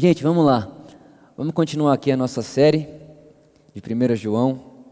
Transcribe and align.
Gente, 0.00 0.22
vamos 0.22 0.46
lá. 0.46 0.72
Vamos 1.36 1.52
continuar 1.52 1.92
aqui 1.92 2.12
a 2.12 2.16
nossa 2.16 2.40
série 2.40 2.86
de 3.74 3.82
1 3.82 4.14
João. 4.14 4.84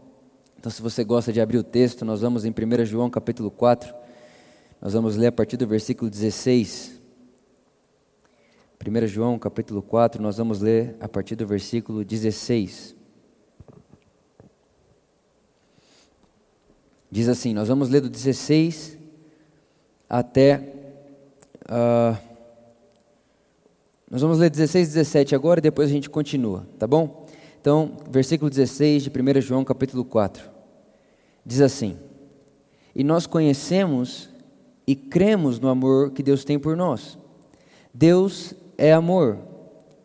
Então, 0.59 0.69
se 0.69 0.81
você 0.81 1.01
gosta 1.01 1.31
de 1.31 1.39
abrir 1.39 1.57
o 1.57 1.63
texto, 1.63 2.03
nós 2.03 2.19
vamos 2.19 2.43
em 2.43 2.51
1 2.51 2.83
João 2.83 3.09
capítulo 3.09 3.49
4. 3.49 3.95
Nós 4.81 4.91
vamos 4.91 5.15
ler 5.15 5.27
a 5.27 5.31
partir 5.31 5.55
do 5.55 5.65
versículo 5.65 6.11
16. 6.11 7.01
1 8.85 9.07
João 9.07 9.39
capítulo 9.39 9.81
4, 9.81 10.21
nós 10.21 10.35
vamos 10.35 10.59
ler 10.59 10.97
a 10.99 11.07
partir 11.07 11.37
do 11.37 11.47
versículo 11.47 12.03
16. 12.03 12.93
Diz 17.09 17.29
assim: 17.29 17.53
Nós 17.53 17.69
vamos 17.69 17.87
ler 17.87 18.01
do 18.01 18.09
16 18.09 18.97
até. 20.09 20.73
Uh, 21.63 22.26
nós 24.09 24.21
vamos 24.21 24.39
ler 24.39 24.49
16 24.49 24.87
e 24.87 24.91
17 24.93 25.35
agora 25.35 25.59
e 25.59 25.61
depois 25.61 25.89
a 25.89 25.93
gente 25.93 26.09
continua, 26.09 26.65
tá 26.79 26.87
bom? 26.87 27.25
Então, 27.59 27.97
versículo 28.09 28.49
16 28.49 29.03
de 29.03 29.09
1 29.09 29.41
João 29.41 29.65
capítulo 29.65 30.05
4. 30.05 30.49
Diz 31.45 31.59
assim: 31.59 31.97
E 32.95 33.03
nós 33.03 33.27
conhecemos 33.27 34.29
e 34.87 34.95
cremos 34.95 35.59
no 35.59 35.67
amor 35.67 36.11
que 36.11 36.23
Deus 36.23 36.45
tem 36.45 36.57
por 36.57 36.77
nós. 36.77 37.17
Deus 37.93 38.53
é 38.77 38.93
amor. 38.93 39.39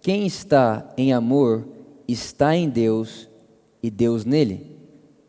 Quem 0.01 0.27
está 0.27 0.93
em 0.97 1.13
amor 1.13 1.65
está 2.09 2.57
em 2.57 2.69
Deus 2.69 3.29
e 3.81 3.89
Deus 3.89 4.25
nele. 4.25 4.77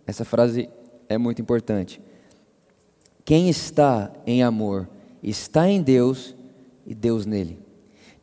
Essa 0.07 0.25
frase 0.25 0.67
é 1.07 1.17
muito 1.17 1.39
importante. 1.39 2.01
Quem 3.23 3.49
está 3.49 4.11
em 4.25 4.41
amor 4.41 4.89
está 5.21 5.69
em 5.69 5.81
Deus 5.81 6.35
e 6.87 6.95
Deus 6.95 7.27
nele. 7.27 7.62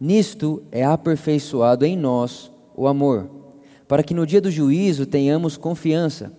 Nisto 0.01 0.63
é 0.73 0.83
aperfeiçoado 0.83 1.85
em 1.85 1.95
nós 1.95 2.51
o 2.75 2.89
amor, 2.89 3.29
para 3.87 4.03
que 4.03 4.15
no 4.15 4.27
dia 4.27 4.41
do 4.41 4.51
juízo 4.51 5.05
tenhamos 5.05 5.59
confiança, 5.59 6.33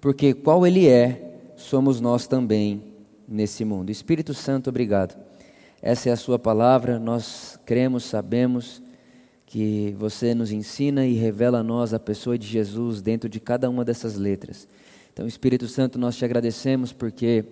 porque 0.00 0.34
qual 0.34 0.66
Ele 0.66 0.88
é, 0.88 1.52
somos 1.56 2.00
nós 2.00 2.26
também 2.26 2.82
nesse 3.28 3.64
mundo. 3.64 3.90
Espírito 3.90 4.34
Santo, 4.34 4.68
obrigado. 4.68 5.16
Essa 5.80 6.08
é 6.08 6.12
a 6.12 6.16
Sua 6.16 6.38
palavra, 6.38 6.98
nós 6.98 7.56
cremos, 7.64 8.02
sabemos 8.04 8.82
que 9.46 9.94
você 9.96 10.34
nos 10.34 10.50
ensina 10.50 11.06
e 11.06 11.14
revela 11.14 11.60
a 11.60 11.62
nós 11.62 11.94
a 11.94 12.00
pessoa 12.00 12.36
de 12.36 12.46
Jesus 12.46 13.00
dentro 13.00 13.28
de 13.28 13.38
cada 13.38 13.70
uma 13.70 13.84
dessas 13.84 14.16
letras. 14.16 14.66
Então, 15.12 15.28
Espírito 15.28 15.68
Santo, 15.68 15.96
nós 15.96 16.16
te 16.16 16.24
agradecemos 16.24 16.92
porque 16.92 17.44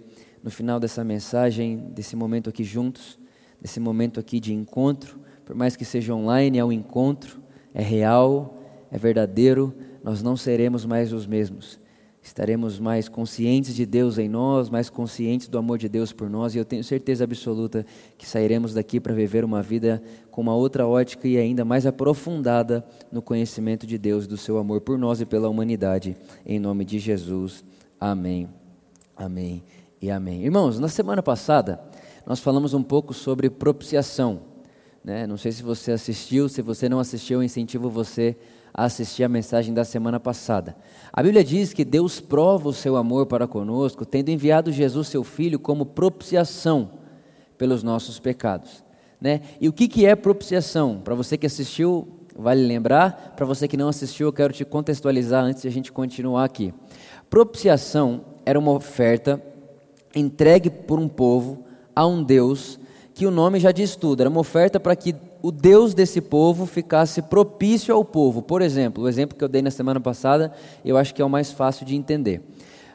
no 0.42 0.50
final 0.50 0.80
dessa 0.80 1.04
mensagem, 1.04 1.76
desse 1.94 2.16
momento 2.16 2.50
aqui 2.50 2.64
juntos, 2.64 3.16
desse 3.60 3.78
momento 3.78 4.18
aqui 4.18 4.40
de 4.40 4.52
encontro, 4.52 5.21
por 5.52 5.58
mais 5.58 5.76
que 5.76 5.84
seja 5.84 6.14
online, 6.14 6.58
é 6.58 6.64
um 6.64 6.72
encontro, 6.72 7.38
é 7.74 7.82
real, 7.82 8.58
é 8.90 8.96
verdadeiro, 8.96 9.74
nós 10.02 10.22
não 10.22 10.34
seremos 10.34 10.86
mais 10.86 11.12
os 11.12 11.26
mesmos. 11.26 11.78
Estaremos 12.22 12.80
mais 12.80 13.06
conscientes 13.06 13.74
de 13.74 13.84
Deus 13.84 14.16
em 14.16 14.30
nós, 14.30 14.70
mais 14.70 14.88
conscientes 14.88 15.48
do 15.48 15.58
amor 15.58 15.76
de 15.76 15.90
Deus 15.90 16.10
por 16.10 16.30
nós, 16.30 16.54
e 16.54 16.58
eu 16.58 16.64
tenho 16.64 16.82
certeza 16.82 17.24
absoluta 17.24 17.84
que 18.16 18.26
sairemos 18.26 18.72
daqui 18.72 18.98
para 18.98 19.12
viver 19.12 19.44
uma 19.44 19.60
vida 19.60 20.02
com 20.30 20.40
uma 20.40 20.54
outra 20.54 20.86
ótica 20.86 21.28
e 21.28 21.36
ainda 21.36 21.66
mais 21.66 21.84
aprofundada 21.84 22.82
no 23.12 23.20
conhecimento 23.20 23.86
de 23.86 23.98
Deus, 23.98 24.26
do 24.26 24.38
seu 24.38 24.56
amor 24.56 24.80
por 24.80 24.96
nós 24.96 25.20
e 25.20 25.26
pela 25.26 25.50
humanidade. 25.50 26.16
Em 26.46 26.58
nome 26.58 26.86
de 26.86 26.98
Jesus. 26.98 27.62
Amém. 28.00 28.48
Amém 29.14 29.62
e 30.00 30.10
amém. 30.10 30.44
Irmãos, 30.44 30.78
na 30.78 30.88
semana 30.88 31.22
passada 31.22 31.78
nós 32.24 32.40
falamos 32.40 32.72
um 32.72 32.82
pouco 32.82 33.12
sobre 33.12 33.50
propiciação. 33.50 34.51
Né? 35.04 35.26
Não 35.26 35.36
sei 35.36 35.52
se 35.52 35.62
você 35.62 35.92
assistiu, 35.92 36.48
se 36.48 36.62
você 36.62 36.88
não 36.88 37.00
assistiu, 37.00 37.38
eu 37.38 37.42
incentivo 37.42 37.90
você 37.90 38.36
a 38.72 38.84
assistir 38.84 39.24
a 39.24 39.28
mensagem 39.28 39.74
da 39.74 39.84
semana 39.84 40.18
passada. 40.18 40.76
A 41.12 41.22
Bíblia 41.22 41.44
diz 41.44 41.72
que 41.72 41.84
Deus 41.84 42.20
prova 42.20 42.68
o 42.68 42.72
seu 42.72 42.96
amor 42.96 43.26
para 43.26 43.46
conosco, 43.46 44.06
tendo 44.06 44.30
enviado 44.30 44.72
Jesus, 44.72 45.08
seu 45.08 45.22
Filho, 45.22 45.58
como 45.58 45.84
propiciação 45.84 46.90
pelos 47.58 47.82
nossos 47.82 48.18
pecados. 48.18 48.82
Né? 49.20 49.42
E 49.60 49.68
o 49.68 49.72
que, 49.72 49.86
que 49.86 50.06
é 50.06 50.16
propiciação? 50.16 51.00
Para 51.02 51.14
você 51.14 51.36
que 51.36 51.46
assistiu, 51.46 52.08
vale 52.34 52.66
lembrar. 52.66 53.34
Para 53.36 53.44
você 53.44 53.68
que 53.68 53.76
não 53.76 53.88
assistiu, 53.88 54.28
eu 54.28 54.32
quero 54.32 54.52
te 54.52 54.64
contextualizar 54.64 55.44
antes 55.44 55.62
de 55.62 55.68
a 55.68 55.70
gente 55.70 55.92
continuar 55.92 56.44
aqui. 56.44 56.72
Propiciação 57.28 58.24
era 58.44 58.58
uma 58.58 58.72
oferta 58.72 59.40
entregue 60.14 60.70
por 60.70 60.98
um 60.98 61.08
povo 61.08 61.64
a 61.94 62.06
um 62.06 62.22
Deus 62.22 62.78
que 63.22 63.26
o 63.26 63.30
nome 63.30 63.60
já 63.60 63.70
diz 63.70 63.94
tudo. 63.94 64.20
Era 64.20 64.28
uma 64.28 64.40
oferta 64.40 64.80
para 64.80 64.96
que 64.96 65.14
o 65.40 65.52
Deus 65.52 65.94
desse 65.94 66.20
povo 66.20 66.66
ficasse 66.66 67.22
propício 67.22 67.94
ao 67.94 68.04
povo. 68.04 68.42
Por 68.42 68.60
exemplo, 68.60 69.04
o 69.04 69.08
exemplo 69.08 69.38
que 69.38 69.44
eu 69.44 69.48
dei 69.48 69.62
na 69.62 69.70
semana 69.70 70.00
passada, 70.00 70.52
eu 70.84 70.96
acho 70.96 71.14
que 71.14 71.22
é 71.22 71.24
o 71.24 71.30
mais 71.30 71.52
fácil 71.52 71.86
de 71.86 71.94
entender. 71.94 72.42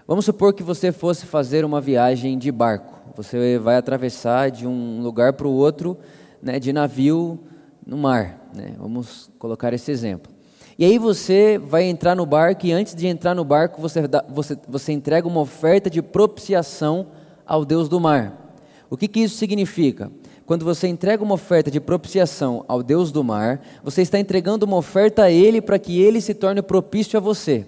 Vamos 0.06 0.26
supor 0.26 0.54
que 0.54 0.62
você 0.62 0.92
fosse 0.92 1.26
fazer 1.26 1.64
uma 1.64 1.80
viagem 1.80 2.38
de 2.38 2.52
barco. 2.52 2.94
Você 3.16 3.58
vai 3.58 3.78
atravessar 3.78 4.52
de 4.52 4.68
um 4.68 5.02
lugar 5.02 5.32
para 5.32 5.48
o 5.48 5.54
outro 5.54 5.98
né, 6.42 6.60
de 6.60 6.74
navio 6.74 7.40
no 7.86 7.98
mar. 7.98 8.50
Né? 8.54 8.74
Vamos 8.78 9.32
colocar 9.40 9.72
esse 9.72 9.90
exemplo. 9.92 10.30
E 10.78 10.84
aí 10.84 10.98
você 10.98 11.58
vai 11.58 11.84
entrar 11.84 12.16
no 12.16 12.26
barco 12.26 12.66
e 12.66 12.74
antes 12.74 12.94
de 12.94 13.08
entrar 13.08 13.34
no 13.34 13.46
barco 13.46 13.82
você, 13.82 14.06
dá, 14.10 14.26
você, 14.28 14.58
você 14.68 14.92
entrega 14.92 15.26
uma 15.26 15.40
oferta 15.40 15.90
de 15.90 16.02
propiciação 16.02 17.08
ao 17.46 17.64
Deus 17.64 17.88
do 17.88 17.98
mar. 17.98 18.47
O 18.90 18.98
que, 18.98 19.08
que 19.08 19.20
isso 19.20 19.36
significa? 19.36 20.12
Quando 20.46 20.64
você 20.64 20.88
entrega 20.88 21.24
uma 21.24 21.34
oferta 21.34 21.70
de 21.70 21.80
propiciação 21.80 22.64
ao 22.68 22.82
Deus 22.82 23.12
do 23.12 23.24
mar, 23.24 23.62
você 23.84 24.02
está 24.02 24.18
entregando 24.18 24.66
uma 24.66 24.78
oferta 24.78 25.24
a 25.24 25.32
Ele 25.32 25.62
para 25.62 25.78
que 25.78 26.02
Ele 26.02 26.22
se 26.22 26.34
torne 26.34 26.62
propício 26.62 27.18
a 27.18 27.20
você. 27.20 27.66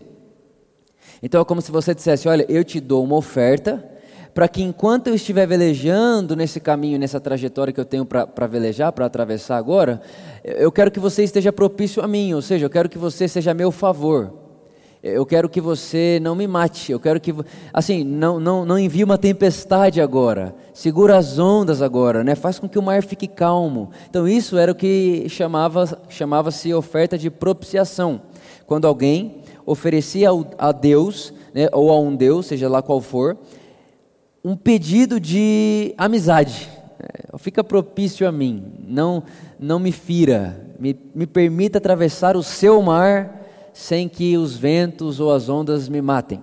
Então 1.22 1.42
é 1.42 1.46
como 1.46 1.62
se 1.62 1.72
você 1.72 1.94
dissesse: 1.94 2.28
Olha, 2.30 2.46
eu 2.48 2.64
te 2.64 2.80
dou 2.80 3.04
uma 3.04 3.18
oferta 3.18 3.86
para 4.34 4.48
que 4.48 4.62
enquanto 4.62 5.08
eu 5.08 5.16
estiver 5.16 5.46
velejando 5.46 6.36
nesse 6.36 6.62
caminho, 6.62 6.98
nessa 6.98 7.20
trajetória 7.20 7.74
que 7.74 7.80
eu 7.80 7.86
tenho 7.86 8.06
para 8.06 8.48
velejar, 8.48 8.94
para 8.94 9.06
atravessar 9.06 9.58
agora, 9.58 10.02
eu 10.44 10.72
quero 10.72 10.92
que 10.92 11.00
você 11.00 11.24
esteja 11.24 11.52
propício 11.52 12.02
a 12.02 12.08
mim, 12.08 12.34
ou 12.34 12.42
seja, 12.42 12.66
eu 12.66 12.70
quero 12.70 12.88
que 12.88 12.98
você 12.98 13.28
seja 13.28 13.52
a 13.52 13.54
meu 13.54 13.72
favor. 13.72 14.49
Eu 15.02 15.26
quero 15.26 15.48
que 15.48 15.62
você 15.62 16.20
não 16.22 16.36
me 16.36 16.46
mate, 16.46 16.92
eu 16.92 17.00
quero 17.00 17.22
que, 17.22 17.34
assim, 17.74 18.04
não, 18.04 18.38
não, 18.38 18.66
não 18.66 18.78
envie 18.78 19.02
uma 19.02 19.18
tempestade 19.18 20.02
agora, 20.02 20.54
segura 20.74 21.18
as 21.18 21.40
ondas 21.40 21.82
agora, 21.82 22.22
né? 22.22 22.36
faz 22.36 22.60
com 22.60 22.68
que 22.68 22.78
o 22.78 22.82
mar 22.82 23.02
fique 23.02 23.26
calmo. 23.26 23.92
Então, 24.10 24.28
isso 24.28 24.58
era 24.58 24.74
o 24.74 24.76
que 24.76 25.26
chamava-se 25.30 25.96
chamava 26.10 26.50
oferta 26.78 27.18
de 27.18 27.30
propiciação. 27.30 28.22
Quando 28.68 28.88
alguém 28.88 29.38
oferecia 29.66 30.28
a 30.58 30.74
Deus, 30.74 31.34
né, 31.54 31.70
ou 31.72 31.92
a 31.92 32.00
um 32.00 32.14
Deus, 32.14 32.48
seja 32.48 32.68
lá 32.68 32.82
qual 32.82 33.00
for, 33.00 33.38
um 34.44 34.54
pedido 34.54 35.18
de 35.18 35.94
amizade. 35.98 36.68
É, 37.00 37.38
fica 37.38 37.64
propício 37.64 38.28
a 38.28 38.34
mim, 38.34 38.74
não, 38.86 39.24
não 39.58 39.80
me 39.80 39.94
fira, 39.94 40.60
me, 40.78 40.94
me 41.16 41.26
permita 41.26 41.78
atravessar 41.78 42.36
o 42.36 42.44
seu 42.44 42.82
mar 42.82 43.39
sem 43.74 44.08
que 44.08 44.38
os 44.38 44.56
ventos 44.56 45.20
ou 45.20 45.32
as 45.32 45.50
ondas 45.50 45.90
me 45.90 46.02
matem. 46.02 46.42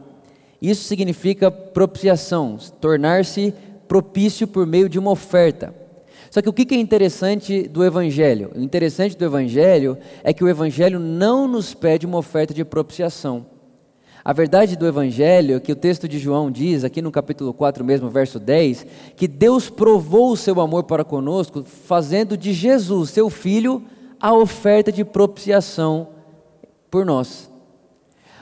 Isso 0.61 0.85
significa 0.85 1.51
propiciação, 1.51 2.57
tornar-se 2.81 3.53
propício 3.87 4.47
por 4.47 4.67
meio 4.67 4.89
de 4.89 4.99
uma 4.99 5.11
oferta. 5.11 5.75
Só 6.31 6.43
que 6.43 6.49
o 6.49 6.53
que 6.53 6.75
é 6.75 6.79
interessante 6.79 7.69
do 7.69 7.85
Evangelho? 7.85 8.51
O 8.55 8.61
interessante 8.61 9.17
do 9.17 9.25
Evangelho 9.25 9.97
é 10.25 10.33
que 10.33 10.45
o 10.45 10.49
Evangelho 10.49 10.99
não 10.99 11.47
nos 11.47 11.73
pede 11.73 12.05
uma 12.05 12.19
oferta 12.19 12.53
de 12.53 12.65
propiciação. 12.65 13.47
A 14.25 14.33
verdade 14.33 14.75
do 14.75 14.87
Evangelho 14.87 15.57
é 15.57 15.61
que 15.61 15.71
o 15.71 15.77
texto 15.77 16.09
de 16.09 16.19
João 16.19 16.51
diz, 16.51 16.83
aqui 16.83 17.01
no 17.01 17.13
capítulo 17.13 17.55
4 17.55 17.85
mesmo, 17.85 18.11
verso 18.11 18.41
10, 18.41 18.85
que 19.15 19.29
Deus 19.29 19.71
provou 19.71 20.33
o 20.33 20.37
seu 20.37 20.61
amor 20.61 20.83
para 20.83 21.05
conosco, 21.05 21.63
fazendo 21.63 22.37
de 22.37 22.53
Jesus, 22.53 23.11
seu 23.11 23.31
Filho, 23.31 23.85
a 24.21 24.35
oferta 24.35 24.91
de 24.91 25.05
propiciação 25.05 26.09
por 26.91 27.05
nós. 27.05 27.51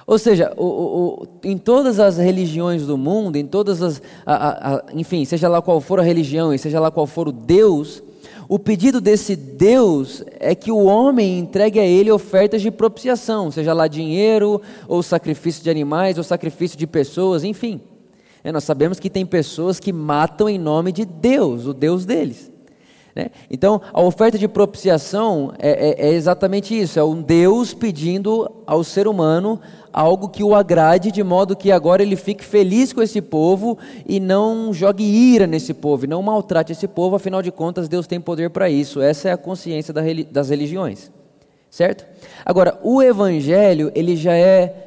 Ou 0.06 0.18
seja, 0.18 0.52
o, 0.56 0.64
o, 0.64 1.26
em 1.42 1.56
todas 1.56 1.98
as 1.98 2.18
religiões 2.18 2.86
do 2.86 2.98
mundo, 2.98 3.36
em 3.36 3.46
todas 3.46 3.82
as. 3.82 4.02
A, 4.26 4.34
a, 4.34 4.76
a, 4.76 4.84
enfim, 4.92 5.24
seja 5.24 5.48
lá 5.48 5.62
qual 5.62 5.80
for 5.80 5.98
a 5.98 6.02
religião 6.02 6.52
e 6.52 6.58
seja 6.58 6.78
lá 6.78 6.90
qual 6.90 7.06
for 7.06 7.28
o 7.28 7.32
Deus, 7.32 8.02
o 8.48 8.58
pedido 8.58 9.00
desse 9.00 9.34
Deus 9.34 10.22
é 10.38 10.54
que 10.54 10.70
o 10.70 10.84
homem 10.84 11.38
entregue 11.38 11.80
a 11.80 11.86
ele 11.86 12.10
ofertas 12.10 12.60
de 12.60 12.70
propiciação, 12.70 13.50
seja 13.50 13.72
lá 13.72 13.88
dinheiro, 13.88 14.60
ou 14.86 15.02
sacrifício 15.02 15.62
de 15.62 15.70
animais, 15.70 16.18
ou 16.18 16.24
sacrifício 16.24 16.76
de 16.76 16.86
pessoas, 16.86 17.42
enfim. 17.42 17.80
É, 18.42 18.52
nós 18.52 18.64
sabemos 18.64 19.00
que 19.00 19.08
tem 19.08 19.24
pessoas 19.24 19.80
que 19.80 19.92
matam 19.92 20.48
em 20.50 20.58
nome 20.58 20.92
de 20.92 21.06
Deus, 21.06 21.66
o 21.66 21.72
Deus 21.72 22.04
deles. 22.04 22.52
Né? 23.14 23.30
Então, 23.48 23.80
a 23.92 24.02
oferta 24.02 24.36
de 24.36 24.48
propiciação 24.48 25.52
é, 25.58 25.90
é, 25.90 26.08
é, 26.08 26.12
exatamente 26.14 26.78
isso: 26.78 26.98
é 26.98 27.04
um 27.04 27.22
Deus 27.22 27.72
pedindo 27.72 28.50
ao 28.66 28.82
ser 28.82 29.06
humano 29.06 29.60
algo 29.92 30.28
que 30.28 30.42
o 30.42 30.56
agrade, 30.56 31.12
de 31.12 31.22
modo 31.22 31.54
que 31.54 31.70
agora 31.70 32.02
ele 32.02 32.16
fique 32.16 32.44
feliz 32.44 32.92
com 32.92 33.00
esse 33.00 33.22
povo 33.22 33.78
e 34.04 34.18
não 34.18 34.72
jogue 34.72 35.04
ira 35.04 35.46
nesse 35.46 35.72
povo, 35.72 36.04
e 36.04 36.08
não 36.08 36.20
maltrate 36.20 36.72
esse 36.72 36.88
povo, 36.88 37.14
afinal 37.14 37.40
de 37.40 37.52
contas, 37.52 37.88
Deus 37.88 38.06
tem 38.06 38.20
poder 38.20 38.50
para 38.50 38.68
isso. 38.68 39.00
Essa 39.00 39.28
é 39.28 39.32
a 39.32 39.36
consciência 39.36 39.94
das 40.30 40.48
religiões. 40.48 41.12
Certo? 41.70 42.06
Agora, 42.44 42.78
o 42.82 43.02
evangelho, 43.02 43.90
ele 43.94 44.16
já 44.16 44.34
é 44.34 44.84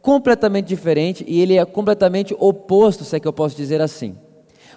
completamente 0.00 0.66
diferente 0.66 1.24
e 1.26 1.40
ele 1.40 1.56
é 1.56 1.64
completamente 1.64 2.34
oposto, 2.38 3.04
se 3.04 3.14
é 3.14 3.20
que 3.20 3.26
eu 3.26 3.32
posso 3.32 3.56
dizer 3.56 3.80
assim. 3.80 4.16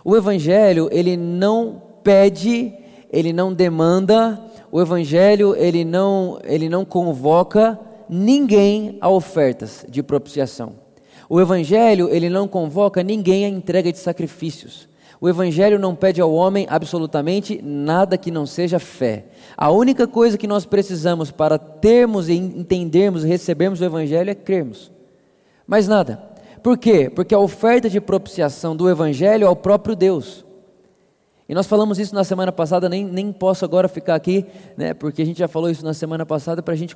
O 0.04 0.16
evangelho, 0.16 0.88
ele 0.92 1.18
não 1.18 1.82
pede, 2.06 2.72
ele 3.12 3.34
não 3.34 3.52
demanda, 3.52 4.40
o 4.72 4.80
evangelho, 4.80 5.56
ele 5.58 5.84
não, 5.84 6.40
ele 6.44 6.70
não 6.70 6.86
convoca 6.86 7.80
ninguém 8.08 8.98
a 9.02 9.10
ofertas 9.10 9.84
de 9.90 10.04
propiciação. 10.04 10.74
O 11.28 11.42
evangelho, 11.42 12.08
ele 12.10 12.30
não 12.30 12.48
convoca 12.48 13.02
ninguém 13.02 13.46
à 13.46 13.50
entrega 13.50 13.92
de 13.92 13.98
sacrifícios. 13.98 14.88
O 15.20 15.28
Evangelho 15.28 15.80
não 15.80 15.96
pede 15.96 16.22
ao 16.22 16.32
homem 16.32 16.68
absolutamente 16.70 17.60
nada 17.64 18.16
que 18.16 18.30
não 18.30 18.46
seja 18.46 18.78
fé. 18.78 19.26
A 19.58 19.72
única 19.72 20.06
coisa 20.06 20.38
que 20.38 20.46
nós 20.46 20.66
precisamos 20.66 21.32
para 21.32 21.58
termos 21.58 22.30
e 22.30 22.34
entendermos 22.34 23.24
e 23.24 23.28
recebermos 23.28 23.82
o 23.82 23.86
Evangelho 23.86 24.30
é 24.30 24.36
crermos. 24.36 24.92
Mais 25.66 25.88
nada. 25.88 26.22
Por 26.62 26.78
quê? 26.78 27.10
Porque 27.10 27.34
a 27.34 27.40
oferta 27.40 27.90
de 27.90 28.00
propiciação 28.00 28.76
do 28.76 28.88
Evangelho 28.88 29.48
é 29.48 29.50
o 29.50 29.56
próprio 29.56 29.96
Deus. 29.96 30.45
E 31.48 31.54
nós 31.54 31.68
falamos 31.68 32.00
isso 32.00 32.16
na 32.16 32.24
semana 32.24 32.52
passada, 32.52 32.90
nem, 32.90 33.06
nem 33.06 33.32
posso 33.32 33.64
agora 33.64 33.88
ficar 33.88 34.16
aqui, 34.16 34.46
né, 34.76 34.94
porque 34.94 35.22
a 35.22 35.26
gente 35.26 35.38
já 35.38 35.48
falou 35.48 35.70
isso 35.70 35.86
na 35.86 35.94
semana 35.94 36.26
passada 36.26 36.62
para 36.62 36.74
a 36.74 36.78
gente 36.78 36.96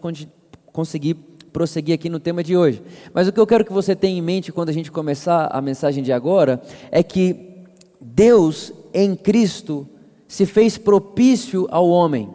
conseguir 0.71 1.15
prosseguir 1.53 1.95
aqui 1.95 2.09
no 2.09 2.19
tema 2.19 2.43
de 2.43 2.55
hoje. 2.55 2.81
Mas 3.13 3.27
o 3.27 3.31
que 3.31 3.39
eu 3.39 3.47
quero 3.47 3.65
que 3.65 3.73
você 3.73 3.95
tenha 3.95 4.17
em 4.17 4.21
mente 4.21 4.51
quando 4.51 4.69
a 4.69 4.73
gente 4.73 4.91
começar 4.91 5.47
a 5.51 5.61
mensagem 5.61 6.03
de 6.03 6.11
agora 6.11 6.61
é 6.91 7.03
que 7.03 7.65
Deus 7.99 8.71
em 8.93 9.15
Cristo 9.15 9.87
se 10.27 10.45
fez 10.45 10.77
propício 10.77 11.67
ao 11.71 11.89
homem. 11.89 12.29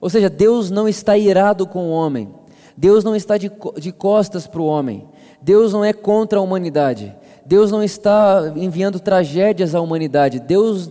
Ou 0.00 0.10
seja, 0.10 0.28
Deus 0.28 0.70
não 0.70 0.88
está 0.88 1.16
irado 1.16 1.66
com 1.66 1.86
o 1.86 1.92
homem. 1.92 2.28
Deus 2.76 3.04
não 3.04 3.14
está 3.14 3.38
de, 3.38 3.50
de 3.78 3.92
costas 3.92 4.46
para 4.46 4.60
o 4.60 4.66
homem. 4.66 5.06
Deus 5.40 5.72
não 5.72 5.84
é 5.84 5.92
contra 5.92 6.38
a 6.38 6.42
humanidade. 6.42 7.14
Deus 7.46 7.70
não 7.70 7.82
está 7.82 8.52
enviando 8.56 9.00
tragédias 9.00 9.74
à 9.74 9.80
humanidade. 9.80 10.40
Deus, 10.40 10.90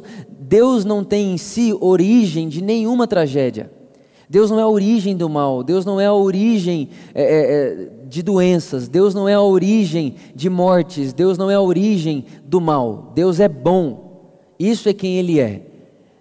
Deus 0.52 0.84
não 0.84 1.02
tem 1.02 1.32
em 1.32 1.38
si 1.38 1.74
origem 1.80 2.50
de 2.50 2.62
nenhuma 2.62 3.08
tragédia. 3.08 3.72
Deus 4.30 4.52
não 4.52 4.60
é 4.60 4.64
a 4.64 4.68
origem 4.68 5.16
do 5.16 5.30
mal. 5.30 5.64
Deus 5.64 5.86
não 5.86 5.98
é 5.98 6.08
a 6.08 6.14
origem 6.14 6.90
é, 7.16 7.24
é, 7.24 7.90
de 8.06 8.22
doenças, 8.22 8.90
Deus 8.90 9.14
não 9.14 9.30
é 9.30 9.34
a 9.34 9.42
origem 9.42 10.16
de 10.36 10.50
mortes, 10.50 11.14
Deus 11.14 11.38
não 11.38 11.50
é 11.50 11.56
a 11.56 11.62
origem 11.62 12.26
do 12.44 12.60
mal, 12.60 13.14
Deus 13.16 13.40
é 13.40 13.48
bom, 13.48 14.42
isso 14.60 14.90
é 14.90 14.94
quem 14.94 15.16
Ele 15.16 15.40
é. 15.40 15.62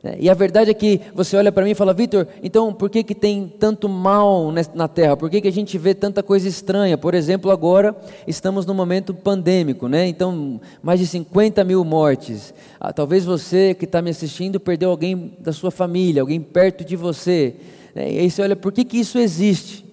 Né? 0.02 0.16
E 0.18 0.30
a 0.30 0.34
verdade 0.34 0.70
é 0.70 0.74
que 0.74 1.00
você 1.14 1.36
olha 1.36 1.52
para 1.52 1.64
mim 1.64 1.72
e 1.72 1.74
fala, 1.74 1.92
Vitor, 1.92 2.26
então 2.42 2.72
por 2.72 2.88
que, 2.88 3.02
que 3.02 3.14
tem 3.14 3.52
tanto 3.58 3.88
mal 3.88 4.52
na 4.74 4.88
terra? 4.88 5.16
Por 5.16 5.28
que, 5.28 5.40
que 5.40 5.48
a 5.48 5.52
gente 5.52 5.76
vê 5.76 5.94
tanta 5.94 6.22
coisa 6.22 6.48
estranha? 6.48 6.96
Por 6.96 7.14
exemplo, 7.14 7.50
agora 7.50 7.94
estamos 8.26 8.64
num 8.64 8.74
momento 8.74 9.12
pandêmico, 9.12 9.88
né? 9.88 10.06
Então, 10.06 10.60
mais 10.82 11.00
de 11.00 11.06
50 11.06 11.62
mil 11.64 11.84
mortes. 11.84 12.54
Ah, 12.78 12.92
talvez 12.92 13.24
você 13.24 13.74
que 13.74 13.84
está 13.84 14.00
me 14.00 14.10
assistindo 14.10 14.58
perdeu 14.58 14.90
alguém 14.90 15.34
da 15.38 15.52
sua 15.52 15.70
família, 15.70 16.22
alguém 16.22 16.40
perto 16.40 16.84
de 16.84 16.96
você. 16.96 17.56
Né? 17.94 18.12
E 18.12 18.18
aí 18.20 18.30
você 18.30 18.42
olha, 18.42 18.56
por 18.56 18.72
que, 18.72 18.84
que 18.84 18.98
isso 18.98 19.18
existe? 19.18 19.84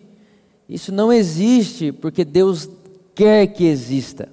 Isso 0.70 0.92
não 0.92 1.12
existe 1.12 1.92
porque 1.92 2.24
Deus 2.24 2.70
quer 3.16 3.48
que 3.48 3.66
exista. 3.66 4.30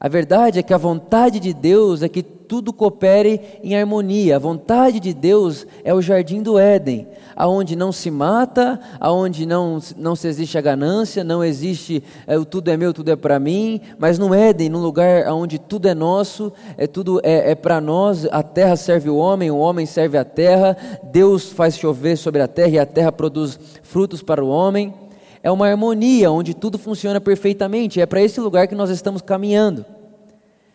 A 0.00 0.08
verdade 0.08 0.60
é 0.60 0.62
que 0.62 0.72
a 0.72 0.78
vontade 0.78 1.40
de 1.40 1.52
Deus 1.52 2.02
é 2.02 2.08
que 2.08 2.22
tudo 2.22 2.72
coopere 2.72 3.40
em 3.62 3.76
harmonia. 3.76 4.36
A 4.36 4.38
vontade 4.38 5.00
de 5.00 5.12
Deus 5.12 5.66
é 5.82 5.92
o 5.92 6.00
jardim 6.00 6.40
do 6.40 6.56
Éden, 6.56 7.06
aonde 7.36 7.74
não 7.74 7.90
se 7.90 8.08
mata, 8.10 8.80
aonde 9.00 9.44
não, 9.44 9.80
não 9.96 10.14
se 10.14 10.28
existe 10.28 10.56
a 10.56 10.60
ganância, 10.60 11.22
não 11.22 11.44
existe 11.44 12.02
é, 12.26 12.38
o 12.38 12.44
tudo 12.44 12.70
é 12.70 12.76
meu, 12.76 12.94
tudo 12.94 13.10
é 13.10 13.16
para 13.16 13.40
mim, 13.40 13.80
mas 13.98 14.18
no 14.18 14.32
Éden, 14.32 14.68
num 14.68 14.80
lugar 14.80 15.30
onde 15.32 15.58
tudo 15.58 15.88
é 15.88 15.94
nosso, 15.94 16.52
é 16.76 16.86
tudo 16.86 17.20
é, 17.24 17.50
é 17.50 17.54
para 17.56 17.80
nós, 17.80 18.24
a 18.30 18.42
terra 18.42 18.76
serve 18.76 19.10
o 19.10 19.16
homem, 19.16 19.50
o 19.50 19.58
homem 19.58 19.84
serve 19.84 20.16
a 20.16 20.24
terra, 20.24 20.76
Deus 21.02 21.52
faz 21.52 21.76
chover 21.76 22.16
sobre 22.16 22.40
a 22.40 22.48
terra 22.48 22.70
e 22.70 22.78
a 22.78 22.86
terra 22.86 23.10
produz 23.10 23.58
frutos 23.82 24.22
para 24.22 24.42
o 24.42 24.48
homem 24.48 24.94
é 25.42 25.50
uma 25.50 25.68
harmonia 25.68 26.30
onde 26.30 26.54
tudo 26.54 26.78
funciona 26.78 27.20
perfeitamente. 27.20 28.00
É 28.00 28.06
para 28.06 28.22
esse 28.22 28.40
lugar 28.40 28.66
que 28.66 28.74
nós 28.74 28.90
estamos 28.90 29.22
caminhando. 29.22 29.84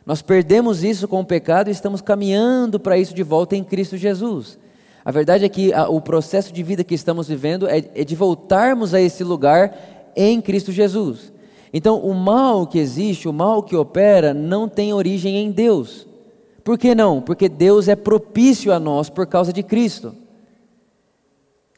Nós 0.05 0.21
perdemos 0.21 0.83
isso 0.83 1.07
com 1.07 1.21
o 1.21 1.25
pecado 1.25 1.69
e 1.69 1.71
estamos 1.71 2.01
caminhando 2.01 2.79
para 2.79 2.97
isso 2.97 3.13
de 3.13 3.23
volta 3.23 3.55
em 3.55 3.63
Cristo 3.63 3.97
Jesus. 3.97 4.57
A 5.05 5.11
verdade 5.11 5.45
é 5.45 5.49
que 5.49 5.73
a, 5.73 5.87
o 5.87 6.01
processo 6.01 6.53
de 6.53 6.63
vida 6.63 6.83
que 6.83 6.95
estamos 6.95 7.27
vivendo 7.27 7.67
é, 7.67 7.83
é 7.93 8.03
de 8.03 8.15
voltarmos 8.15 8.93
a 8.93 9.01
esse 9.01 9.23
lugar 9.23 10.11
em 10.15 10.41
Cristo 10.41 10.71
Jesus. 10.71 11.31
Então, 11.73 11.99
o 11.99 12.13
mal 12.13 12.67
que 12.67 12.77
existe, 12.77 13.27
o 13.27 13.33
mal 13.33 13.63
que 13.63 13.75
opera, 13.75 14.33
não 14.33 14.69
tem 14.69 14.93
origem 14.93 15.37
em 15.37 15.51
Deus. 15.51 16.07
Por 16.63 16.77
que 16.77 16.93
não? 16.93 17.19
Porque 17.19 17.49
Deus 17.49 17.87
é 17.87 17.95
propício 17.95 18.71
a 18.71 18.79
nós 18.79 19.09
por 19.09 19.25
causa 19.25 19.51
de 19.51 19.63
Cristo. 19.63 20.15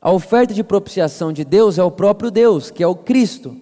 A 0.06 0.12
oferta 0.12 0.54
de 0.54 0.64
propiciação 0.64 1.34
de 1.34 1.44
Deus 1.44 1.80
é 1.80 1.84
o 1.84 1.90
próprio 1.90 2.30
Deus, 2.30 2.70
que 2.70 2.84
é 2.84 2.88
o 2.88 2.94
Cristo. 2.94 3.58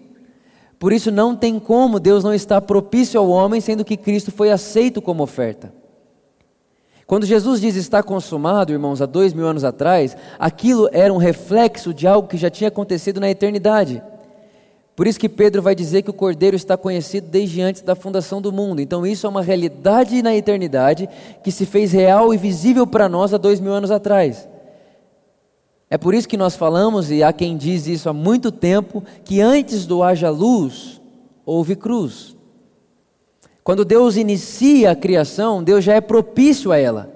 Por 0.78 0.92
isso 0.92 1.10
não 1.10 1.38
tem 1.38 1.58
como 1.58 2.02
Deus 2.02 2.22
não 2.22 2.34
estar 2.34 2.60
propício 2.60 3.18
ao 3.18 3.30
homem, 3.30 3.62
sendo 3.62 3.86
que 3.86 3.96
Cristo 3.96 4.30
foi 4.30 4.52
aceito 4.52 5.02
como 5.02 5.24
oferta. 5.24 5.74
Quando 7.08 7.26
Jesus 7.26 7.62
diz 7.62 7.78
está 7.78 8.04
consumado, 8.04 8.74
irmãos, 8.74 9.02
há 9.02 9.06
dois 9.06 9.34
mil 9.34 9.48
anos 9.48 9.64
atrás, 9.64 10.18
aquilo 10.38 10.90
era 10.92 11.14
um 11.14 11.18
reflexo 11.18 11.94
de 11.94 12.06
algo 12.06 12.28
que 12.28 12.36
já 12.36 12.50
tinha 12.50 12.68
acontecido 12.68 13.22
na 13.22 13.30
eternidade. 13.30 14.04
Por 14.98 15.08
isso 15.08 15.22
que 15.22 15.30
Pedro 15.30 15.62
vai 15.62 15.74
dizer 15.74 16.02
que 16.02 16.10
o 16.10 16.14
Cordeiro 16.14 16.58
está 16.58 16.76
conhecido 16.76 17.30
desde 17.30 17.62
antes 17.62 17.82
da 17.82 17.96
fundação 17.96 18.42
do 18.42 18.52
mundo. 18.52 18.82
Então 18.82 19.08
isso 19.08 19.26
é 19.26 19.30
uma 19.30 19.42
realidade 19.42 20.22
na 20.22 20.36
eternidade 20.36 21.08
que 21.42 21.54
se 21.54 21.66
fez 21.66 21.94
real 21.94 22.34
e 22.34 22.38
visível 22.38 22.86
para 22.86 23.08
nós 23.08 23.34
há 23.34 23.38
dois 23.38 23.62
mil 23.62 23.72
anos 23.72 23.92
atrás. 23.92 24.52
É 25.94 25.98
por 26.00 26.16
isso 26.16 26.28
que 26.28 26.38
nós 26.38 26.56
falamos, 26.56 27.12
e 27.12 27.22
há 27.22 27.32
quem 27.32 27.56
diz 27.56 27.86
isso 27.86 28.10
há 28.10 28.14
muito 28.14 28.52
tempo, 28.52 29.04
que 29.24 29.40
antes 29.40 29.86
do 29.86 30.02
haja 30.02 30.32
luz, 30.32 31.00
houve 31.46 31.76
cruz. 31.76 32.36
Quando 33.64 33.86
Deus 33.86 34.18
inicia 34.18 34.90
a 34.90 34.96
criação, 34.96 35.64
Deus 35.64 35.84
já 35.84 35.94
é 35.94 36.02
propício 36.02 36.72
a 36.72 36.80
ela. 36.80 37.14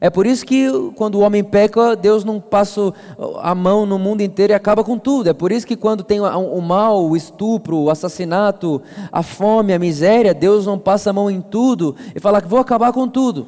É 0.00 0.10
por 0.10 0.26
isso 0.26 0.44
que 0.44 0.66
quando 0.96 1.14
o 1.14 1.20
homem 1.20 1.44
peca, 1.44 1.94
Deus 1.94 2.24
não 2.24 2.40
passa 2.40 2.92
a 3.40 3.54
mão 3.54 3.86
no 3.86 3.96
mundo 3.96 4.22
inteiro 4.22 4.52
e 4.52 4.56
acaba 4.56 4.82
com 4.82 4.98
tudo. 4.98 5.30
É 5.30 5.32
por 5.32 5.52
isso 5.52 5.64
que 5.64 5.76
quando 5.76 6.02
tem 6.02 6.20
o 6.20 6.60
mal, 6.60 7.08
o 7.08 7.16
estupro, 7.16 7.76
o 7.76 7.90
assassinato, 7.90 8.82
a 9.12 9.22
fome, 9.22 9.72
a 9.72 9.78
miséria, 9.78 10.34
Deus 10.34 10.66
não 10.66 10.80
passa 10.80 11.10
a 11.10 11.12
mão 11.12 11.30
em 11.30 11.40
tudo 11.40 11.94
e 12.12 12.18
fala 12.18 12.42
que 12.42 12.48
vou 12.48 12.58
acabar 12.58 12.92
com 12.92 13.06
tudo. 13.06 13.46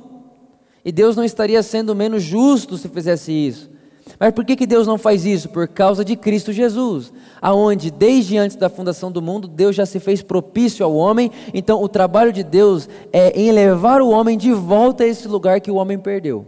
E 0.84 0.92
Deus 0.92 1.16
não 1.16 1.24
estaria 1.24 1.60
sendo 1.64 1.96
menos 1.96 2.22
justo 2.22 2.78
se 2.78 2.88
fizesse 2.88 3.32
isso. 3.32 3.79
Mas 4.18 4.32
por 4.32 4.44
que, 4.44 4.56
que 4.56 4.66
Deus 4.66 4.86
não 4.86 4.98
faz 4.98 5.24
isso? 5.24 5.48
Por 5.48 5.68
causa 5.68 6.04
de 6.04 6.16
Cristo 6.16 6.52
Jesus, 6.52 7.12
aonde 7.40 7.90
desde 7.90 8.36
antes 8.36 8.56
da 8.56 8.68
fundação 8.68 9.10
do 9.10 9.22
mundo 9.22 9.48
Deus 9.48 9.76
já 9.76 9.86
se 9.86 10.00
fez 10.00 10.22
propício 10.22 10.84
ao 10.84 10.94
homem. 10.94 11.30
Então 11.52 11.82
o 11.82 11.88
trabalho 11.88 12.32
de 12.32 12.42
Deus 12.42 12.88
é 13.12 13.38
em 13.38 13.52
levar 13.52 14.00
o 14.00 14.10
homem 14.10 14.36
de 14.36 14.52
volta 14.52 15.04
a 15.04 15.06
esse 15.06 15.28
lugar 15.28 15.60
que 15.60 15.70
o 15.70 15.76
homem 15.76 15.98
perdeu. 15.98 16.46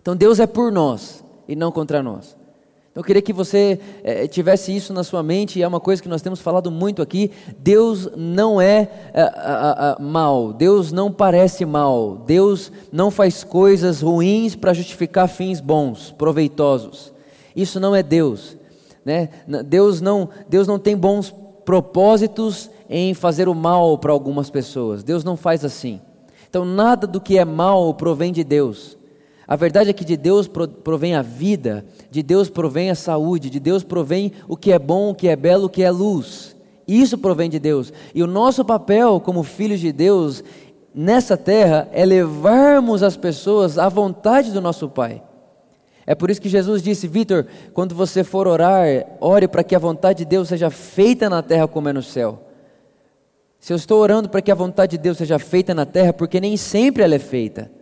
Então 0.00 0.16
Deus 0.16 0.40
é 0.40 0.46
por 0.46 0.72
nós 0.72 1.24
e 1.46 1.54
não 1.54 1.70
contra 1.72 2.02
nós. 2.02 2.39
Eu 3.00 3.04
queria 3.04 3.22
que 3.22 3.32
você 3.32 3.80
é, 4.04 4.26
tivesse 4.26 4.76
isso 4.76 4.92
na 4.92 5.02
sua 5.02 5.22
mente, 5.22 5.58
e 5.58 5.62
é 5.62 5.66
uma 5.66 5.80
coisa 5.80 6.02
que 6.02 6.08
nós 6.08 6.20
temos 6.20 6.38
falado 6.38 6.70
muito 6.70 7.00
aqui. 7.00 7.30
Deus 7.58 8.10
não 8.14 8.60
é, 8.60 8.90
é 9.14 9.96
mal, 9.98 10.52
Deus 10.52 10.92
não 10.92 11.10
parece 11.10 11.64
mal, 11.64 12.18
Deus 12.26 12.70
não 12.92 13.10
faz 13.10 13.42
coisas 13.42 14.02
ruins 14.02 14.54
para 14.54 14.74
justificar 14.74 15.28
fins 15.28 15.62
bons, 15.62 16.10
proveitosos. 16.10 17.10
Isso 17.56 17.80
não 17.80 17.96
é 17.96 18.02
Deus. 18.02 18.58
Né? 19.02 19.30
Deus, 19.64 20.02
não, 20.02 20.28
Deus 20.46 20.66
não 20.66 20.78
tem 20.78 20.94
bons 20.94 21.34
propósitos 21.64 22.68
em 22.86 23.14
fazer 23.14 23.48
o 23.48 23.54
mal 23.54 23.96
para 23.96 24.12
algumas 24.12 24.50
pessoas. 24.50 25.02
Deus 25.02 25.24
não 25.24 25.38
faz 25.38 25.64
assim. 25.64 26.02
Então 26.50 26.66
nada 26.66 27.06
do 27.06 27.18
que 27.18 27.38
é 27.38 27.46
mal 27.46 27.94
provém 27.94 28.30
de 28.30 28.44
Deus. 28.44 28.98
A 29.50 29.56
verdade 29.56 29.90
é 29.90 29.92
que 29.92 30.04
de 30.04 30.16
Deus 30.16 30.46
provém 30.46 31.16
a 31.16 31.22
vida, 31.22 31.84
de 32.08 32.22
Deus 32.22 32.48
provém 32.48 32.88
a 32.88 32.94
saúde, 32.94 33.50
de 33.50 33.58
Deus 33.58 33.82
provém 33.82 34.30
o 34.46 34.56
que 34.56 34.70
é 34.70 34.78
bom, 34.78 35.10
o 35.10 35.14
que 35.14 35.26
é 35.26 35.34
belo, 35.34 35.64
o 35.64 35.68
que 35.68 35.82
é 35.82 35.90
luz. 35.90 36.54
Isso 36.86 37.18
provém 37.18 37.50
de 37.50 37.58
Deus. 37.58 37.92
E 38.14 38.22
o 38.22 38.28
nosso 38.28 38.64
papel 38.64 39.18
como 39.18 39.42
filhos 39.42 39.80
de 39.80 39.90
Deus 39.90 40.44
nessa 40.94 41.36
terra 41.36 41.88
é 41.90 42.06
levarmos 42.06 43.02
as 43.02 43.16
pessoas 43.16 43.76
à 43.76 43.88
vontade 43.88 44.52
do 44.52 44.60
nosso 44.60 44.88
Pai. 44.88 45.20
É 46.06 46.14
por 46.14 46.30
isso 46.30 46.40
que 46.40 46.48
Jesus 46.48 46.80
disse, 46.80 47.08
Vitor, 47.08 47.44
quando 47.74 47.92
você 47.92 48.22
for 48.22 48.46
orar, 48.46 48.86
ore 49.20 49.48
para 49.48 49.64
que 49.64 49.74
a 49.74 49.80
vontade 49.80 50.18
de 50.18 50.26
Deus 50.26 50.46
seja 50.46 50.70
feita 50.70 51.28
na 51.28 51.42
terra 51.42 51.66
como 51.66 51.88
é 51.88 51.92
no 51.92 52.04
céu. 52.04 52.40
Se 53.58 53.72
eu 53.72 53.76
estou 53.76 54.00
orando 54.00 54.28
para 54.28 54.40
que 54.40 54.52
a 54.52 54.54
vontade 54.54 54.92
de 54.92 54.98
Deus 54.98 55.18
seja 55.18 55.40
feita 55.40 55.74
na 55.74 55.84
terra, 55.84 56.12
porque 56.12 56.40
nem 56.40 56.56
sempre 56.56 57.02
ela 57.02 57.16
é 57.16 57.18
feita. 57.18 57.79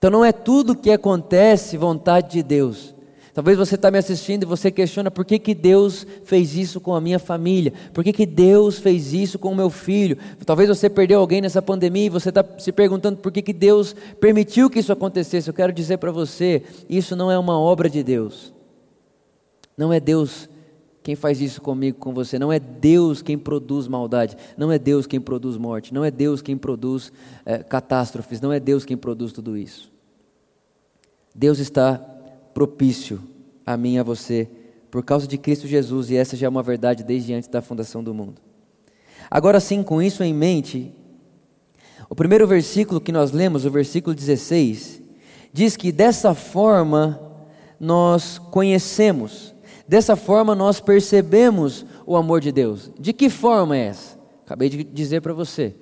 Então 0.00 0.10
não 0.10 0.24
é 0.24 0.32
tudo 0.32 0.74
que 0.74 0.90
acontece 0.90 1.76
vontade 1.76 2.30
de 2.30 2.42
Deus. 2.42 2.94
Talvez 3.34 3.58
você 3.58 3.74
está 3.74 3.90
me 3.90 3.98
assistindo 3.98 4.44
e 4.44 4.46
você 4.46 4.70
questiona 4.70 5.10
por 5.10 5.26
que, 5.26 5.38
que 5.38 5.54
Deus 5.54 6.06
fez 6.24 6.56
isso 6.56 6.80
com 6.80 6.94
a 6.94 7.02
minha 7.02 7.18
família, 7.18 7.74
por 7.92 8.02
que, 8.02 8.10
que 8.10 8.24
Deus 8.24 8.78
fez 8.78 9.12
isso 9.12 9.38
com 9.38 9.52
o 9.52 9.54
meu 9.54 9.68
filho. 9.68 10.16
Talvez 10.46 10.70
você 10.70 10.88
perdeu 10.88 11.20
alguém 11.20 11.42
nessa 11.42 11.60
pandemia 11.60 12.06
e 12.06 12.08
você 12.08 12.30
está 12.30 12.42
se 12.58 12.72
perguntando 12.72 13.18
por 13.18 13.30
que, 13.30 13.42
que 13.42 13.52
Deus 13.52 13.94
permitiu 14.18 14.70
que 14.70 14.78
isso 14.78 14.90
acontecesse. 14.90 15.50
Eu 15.50 15.54
quero 15.54 15.70
dizer 15.70 15.98
para 15.98 16.10
você: 16.10 16.62
isso 16.88 17.14
não 17.14 17.30
é 17.30 17.38
uma 17.38 17.60
obra 17.60 17.90
de 17.90 18.02
Deus. 18.02 18.54
Não 19.76 19.92
é 19.92 20.00
Deus 20.00 20.48
quem 21.02 21.14
faz 21.14 21.40
isso 21.40 21.60
comigo, 21.60 21.98
com 21.98 22.12
você. 22.12 22.38
Não 22.38 22.52
é 22.52 22.58
Deus 22.58 23.22
quem 23.22 23.38
produz 23.38 23.88
maldade. 23.88 24.36
Não 24.56 24.70
é 24.70 24.78
Deus 24.78 25.06
quem 25.06 25.20
produz 25.20 25.56
morte. 25.56 25.94
Não 25.94 26.04
é 26.04 26.10
Deus 26.10 26.42
quem 26.42 26.56
produz 26.56 27.12
é, 27.44 27.58
catástrofes. 27.58 28.40
Não 28.40 28.52
é 28.52 28.60
Deus 28.60 28.84
quem 28.84 28.96
produz 28.96 29.32
tudo 29.32 29.56
isso. 29.56 29.90
Deus 31.34 31.58
está 31.58 31.94
propício 32.52 33.20
a 33.64 33.76
mim 33.76 33.94
e 33.94 33.98
a 33.98 34.02
você 34.02 34.48
por 34.90 35.04
causa 35.04 35.26
de 35.26 35.38
Cristo 35.38 35.68
Jesus, 35.68 36.10
e 36.10 36.16
essa 36.16 36.36
já 36.36 36.46
é 36.46 36.48
uma 36.48 36.62
verdade 36.62 37.04
desde 37.04 37.32
antes 37.32 37.48
da 37.48 37.62
fundação 37.62 38.02
do 38.02 38.12
mundo. 38.12 38.42
Agora 39.30 39.60
sim, 39.60 39.82
com 39.82 40.02
isso 40.02 40.24
em 40.24 40.34
mente, 40.34 40.92
o 42.08 42.14
primeiro 42.14 42.46
versículo 42.46 43.00
que 43.00 43.12
nós 43.12 43.30
lemos, 43.30 43.64
o 43.64 43.70
versículo 43.70 44.14
16, 44.14 45.00
diz 45.52 45.76
que 45.76 45.92
dessa 45.92 46.34
forma 46.34 47.20
nós 47.78 48.38
conhecemos, 48.38 49.49
dessa 49.90 50.14
forma 50.14 50.54
nós 50.54 50.78
percebemos 50.78 51.84
o 52.06 52.16
amor 52.16 52.40
de 52.40 52.52
Deus. 52.52 52.92
De 52.96 53.12
que 53.12 53.28
forma 53.28 53.76
é 53.76 53.86
essa? 53.86 54.16
Acabei 54.46 54.68
de 54.68 54.84
dizer 54.84 55.20
para 55.20 55.32
você. 55.32 55.74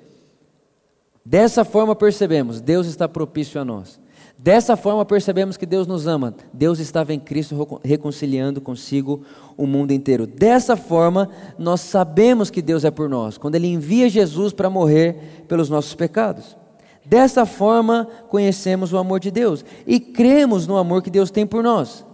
Dessa 1.23 1.63
forma 1.63 1.95
percebemos, 1.95 2.59
Deus 2.63 2.87
está 2.87 3.07
propício 3.07 3.61
a 3.61 3.67
nós. 3.67 4.01
Dessa 4.39 4.79
forma 4.79 5.05
percebemos 5.05 5.59
que 5.59 5.67
Deus 5.67 5.87
nos 5.87 6.07
ama. 6.07 6.35
Deus 6.55 6.79
estava 6.79 7.13
em 7.13 7.21
Cristo 7.21 7.79
reconciliando 7.85 8.63
consigo 8.63 9.25
o 9.59 9.67
mundo 9.67 9.93
inteiro. 9.93 10.27
Dessa 10.27 10.75
forma, 10.75 11.29
nós 11.59 11.83
sabemos 11.83 12.49
que 12.49 12.63
Deus 12.63 12.87
é 12.87 12.91
por 12.91 13.11
nós, 13.11 13.37
quando 13.37 13.57
Ele 13.57 13.67
envia 13.67 14.09
Jesus 14.09 14.55
para 14.55 14.71
morrer 14.71 15.45
pelos 15.47 15.69
nossos 15.69 15.95
pecados. 15.95 16.57
Dessa 17.05 17.45
forma, 17.45 18.09
conhecemos 18.31 18.91
o 18.91 18.97
amor 18.97 19.21
de 19.21 19.31
Deus 19.31 19.63
e 19.87 20.01
cremos 20.01 20.67
no 20.67 20.79
amor 20.79 21.03
que 21.03 21.11
Deus 21.11 21.31
tem 21.31 21.47
por 21.47 21.63
nós. 21.63 22.07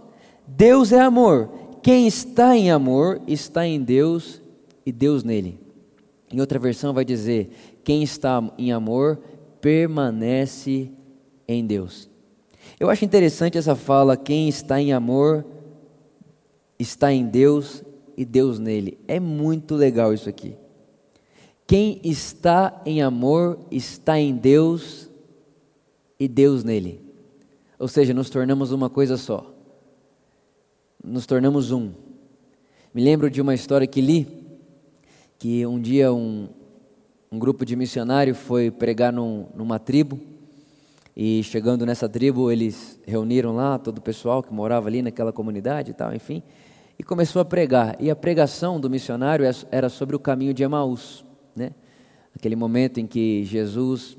Deus 0.45 0.91
é 0.91 0.99
amor. 0.99 1.64
Quem 1.85 2.07
está 2.07 2.57
em 2.57 2.71
amor 2.71 3.21
está 3.27 3.63
em 3.63 3.79
Deus 3.79 4.41
e 4.83 4.91
Deus 4.91 5.23
nele. 5.23 5.59
Em 6.33 6.39
outra 6.39 6.57
versão, 6.57 6.91
vai 6.91 7.05
dizer: 7.05 7.51
quem 7.83 8.01
está 8.01 8.41
em 8.57 8.71
amor 8.71 9.19
permanece 9.61 10.89
em 11.47 11.63
Deus. 11.63 12.09
Eu 12.79 12.89
acho 12.89 13.05
interessante 13.05 13.59
essa 13.59 13.75
fala: 13.75 14.17
quem 14.17 14.49
está 14.49 14.81
em 14.81 14.93
amor 14.93 15.45
está 16.79 17.13
em 17.13 17.23
Deus 17.23 17.83
e 18.17 18.25
Deus 18.25 18.57
nele. 18.57 18.97
É 19.07 19.19
muito 19.19 19.75
legal 19.75 20.11
isso 20.11 20.27
aqui. 20.27 20.55
Quem 21.67 22.01
está 22.03 22.81
em 22.83 23.03
amor 23.03 23.59
está 23.69 24.19
em 24.19 24.35
Deus 24.35 25.07
e 26.19 26.27
Deus 26.27 26.63
nele. 26.63 26.99
Ou 27.77 27.87
seja, 27.87 28.11
nos 28.11 28.31
tornamos 28.31 28.71
uma 28.71 28.89
coisa 28.89 29.17
só. 29.17 29.54
Nos 31.07 31.27
tornamos 31.27 31.71
um. 31.71 31.91
Me 32.91 33.03
lembro 33.03 33.29
de 33.29 33.39
uma 33.39 33.53
história 33.53 33.85
que 33.85 34.01
li, 34.01 34.27
que 35.37 35.63
um 35.63 35.79
dia 35.79 36.11
um, 36.11 36.49
um 37.31 37.37
grupo 37.37 37.63
de 37.63 37.75
missionários 37.75 38.39
foi 38.39 38.71
pregar 38.71 39.13
num, 39.13 39.45
numa 39.53 39.77
tribo 39.77 40.19
e 41.15 41.43
chegando 41.43 41.85
nessa 41.85 42.09
tribo, 42.09 42.51
eles 42.51 42.99
reuniram 43.05 43.55
lá 43.55 43.77
todo 43.77 43.99
o 43.99 44.01
pessoal 44.01 44.41
que 44.41 44.51
morava 44.51 44.87
ali 44.87 45.03
naquela 45.03 45.31
comunidade 45.31 45.91
e 45.91 45.93
tal, 45.93 46.11
enfim, 46.11 46.41
e 46.97 47.03
começou 47.03 47.39
a 47.39 47.45
pregar. 47.45 47.95
E 47.99 48.09
a 48.09 48.15
pregação 48.15 48.79
do 48.79 48.89
missionário 48.89 49.45
era 49.69 49.89
sobre 49.89 50.15
o 50.15 50.19
caminho 50.19 50.55
de 50.55 50.63
Emaús, 50.63 51.23
né? 51.55 51.71
Aquele 52.35 52.55
momento 52.55 52.99
em 52.99 53.05
que 53.05 53.45
Jesus 53.45 54.17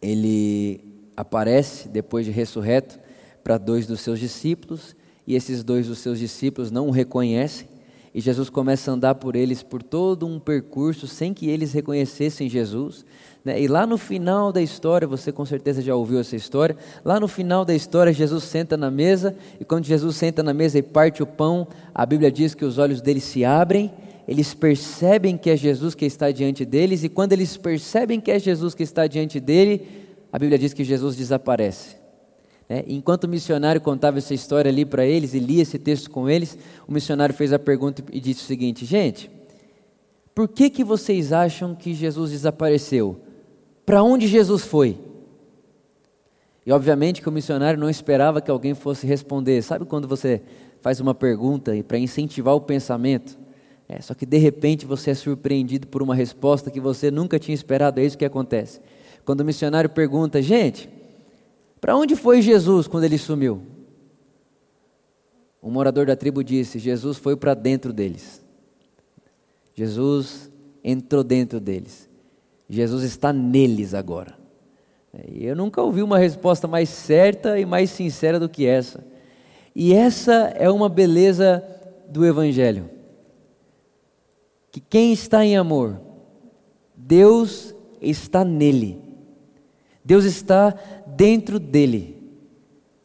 ele 0.00 0.84
aparece 1.16 1.88
depois 1.88 2.24
de 2.24 2.30
ressurreto 2.30 2.96
para 3.42 3.58
dois 3.58 3.88
dos 3.88 4.02
seus 4.02 4.20
discípulos, 4.20 4.94
e 5.26 5.34
esses 5.34 5.64
dois 5.64 5.86
dos 5.86 5.98
seus 5.98 6.18
discípulos 6.18 6.70
não 6.70 6.88
o 6.88 6.90
reconhecem, 6.90 7.68
e 8.16 8.20
Jesus 8.22 8.48
começa 8.48 8.90
a 8.90 8.94
andar 8.94 9.14
por 9.16 9.36
eles 9.36 9.62
por 9.62 9.82
todo 9.82 10.26
um 10.26 10.40
percurso 10.40 11.06
sem 11.06 11.34
que 11.34 11.50
eles 11.50 11.74
reconhecessem 11.74 12.48
Jesus. 12.48 13.04
Né? 13.44 13.60
E 13.60 13.68
lá 13.68 13.86
no 13.86 13.98
final 13.98 14.50
da 14.50 14.62
história, 14.62 15.06
você 15.06 15.30
com 15.30 15.44
certeza 15.44 15.82
já 15.82 15.94
ouviu 15.94 16.18
essa 16.18 16.34
história. 16.34 16.74
Lá 17.04 17.20
no 17.20 17.28
final 17.28 17.62
da 17.62 17.74
história, 17.74 18.14
Jesus 18.14 18.44
senta 18.44 18.74
na 18.74 18.90
mesa, 18.90 19.36
e 19.60 19.66
quando 19.66 19.84
Jesus 19.84 20.16
senta 20.16 20.42
na 20.42 20.54
mesa 20.54 20.78
e 20.78 20.82
parte 20.82 21.22
o 21.22 21.26
pão, 21.26 21.68
a 21.94 22.06
Bíblia 22.06 22.32
diz 22.32 22.54
que 22.54 22.64
os 22.64 22.78
olhos 22.78 23.02
deles 23.02 23.22
se 23.22 23.44
abrem, 23.44 23.92
eles 24.26 24.54
percebem 24.54 25.36
que 25.36 25.50
é 25.50 25.56
Jesus 25.56 25.94
que 25.94 26.06
está 26.06 26.30
diante 26.30 26.64
deles, 26.64 27.04
e 27.04 27.10
quando 27.10 27.34
eles 27.34 27.54
percebem 27.58 28.18
que 28.18 28.30
é 28.30 28.38
Jesus 28.38 28.74
que 28.74 28.82
está 28.82 29.06
diante 29.06 29.38
dele, 29.38 29.86
a 30.32 30.38
Bíblia 30.38 30.58
diz 30.58 30.72
que 30.72 30.84
Jesus 30.84 31.16
desaparece. 31.16 32.05
Né? 32.68 32.84
Enquanto 32.86 33.24
o 33.24 33.28
missionário 33.28 33.80
contava 33.80 34.18
essa 34.18 34.34
história 34.34 34.68
ali 34.68 34.84
para 34.84 35.06
eles 35.06 35.34
e 35.34 35.38
lia 35.38 35.62
esse 35.62 35.78
texto 35.78 36.10
com 36.10 36.28
eles, 36.28 36.58
o 36.86 36.92
missionário 36.92 37.34
fez 37.34 37.52
a 37.52 37.58
pergunta 37.58 38.02
e 38.12 38.20
disse 38.20 38.42
o 38.42 38.46
seguinte: 38.46 38.84
Gente, 38.84 39.30
por 40.34 40.48
que, 40.48 40.68
que 40.68 40.84
vocês 40.84 41.32
acham 41.32 41.74
que 41.74 41.94
Jesus 41.94 42.30
desapareceu? 42.30 43.16
Para 43.84 44.02
onde 44.02 44.26
Jesus 44.26 44.64
foi? 44.64 44.98
E 46.66 46.72
obviamente 46.72 47.22
que 47.22 47.28
o 47.28 47.32
missionário 47.32 47.78
não 47.78 47.88
esperava 47.88 48.40
que 48.40 48.50
alguém 48.50 48.74
fosse 48.74 49.06
responder. 49.06 49.62
Sabe 49.62 49.84
quando 49.84 50.08
você 50.08 50.42
faz 50.80 50.98
uma 50.98 51.14
pergunta 51.14 51.72
para 51.86 51.96
incentivar 51.96 52.54
o 52.56 52.60
pensamento? 52.60 53.38
É, 53.88 54.02
só 54.02 54.14
que 54.14 54.26
de 54.26 54.36
repente 54.36 54.84
você 54.84 55.12
é 55.12 55.14
surpreendido 55.14 55.86
por 55.86 56.02
uma 56.02 56.12
resposta 56.14 56.68
que 56.68 56.80
você 56.80 57.08
nunca 57.08 57.38
tinha 57.38 57.54
esperado. 57.54 58.00
É 58.00 58.04
isso 58.04 58.18
que 58.18 58.24
acontece. 58.24 58.80
Quando 59.24 59.42
o 59.42 59.44
missionário 59.44 59.88
pergunta, 59.88 60.42
gente, 60.42 60.88
para 61.86 61.96
onde 61.96 62.16
foi 62.16 62.42
Jesus 62.42 62.88
quando 62.88 63.04
ele 63.04 63.16
sumiu? 63.16 63.62
O 65.62 65.70
morador 65.70 66.04
da 66.04 66.16
tribo 66.16 66.42
disse: 66.42 66.80
Jesus 66.80 67.16
foi 67.16 67.36
para 67.36 67.54
dentro 67.54 67.92
deles. 67.92 68.44
Jesus 69.72 70.50
entrou 70.82 71.22
dentro 71.22 71.60
deles. 71.60 72.10
Jesus 72.68 73.04
está 73.04 73.32
neles 73.32 73.94
agora. 73.94 74.36
Eu 75.32 75.54
nunca 75.54 75.80
ouvi 75.80 76.02
uma 76.02 76.18
resposta 76.18 76.66
mais 76.66 76.88
certa 76.88 77.56
e 77.56 77.64
mais 77.64 77.88
sincera 77.88 78.40
do 78.40 78.48
que 78.48 78.66
essa. 78.66 79.06
E 79.72 79.94
essa 79.94 80.32
é 80.56 80.68
uma 80.68 80.88
beleza 80.88 81.62
do 82.08 82.26
Evangelho. 82.26 82.90
Que 84.72 84.80
quem 84.80 85.12
está 85.12 85.44
em 85.44 85.56
amor, 85.56 86.00
Deus 86.96 87.72
está 88.00 88.44
nele. 88.44 89.06
Deus 90.04 90.24
está 90.24 90.72
dentro 91.16 91.58
dele. 91.58 92.16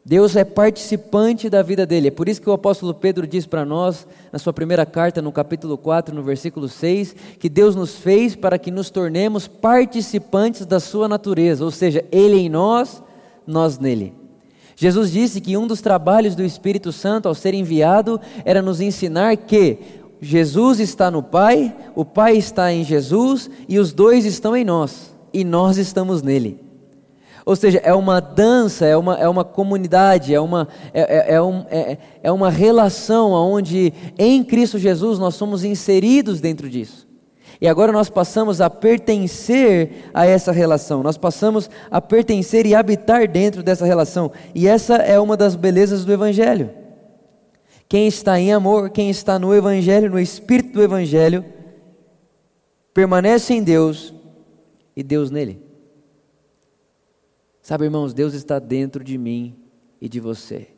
Deus 0.04 0.34
é 0.34 0.44
participante 0.44 1.48
da 1.48 1.62
vida 1.62 1.86
dele. 1.86 2.08
É 2.08 2.10
por 2.10 2.28
isso 2.28 2.42
que 2.42 2.50
o 2.50 2.52
apóstolo 2.52 2.92
Pedro 2.92 3.24
diz 3.24 3.46
para 3.46 3.64
nós, 3.64 4.06
na 4.32 4.38
sua 4.38 4.52
primeira 4.52 4.84
carta, 4.84 5.22
no 5.22 5.30
capítulo 5.30 5.78
4, 5.78 6.12
no 6.12 6.24
versículo 6.24 6.68
6, 6.68 7.14
que 7.38 7.48
Deus 7.48 7.76
nos 7.76 7.96
fez 7.96 8.34
para 8.34 8.58
que 8.58 8.70
nos 8.70 8.90
tornemos 8.90 9.46
participantes 9.46 10.66
da 10.66 10.80
sua 10.80 11.06
natureza, 11.06 11.64
ou 11.64 11.70
seja, 11.70 12.04
ele 12.10 12.36
em 12.36 12.48
nós, 12.48 13.00
nós 13.46 13.78
nele. 13.78 14.12
Jesus 14.74 15.12
disse 15.12 15.40
que 15.40 15.56
um 15.56 15.68
dos 15.68 15.80
trabalhos 15.80 16.34
do 16.34 16.42
Espírito 16.42 16.90
Santo 16.90 17.28
ao 17.28 17.34
ser 17.34 17.54
enviado 17.54 18.20
era 18.44 18.60
nos 18.60 18.80
ensinar 18.80 19.36
que 19.36 19.78
Jesus 20.20 20.80
está 20.80 21.12
no 21.12 21.22
Pai, 21.22 21.76
o 21.94 22.04
Pai 22.04 22.36
está 22.36 22.72
em 22.72 22.82
Jesus 22.82 23.48
e 23.68 23.78
os 23.78 23.92
dois 23.92 24.24
estão 24.24 24.56
em 24.56 24.64
nós, 24.64 25.14
e 25.32 25.44
nós 25.44 25.78
estamos 25.78 26.22
nele. 26.22 26.61
Ou 27.44 27.56
seja, 27.56 27.78
é 27.82 27.92
uma 27.92 28.20
dança, 28.20 28.86
é 28.86 28.96
uma, 28.96 29.16
é 29.18 29.28
uma 29.28 29.44
comunidade, 29.44 30.34
é 30.34 30.40
uma, 30.40 30.68
é, 30.94 31.00
é, 31.00 31.34
é, 31.34 31.42
um, 31.42 31.64
é, 31.70 31.98
é 32.22 32.32
uma 32.32 32.50
relação 32.50 33.32
onde 33.32 33.92
em 34.16 34.44
Cristo 34.44 34.78
Jesus 34.78 35.18
nós 35.18 35.34
somos 35.34 35.64
inseridos 35.64 36.40
dentro 36.40 36.68
disso. 36.70 37.06
E 37.60 37.68
agora 37.68 37.92
nós 37.92 38.08
passamos 38.08 38.60
a 38.60 38.68
pertencer 38.68 40.10
a 40.12 40.26
essa 40.26 40.50
relação, 40.50 41.02
nós 41.02 41.16
passamos 41.16 41.70
a 41.90 42.00
pertencer 42.00 42.66
e 42.66 42.74
habitar 42.74 43.28
dentro 43.28 43.62
dessa 43.62 43.84
relação. 43.84 44.32
E 44.54 44.66
essa 44.66 44.96
é 44.96 45.18
uma 45.18 45.36
das 45.36 45.54
belezas 45.54 46.04
do 46.04 46.12
Evangelho. 46.12 46.70
Quem 47.88 48.06
está 48.06 48.40
em 48.40 48.52
amor, 48.52 48.90
quem 48.90 49.10
está 49.10 49.38
no 49.38 49.54
Evangelho, 49.54 50.10
no 50.10 50.18
Espírito 50.18 50.72
do 50.72 50.82
Evangelho, 50.82 51.44
permanece 52.94 53.54
em 53.54 53.62
Deus 53.62 54.14
e 54.96 55.02
Deus 55.02 55.30
nele. 55.30 55.71
Sabe, 57.62 57.84
irmãos, 57.84 58.12
Deus 58.12 58.34
está 58.34 58.58
dentro 58.58 59.04
de 59.04 59.16
mim 59.16 59.54
e 60.00 60.08
de 60.08 60.18
você. 60.18 60.68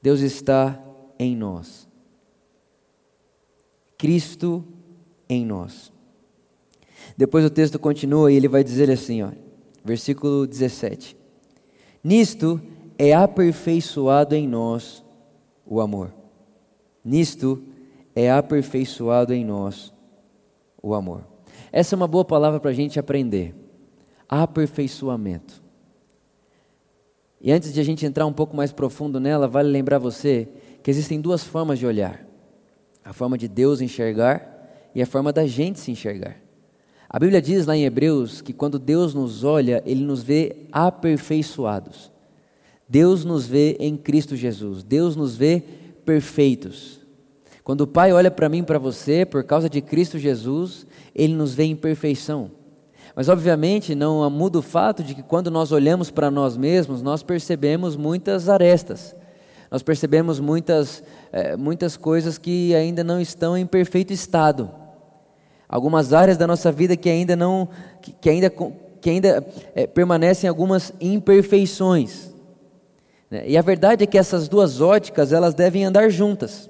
Deus 0.00 0.20
está 0.20 0.82
em 1.18 1.36
nós. 1.36 1.86
Cristo 3.98 4.64
em 5.28 5.44
nós. 5.44 5.92
Depois 7.14 7.44
o 7.44 7.50
texto 7.50 7.78
continua 7.78 8.32
e 8.32 8.36
ele 8.36 8.48
vai 8.48 8.64
dizer 8.64 8.90
assim, 8.90 9.22
ó, 9.22 9.30
versículo 9.84 10.46
17: 10.46 11.14
Nisto 12.02 12.58
é 12.98 13.12
aperfeiçoado 13.12 14.34
em 14.34 14.48
nós 14.48 15.04
o 15.66 15.82
amor. 15.82 16.14
Nisto 17.04 17.62
é 18.16 18.30
aperfeiçoado 18.30 19.34
em 19.34 19.44
nós 19.44 19.92
o 20.82 20.94
amor. 20.94 21.26
Essa 21.70 21.94
é 21.94 21.96
uma 21.96 22.08
boa 22.08 22.24
palavra 22.24 22.58
para 22.58 22.70
a 22.70 22.74
gente 22.74 22.98
aprender. 22.98 23.59
Aperfeiçoamento. 24.30 25.60
E 27.40 27.50
antes 27.50 27.72
de 27.72 27.80
a 27.80 27.82
gente 27.82 28.06
entrar 28.06 28.26
um 28.26 28.32
pouco 28.32 28.56
mais 28.56 28.70
profundo 28.70 29.18
nela, 29.18 29.48
vale 29.48 29.68
lembrar 29.68 29.98
você 29.98 30.48
que 30.84 30.90
existem 30.90 31.20
duas 31.20 31.42
formas 31.42 31.80
de 31.80 31.86
olhar: 31.86 32.24
a 33.04 33.12
forma 33.12 33.36
de 33.36 33.48
Deus 33.48 33.80
enxergar 33.80 34.90
e 34.94 35.02
a 35.02 35.06
forma 35.06 35.32
da 35.32 35.46
gente 35.46 35.80
se 35.80 35.90
enxergar. 35.90 36.36
A 37.08 37.18
Bíblia 37.18 37.42
diz 37.42 37.66
lá 37.66 37.76
em 37.76 37.84
Hebreus 37.84 38.40
que 38.40 38.52
quando 38.52 38.78
Deus 38.78 39.14
nos 39.14 39.42
olha, 39.42 39.82
Ele 39.84 40.04
nos 40.04 40.22
vê 40.22 40.68
aperfeiçoados. 40.70 42.12
Deus 42.88 43.24
nos 43.24 43.48
vê 43.48 43.76
em 43.80 43.96
Cristo 43.96 44.36
Jesus. 44.36 44.84
Deus 44.84 45.16
nos 45.16 45.34
vê 45.34 45.60
perfeitos. 46.04 47.00
Quando 47.64 47.80
o 47.82 47.86
Pai 47.86 48.12
olha 48.12 48.30
para 48.30 48.48
mim 48.48 48.58
e 48.58 48.62
para 48.62 48.78
você, 48.78 49.26
por 49.26 49.42
causa 49.42 49.68
de 49.68 49.80
Cristo 49.80 50.18
Jesus, 50.18 50.86
Ele 51.14 51.34
nos 51.34 51.52
vê 51.52 51.64
em 51.64 51.74
perfeição. 51.74 52.50
Mas, 53.14 53.28
obviamente, 53.28 53.94
não 53.94 54.28
muda 54.30 54.58
o 54.58 54.62
fato 54.62 55.02
de 55.02 55.14
que 55.14 55.22
quando 55.22 55.50
nós 55.50 55.72
olhamos 55.72 56.10
para 56.10 56.30
nós 56.30 56.56
mesmos, 56.56 57.02
nós 57.02 57.22
percebemos 57.22 57.96
muitas 57.96 58.48
arestas. 58.48 59.14
Nós 59.70 59.82
percebemos 59.82 60.40
muitas, 60.40 61.02
é, 61.32 61.56
muitas 61.56 61.96
coisas 61.96 62.38
que 62.38 62.74
ainda 62.74 63.04
não 63.04 63.20
estão 63.20 63.56
em 63.56 63.66
perfeito 63.66 64.12
estado. 64.12 64.70
Algumas 65.68 66.12
áreas 66.12 66.36
da 66.36 66.46
nossa 66.46 66.72
vida 66.72 66.96
que 66.96 67.08
ainda 67.08 67.36
não, 67.36 67.68
que, 68.02 68.12
que 68.12 68.28
ainda, 68.28 68.50
que 69.00 69.10
ainda 69.10 69.46
é, 69.74 69.86
permanecem 69.86 70.48
algumas 70.48 70.92
imperfeições. 71.00 72.30
Né? 73.30 73.44
E 73.48 73.56
a 73.56 73.62
verdade 73.62 74.02
é 74.02 74.06
que 74.06 74.18
essas 74.18 74.48
duas 74.48 74.80
óticas, 74.80 75.32
elas 75.32 75.54
devem 75.54 75.84
andar 75.84 76.10
juntas. 76.10 76.68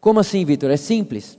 Como 0.00 0.18
assim, 0.18 0.44
Vitor? 0.44 0.70
É 0.70 0.76
simples. 0.76 1.38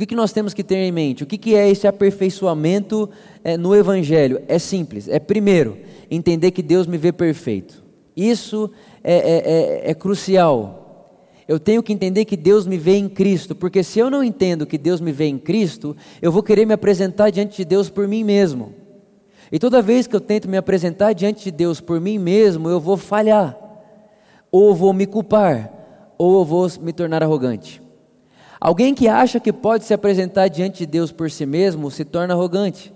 O 0.00 0.06
que, 0.06 0.14
nós 0.14 0.32
temos 0.32 0.54
que 0.54 0.64
ter 0.64 0.76
em 0.76 0.90
mente? 0.90 1.22
O 1.22 1.26
que, 1.26 1.54
é 1.54 1.68
esse 1.68 1.86
aperfeiçoamento 1.86 3.10
é, 3.44 3.58
no 3.58 3.76
Evangelho? 3.76 4.40
É 4.48 4.58
simples. 4.58 5.06
É 5.06 5.18
primeiro, 5.18 5.76
entender 6.10 6.52
que 6.52 6.62
Deus 6.62 6.86
me 6.86 6.96
vê 6.96 7.12
perfeito. 7.12 7.84
Isso 8.16 8.70
é, 9.04 9.14
é, 9.14 9.88
é, 9.88 9.90
é 9.90 9.94
crucial. 9.94 11.12
Eu 11.46 11.58
tenho 11.58 11.82
que 11.82 11.92
entender 11.92 12.24
que 12.24 12.36
Deus 12.36 12.66
me 12.66 12.78
vê 12.78 12.96
em 12.96 13.10
Cristo, 13.10 13.54
porque 13.54 13.82
se 13.82 13.98
eu 13.98 14.08
não 14.08 14.24
entendo 14.24 14.64
que 14.64 14.78
Deus 14.78 15.02
me 15.02 15.12
vê 15.12 15.26
em 15.26 15.36
Cristo, 15.36 15.94
eu 16.22 16.32
vou 16.32 16.42
querer 16.42 16.64
me 16.64 16.72
apresentar 16.72 17.28
diante 17.28 17.58
de 17.58 17.64
Deus 17.66 17.90
por 17.90 18.08
mim 18.08 18.24
mesmo. 18.24 18.72
E 19.52 19.58
toda 19.58 19.82
vez 19.82 20.06
que 20.06 20.16
eu 20.16 20.20
tento 20.20 20.48
me 20.48 20.56
apresentar 20.56 21.12
diante 21.12 21.44
de 21.44 21.50
Deus 21.50 21.78
por 21.78 22.00
mim 22.00 22.18
mesmo, 22.18 22.70
eu 22.70 22.80
vou 22.80 22.96
falhar, 22.96 23.54
ou 24.50 24.74
vou 24.74 24.94
me 24.94 25.04
culpar, 25.04 26.14
ou 26.16 26.38
eu 26.38 26.44
vou 26.44 26.66
me 26.80 26.92
tornar 26.92 27.22
arrogante. 27.22 27.89
Alguém 28.60 28.94
que 28.94 29.08
acha 29.08 29.40
que 29.40 29.52
pode 29.52 29.84
se 29.84 29.94
apresentar 29.94 30.48
diante 30.48 30.80
de 30.80 30.86
Deus 30.86 31.10
por 31.10 31.30
si 31.30 31.46
mesmo 31.46 31.90
se 31.90 32.04
torna 32.04 32.34
arrogante. 32.34 32.92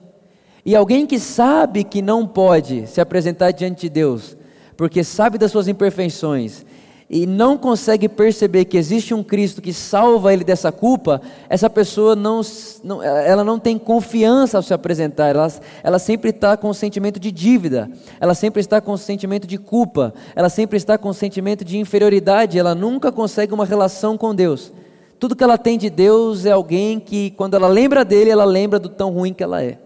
E 0.64 0.76
alguém 0.76 1.06
que 1.06 1.18
sabe 1.18 1.85
que 1.85 2.02
não 2.02 2.26
pode 2.26 2.87
se 2.87 3.00
apresentar 3.00 3.50
diante 3.50 3.83
de 3.83 3.88
Deus, 3.88 4.37
porque 4.76 5.02
sabe 5.02 5.38
das 5.38 5.50
suas 5.50 5.66
imperfeições 5.68 6.64
e 7.09 7.26
não 7.26 7.56
consegue 7.56 8.09
perceber 8.09 8.64
que 8.64 8.78
existe 8.78 9.12
um 9.12 9.23
Cristo 9.23 9.61
que 9.61 9.73
salva 9.73 10.33
ele 10.33 10.42
dessa 10.42 10.73
culpa, 10.73 11.21
essa 11.49 11.68
pessoa 11.68 12.16
não, 12.16 12.40
não 12.83 13.02
ela 13.02 13.44
não 13.44 13.59
tem 13.59 13.78
confiança 13.78 14.56
ao 14.56 14.62
se 14.62 14.73
apresentar, 14.73 15.28
ela, 15.28 15.52
ela 15.83 15.99
sempre 15.99 16.30
está 16.30 16.56
com 16.56 16.71
o 16.71 16.75
sentimento 16.75 17.21
de 17.21 17.30
dívida, 17.30 17.90
ela 18.18 18.35
sempre 18.35 18.61
está 18.61 18.80
com 18.80 18.92
o 18.92 18.99
sentimento 18.99 19.47
de 19.47 19.59
culpa, 19.59 20.14
ela 20.35 20.49
sempre 20.49 20.76
está 20.76 20.97
com 20.97 21.11
o 21.11 21.14
sentimento 21.14 21.64
de 21.64 21.78
inferioridade, 21.78 22.59
ela 22.59 22.75
nunca 22.75 23.12
consegue 23.12 23.52
uma 23.52 23.66
relação 23.66 24.16
com 24.16 24.35
Deus. 24.35 24.73
Tudo 25.18 25.37
que 25.37 25.44
ela 25.44 25.56
tem 25.56 25.78
de 25.78 25.88
Deus 25.88 26.44
é 26.44 26.52
alguém 26.52 26.99
que, 27.00 27.30
quando 27.33 27.54
ela 27.54 27.68
lembra 27.68 28.04
dele, 28.04 28.30
ela 28.30 28.45
lembra 28.45 28.78
do 28.78 28.89
tão 28.89 29.10
ruim 29.10 29.32
que 29.32 29.43
ela 29.43 29.62
é, 29.62 29.78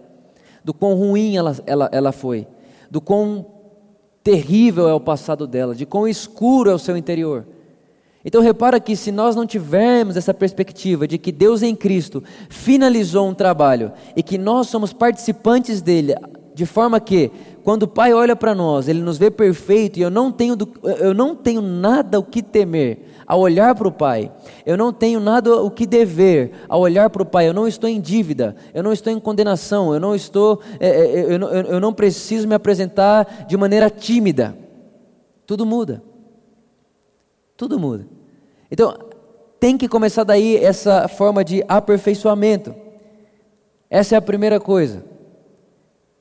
do 0.64 0.74
quão 0.74 0.94
ruim 0.94 1.36
ela, 1.36 1.56
ela, 1.66 1.88
ela 1.92 2.12
foi, 2.12 2.46
do 2.90 3.00
quão 3.00 3.46
terrível 4.22 4.88
é 4.88 4.94
o 4.94 5.00
passado 5.00 5.46
dela, 5.46 5.74
de 5.74 5.86
quão 5.86 6.06
escuro 6.06 6.70
é 6.70 6.74
o 6.74 6.78
seu 6.78 6.96
interior. 6.96 7.46
Então 8.24 8.42
repara 8.42 8.80
que 8.80 8.96
se 8.96 9.12
nós 9.12 9.36
não 9.36 9.46
tivermos 9.46 10.16
essa 10.16 10.34
perspectiva 10.34 11.06
de 11.06 11.16
que 11.16 11.32
Deus 11.32 11.62
em 11.62 11.74
Cristo 11.74 12.22
finalizou 12.48 13.28
um 13.28 13.34
trabalho 13.34 13.92
e 14.16 14.22
que 14.22 14.36
nós 14.36 14.66
somos 14.66 14.92
participantes 14.92 15.80
dele, 15.80 16.14
de 16.58 16.66
forma 16.66 16.98
que 16.98 17.30
quando 17.62 17.84
o 17.84 17.88
Pai 17.88 18.12
olha 18.12 18.34
para 18.34 18.52
nós, 18.52 18.88
ele 18.88 19.00
nos 19.00 19.16
vê 19.16 19.30
perfeito 19.30 19.96
e 19.96 20.02
eu 20.02 20.10
não 20.10 20.32
tenho, 20.32 20.56
eu 20.98 21.14
não 21.14 21.36
tenho 21.36 21.62
nada 21.62 22.18
o 22.18 22.22
que 22.24 22.42
temer 22.42 22.98
ao 23.24 23.38
olhar 23.38 23.76
para 23.76 23.86
o 23.86 23.92
Pai. 23.92 24.32
Eu 24.66 24.76
não 24.76 24.92
tenho 24.92 25.20
nada 25.20 25.62
o 25.62 25.70
que 25.70 25.86
dever 25.86 26.50
ao 26.68 26.80
olhar 26.80 27.10
para 27.10 27.22
o 27.22 27.26
Pai. 27.26 27.48
Eu 27.48 27.54
não 27.54 27.68
estou 27.68 27.88
em 27.88 28.00
dívida, 28.00 28.56
eu 28.74 28.82
não 28.82 28.92
estou 28.92 29.12
em 29.12 29.20
condenação, 29.20 29.94
eu 29.94 30.00
não 30.00 30.16
estou, 30.16 30.60
é, 30.80 30.88
é, 30.88 31.20
é 31.20 31.24
eu, 31.26 31.38
eu 31.38 31.80
não 31.80 31.92
preciso 31.92 32.48
me 32.48 32.56
apresentar 32.56 33.46
de 33.46 33.56
maneira 33.56 33.88
tímida. 33.88 34.58
Tudo 35.46 35.64
muda. 35.64 36.02
Tudo 37.56 37.78
muda. 37.78 38.04
Então, 38.68 38.98
tem 39.60 39.78
que 39.78 39.86
começar 39.86 40.24
daí 40.24 40.56
essa 40.56 41.06
forma 41.06 41.44
de 41.44 41.64
aperfeiçoamento. 41.68 42.74
Essa 43.88 44.16
é 44.16 44.18
a 44.18 44.22
primeira 44.22 44.58
coisa. 44.58 45.17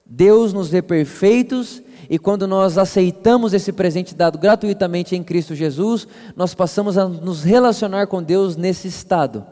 Deus 0.10 0.54
nos 0.54 0.70
vê 0.70 0.82
perfeitos 0.82 1.82
e 2.10 2.18
quando 2.18 2.48
nós 2.48 2.78
aceitamos 2.78 3.54
esse 3.54 3.74
presente 3.74 4.16
dado 4.16 4.38
gratuitamente 4.38 5.16
em 5.16 5.24
Cristo 5.24 5.54
Jesus, 5.54 6.08
nós 6.36 6.56
passamos 6.56 6.98
a 6.98 7.08
nos 7.08 7.44
relacionar 7.44 8.08
com 8.08 8.24
Deus 8.24 8.56
nesse 8.56 8.88
estado. 8.88 9.46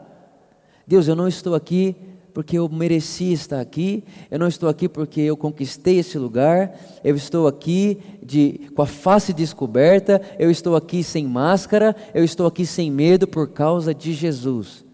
Deus, 0.86 1.06
eu 1.08 1.16
não 1.16 1.28
estou 1.28 1.54
aqui 1.54 1.94
porque 2.32 2.58
eu 2.58 2.68
mereci 2.68 3.32
estar 3.32 3.60
aqui, 3.60 4.04
eu 4.30 4.38
não 4.38 4.46
estou 4.46 4.68
aqui 4.68 4.88
porque 4.88 5.22
eu 5.22 5.36
conquistei 5.36 5.98
esse 5.98 6.18
lugar, 6.18 6.78
eu 7.02 7.16
estou 7.16 7.46
aqui 7.46 7.98
de, 8.22 8.70
com 8.74 8.82
a 8.82 8.86
face 8.86 9.32
descoberta, 9.32 10.20
eu 10.38 10.50
estou 10.50 10.76
aqui 10.76 11.02
sem 11.02 11.26
máscara, 11.26 11.96
eu 12.14 12.22
estou 12.22 12.46
aqui 12.46 12.64
sem 12.64 12.90
medo 12.90 13.26
por 13.26 13.48
causa 13.48 13.94
de 13.94 14.12
Jesus. 14.12 14.85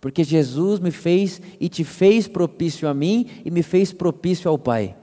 Porque 0.00 0.24
Jesus 0.24 0.80
me 0.80 0.90
fez 0.90 1.40
e 1.60 1.68
te 1.68 1.84
fez 1.84 2.26
propício 2.26 2.88
a 2.88 2.94
mim 2.94 3.26
e 3.44 3.50
me 3.50 3.62
fez 3.62 3.92
propício 3.92 4.50
ao 4.50 4.58
Pai. 4.58 4.96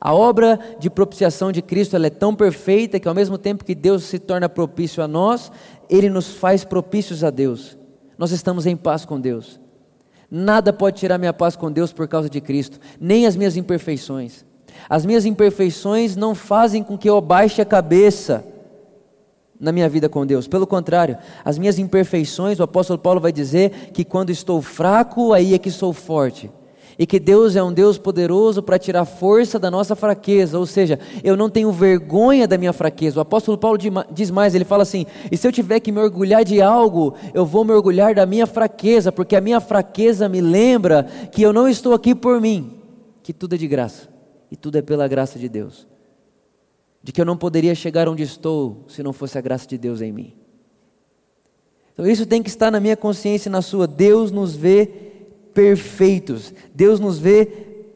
A 0.00 0.14
obra 0.14 0.58
de 0.78 0.88
propiciação 0.88 1.50
de 1.50 1.60
Cristo 1.62 1.96
é 1.96 2.10
tão 2.10 2.34
perfeita 2.34 3.00
que, 3.00 3.08
ao 3.08 3.14
mesmo 3.14 3.36
tempo 3.36 3.64
que 3.64 3.74
Deus 3.74 4.04
se 4.04 4.18
torna 4.18 4.48
propício 4.48 5.02
a 5.02 5.08
nós, 5.08 5.50
Ele 5.88 6.08
nos 6.08 6.34
faz 6.34 6.64
propícios 6.64 7.24
a 7.24 7.30
Deus. 7.30 7.76
Nós 8.16 8.30
estamos 8.30 8.66
em 8.66 8.76
paz 8.76 9.04
com 9.04 9.18
Deus. 9.18 9.58
Nada 10.30 10.72
pode 10.72 10.98
tirar 10.98 11.18
minha 11.18 11.32
paz 11.32 11.56
com 11.56 11.72
Deus 11.72 11.92
por 11.92 12.06
causa 12.06 12.30
de 12.30 12.40
Cristo, 12.40 12.78
nem 13.00 13.26
as 13.26 13.34
minhas 13.34 13.56
imperfeições. 13.56 14.44
As 14.88 15.04
minhas 15.04 15.26
imperfeições 15.26 16.14
não 16.14 16.34
fazem 16.34 16.84
com 16.84 16.96
que 16.96 17.10
eu 17.10 17.20
baixe 17.20 17.60
a 17.60 17.64
cabeça 17.64 18.44
na 19.60 19.70
minha 19.70 19.88
vida 19.88 20.08
com 20.08 20.24
Deus. 20.24 20.48
Pelo 20.48 20.66
contrário, 20.66 21.18
as 21.44 21.58
minhas 21.58 21.78
imperfeições, 21.78 22.58
o 22.58 22.62
apóstolo 22.62 22.98
Paulo 22.98 23.20
vai 23.20 23.30
dizer 23.30 23.90
que 23.92 24.04
quando 24.04 24.30
estou 24.30 24.62
fraco, 24.62 25.32
aí 25.32 25.54
é 25.54 25.58
que 25.58 25.70
sou 25.70 25.92
forte 25.92 26.50
e 27.00 27.06
que 27.06 27.18
Deus 27.18 27.56
é 27.56 27.62
um 27.62 27.72
Deus 27.72 27.96
poderoso 27.96 28.62
para 28.62 28.78
tirar 28.78 29.06
força 29.06 29.58
da 29.58 29.70
nossa 29.70 29.96
fraqueza, 29.96 30.58
ou 30.58 30.66
seja, 30.66 30.98
eu 31.24 31.34
não 31.34 31.48
tenho 31.48 31.72
vergonha 31.72 32.46
da 32.46 32.58
minha 32.58 32.74
fraqueza. 32.74 33.18
O 33.18 33.22
apóstolo 33.22 33.56
Paulo 33.56 33.78
diz 34.12 34.30
mais, 34.30 34.54
ele 34.54 34.66
fala 34.66 34.82
assim: 34.82 35.06
e 35.32 35.36
se 35.36 35.48
eu 35.48 35.50
tiver 35.50 35.80
que 35.80 35.90
me 35.90 35.98
orgulhar 35.98 36.44
de 36.44 36.60
algo, 36.60 37.14
eu 37.32 37.46
vou 37.46 37.64
me 37.64 37.72
orgulhar 37.72 38.14
da 38.14 38.26
minha 38.26 38.46
fraqueza, 38.46 39.10
porque 39.10 39.34
a 39.34 39.40
minha 39.40 39.60
fraqueza 39.60 40.28
me 40.28 40.42
lembra 40.42 41.04
que 41.32 41.40
eu 41.40 41.54
não 41.54 41.66
estou 41.66 41.94
aqui 41.94 42.14
por 42.14 42.38
mim, 42.38 42.78
que 43.22 43.32
tudo 43.32 43.54
é 43.54 43.58
de 43.58 43.66
graça 43.66 44.08
e 44.50 44.56
tudo 44.56 44.76
é 44.76 44.82
pela 44.82 45.08
graça 45.08 45.38
de 45.38 45.48
Deus. 45.48 45.89
De 47.02 47.12
que 47.12 47.20
eu 47.20 47.24
não 47.24 47.36
poderia 47.36 47.74
chegar 47.74 48.08
onde 48.08 48.22
estou 48.22 48.84
se 48.88 49.02
não 49.02 49.12
fosse 49.12 49.38
a 49.38 49.40
graça 49.40 49.66
de 49.66 49.78
Deus 49.78 50.00
em 50.00 50.12
mim. 50.12 50.34
Então 51.92 52.06
isso 52.06 52.26
tem 52.26 52.42
que 52.42 52.48
estar 52.48 52.70
na 52.70 52.80
minha 52.80 52.96
consciência 52.96 53.48
e 53.48 53.52
na 53.52 53.62
sua. 53.62 53.86
Deus 53.86 54.30
nos 54.30 54.54
vê 54.54 54.86
perfeitos. 55.54 56.52
Deus 56.74 56.98
nos 56.98 57.18
vê 57.18 57.46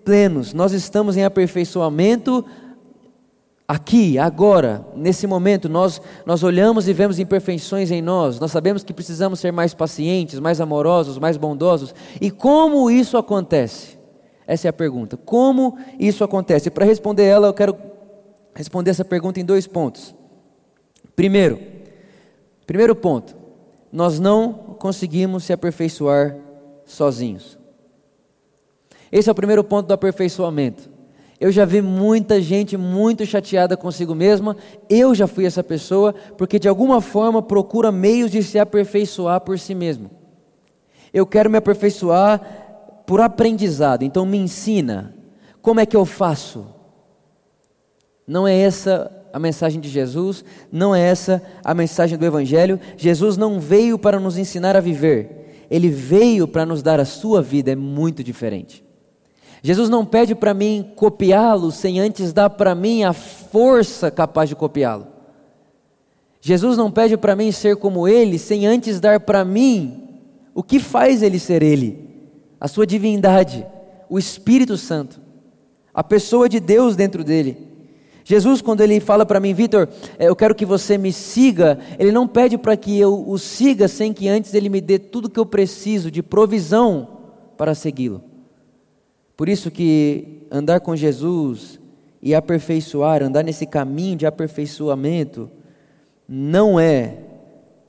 plenos. 0.05 0.53
Nós 0.53 0.73
estamos 0.73 1.17
em 1.17 1.25
aperfeiçoamento 1.25 2.45
aqui, 3.67 4.19
agora, 4.19 4.87
nesse 4.95 5.27
momento. 5.27 5.69
Nós, 5.69 6.01
nós 6.27 6.43
olhamos 6.43 6.87
e 6.87 6.93
vemos 6.93 7.19
imperfeições 7.19 7.91
em 7.91 8.03
nós. 8.03 8.39
Nós 8.39 8.53
sabemos 8.53 8.85
que 8.85 8.93
precisamos 8.93 9.41
ser 9.41 9.53
mais 9.53 9.75
pacientes, 9.75 10.39
mais 10.39 10.61
amorosos, 10.61 11.19
mais 11.19 11.37
bondosos. 11.37 11.95
E 12.21 12.31
como 12.31 12.91
isso 12.91 13.17
acontece? 13.17 13.99
Essa 14.47 14.69
é 14.69 14.71
a 14.71 14.73
pergunta. 14.73 15.17
Como 15.17 15.79
isso 15.99 16.23
acontece? 16.23 16.71
Para 16.71 16.85
responder 16.85 17.25
ela, 17.25 17.47
eu 17.47 17.55
quero 17.55 17.75
responder 18.55 18.91
essa 18.91 19.05
pergunta 19.05 19.41
em 19.41 19.45
dois 19.45 19.67
pontos. 19.67 20.15
Primeiro, 21.17 21.61
primeiro 22.67 22.95
ponto, 22.95 23.35
nós 23.93 24.19
não 24.19 24.53
conseguimos 24.79 25.45
se 25.45 25.53
aperfeiçoar 25.53 26.37
sozinhos. 26.85 27.59
Esse 29.11 29.29
é 29.29 29.33
o 29.33 29.35
primeiro 29.35 29.63
ponto 29.63 29.87
do 29.87 29.95
aperfeiçoamento. 29.95 30.91
Eu 31.41 31.53
já 31.53 31.65
vi 31.65 31.83
muita 31.83 32.41
gente 32.41 32.77
muito 32.77 33.27
chateada 33.27 33.77
consigo 33.77 34.15
mesma. 34.15 34.57
Eu 34.89 35.15
já 35.15 35.27
fui 35.27 35.45
essa 35.45 35.63
pessoa, 35.63 36.15
porque 36.37 36.59
de 36.59 36.69
alguma 36.69 37.01
forma 37.01 37.43
procura 37.43 37.93
meios 37.93 38.31
de 38.31 38.43
se 38.43 38.59
aperfeiçoar 38.59 39.41
por 39.41 39.59
si 39.59 39.75
mesmo. 39.75 40.11
Eu 41.13 41.27
quero 41.27 41.51
me 41.51 41.59
aperfeiçoar 41.59 42.41
por 43.07 43.21
aprendizado, 43.21 44.03
então 44.03 44.25
me 44.25 44.39
ensina. 44.39 45.15
Como 45.61 45.81
é 45.81 45.87
que 45.87 45.97
eu 45.97 46.05
faço? 46.05 46.74
Não 48.27 48.47
é 48.47 48.57
essa 48.57 49.11
a 49.33 49.39
mensagem 49.39 49.81
de 49.81 49.89
Jesus, 49.89 50.45
não 50.71 50.95
é 50.95 51.01
essa 51.01 51.43
a 51.65 51.75
mensagem 51.75 52.17
do 52.17 52.25
Evangelho. 52.25 52.79
Jesus 52.97 53.37
não 53.37 53.59
veio 53.59 53.99
para 53.99 54.21
nos 54.21 54.39
ensinar 54.39 54.77
a 54.77 54.81
viver, 54.81 55.67
ele 55.71 55.89
veio 55.89 56.47
para 56.47 56.65
nos 56.65 56.83
dar 56.83 57.01
a 57.01 57.05
sua 57.05 57.43
vida, 57.43 57.73
é 57.73 57.77
muito 57.77 58.23
diferente. 58.23 58.85
Jesus 59.61 59.89
não 59.89 60.05
pede 60.05 60.35
para 60.35 60.53
mim 60.53 60.93
copiá-lo 60.95 61.73
sem 61.73 61.99
antes 61.99 62.33
dar 62.33 62.51
para 62.51 62.75
mim 62.75 63.03
a 63.03 63.13
força 63.13 64.11
capaz 64.11 64.49
de 64.49 64.55
copiá-lo. 64.55 65.07
Jesus 66.39 66.77
não 66.77 66.91
pede 66.91 67.17
para 67.17 67.35
mim 67.35 67.51
ser 67.51 67.77
como 67.77 68.07
ele 68.07 68.39
sem 68.39 68.67
antes 68.67 69.01
dar 69.01 69.21
para 69.21 69.45
mim 69.45 70.21
o 70.55 70.63
que 70.63 70.79
faz 70.79 71.23
ele 71.23 71.39
ser 71.39 71.63
ele, 71.63 72.29
a 72.61 72.69
sua 72.69 72.87
divindade, 72.87 73.67
o 74.09 74.19
Espírito 74.19 74.77
Santo, 74.77 75.21
a 75.93 76.05
pessoa 76.05 76.49
de 76.49 76.61
Deus 76.61 76.95
dentro 76.95 77.25
dele. 77.25 77.74
Jesus, 78.25 78.63
quando 78.63 78.81
ele 78.81 79.01
fala 79.01 79.27
para 79.27 79.39
mim, 79.39 79.53
Vitor, 79.53 79.87
eh, 80.19 80.29
eu 80.29 80.35
quero 80.35 80.55
que 80.55 80.65
você 80.65 80.97
me 80.97 81.13
siga, 81.13 81.79
ele 81.99 82.11
não 82.11 82.27
pede 82.27 82.57
para 82.57 82.75
que 82.75 82.99
eu 82.99 83.29
o 83.29 83.39
siga 83.39 83.87
sem 83.87 84.15
que 84.15 84.27
antes 84.29 84.55
ele 84.55 84.71
me 84.71 84.81
dê 84.81 84.99
tudo 84.99 85.29
que 85.29 85.39
eu 85.39 85.45
preciso 85.45 86.11
de 86.11 86.23
provisão 86.23 87.19
para 87.59 87.75
segui-lo. 87.75 88.25
Por 89.37 89.47
isso 89.47 89.71
que 89.71 90.47
andar 90.51 90.81
com 90.81 90.97
Jesus 90.97 91.79
e 92.23 92.35
aperfeiçoar, 92.35 93.23
andar 93.23 93.45
nesse 93.45 93.67
caminho 93.67 94.17
de 94.17 94.25
aperfeiçoamento, 94.25 95.51
não 96.27 96.81
é 96.81 97.19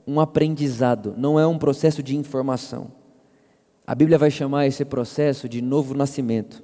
um 0.06 0.20
aprendizado, 0.20 1.14
não 1.16 1.40
é 1.40 1.46
um 1.46 1.56
processo 1.56 2.02
de 2.02 2.14
informação. 2.14 2.92
A 3.86 3.94
Bíblia 3.94 4.18
vai 4.18 4.30
chamar 4.30 4.66
esse 4.66 4.84
processo 4.84 5.48
de 5.48 5.62
novo 5.62 5.94
nascimento, 5.94 6.62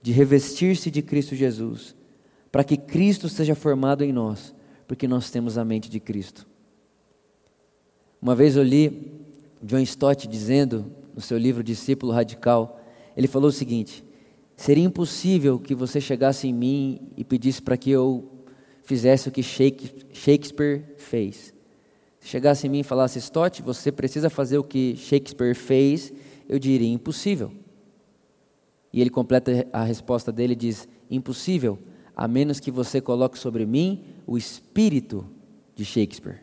de 0.00 0.12
revestir-se 0.12 0.90
de 0.90 1.02
Cristo 1.02 1.34
Jesus 1.34 1.94
para 2.50 2.64
que 2.64 2.76
Cristo 2.76 3.28
seja 3.28 3.54
formado 3.54 4.02
em 4.04 4.12
nós, 4.12 4.54
porque 4.86 5.06
nós 5.08 5.30
temos 5.30 5.58
a 5.58 5.64
mente 5.64 5.90
de 5.90 6.00
Cristo. 6.00 6.46
Uma 8.20 8.34
vez 8.34 8.56
eu 8.56 8.62
li 8.62 9.12
John 9.62 9.78
Stott 9.80 10.26
dizendo, 10.26 10.90
no 11.14 11.20
seu 11.20 11.38
livro 11.38 11.62
Discípulo 11.62 12.12
Radical, 12.12 12.80
ele 13.16 13.26
falou 13.26 13.48
o 13.48 13.52
seguinte: 13.52 14.04
seria 14.56 14.84
impossível 14.84 15.58
que 15.58 15.74
você 15.74 16.00
chegasse 16.00 16.48
em 16.48 16.52
mim 16.52 17.12
e 17.16 17.24
pedisse 17.24 17.60
para 17.60 17.76
que 17.76 17.90
eu 17.90 18.30
fizesse 18.84 19.28
o 19.28 19.32
que 19.32 19.42
Shakespeare 19.42 20.84
fez. 20.96 21.52
Se 22.20 22.28
chegasse 22.28 22.66
em 22.66 22.70
mim 22.70 22.80
e 22.80 22.84
falasse, 22.84 23.18
Stott, 23.18 23.62
você 23.62 23.92
precisa 23.92 24.30
fazer 24.30 24.58
o 24.58 24.64
que 24.64 24.96
Shakespeare 24.96 25.54
fez, 25.54 26.12
eu 26.48 26.58
diria 26.58 26.88
impossível. 26.88 27.52
E 28.92 29.00
ele 29.00 29.10
completa 29.10 29.66
a 29.72 29.84
resposta 29.84 30.32
dele 30.32 30.52
e 30.52 30.56
diz: 30.56 30.88
impossível 31.10 31.78
a 32.16 32.26
menos 32.26 32.58
que 32.58 32.70
você 32.70 33.00
coloque 33.00 33.38
sobre 33.38 33.66
mim 33.66 34.02
o 34.26 34.38
espírito 34.38 35.26
de 35.74 35.84
Shakespeare. 35.84 36.40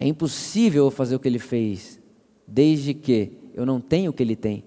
É 0.00 0.06
impossível 0.06 0.90
fazer 0.90 1.14
o 1.14 1.20
que 1.20 1.28
ele 1.28 1.38
fez, 1.38 2.00
desde 2.46 2.92
que 2.92 3.32
eu 3.54 3.64
não 3.64 3.80
tenho 3.80 4.10
o 4.10 4.12
que 4.12 4.22
ele 4.22 4.34
tem. 4.34 4.64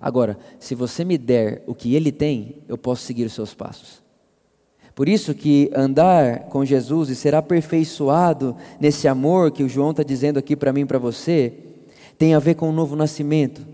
Agora, 0.00 0.36
se 0.58 0.74
você 0.74 1.04
me 1.04 1.16
der 1.16 1.62
o 1.66 1.74
que 1.74 1.94
ele 1.94 2.10
tem, 2.10 2.56
eu 2.68 2.76
posso 2.76 3.02
seguir 3.02 3.24
os 3.24 3.32
seus 3.32 3.54
passos. 3.54 4.02
Por 4.94 5.08
isso 5.08 5.34
que 5.34 5.70
andar 5.74 6.46
com 6.46 6.64
Jesus 6.64 7.08
e 7.08 7.16
ser 7.16 7.34
aperfeiçoado 7.34 8.56
nesse 8.80 9.08
amor 9.08 9.50
que 9.50 9.62
o 9.62 9.68
João 9.68 9.92
está 9.92 10.02
dizendo 10.02 10.38
aqui 10.38 10.54
para 10.54 10.72
mim 10.72 10.82
e 10.82 10.86
para 10.86 10.98
você, 10.98 11.52
tem 12.18 12.34
a 12.34 12.38
ver 12.38 12.54
com 12.54 12.68
o 12.68 12.72
novo 12.72 12.94
nascimento, 12.94 13.66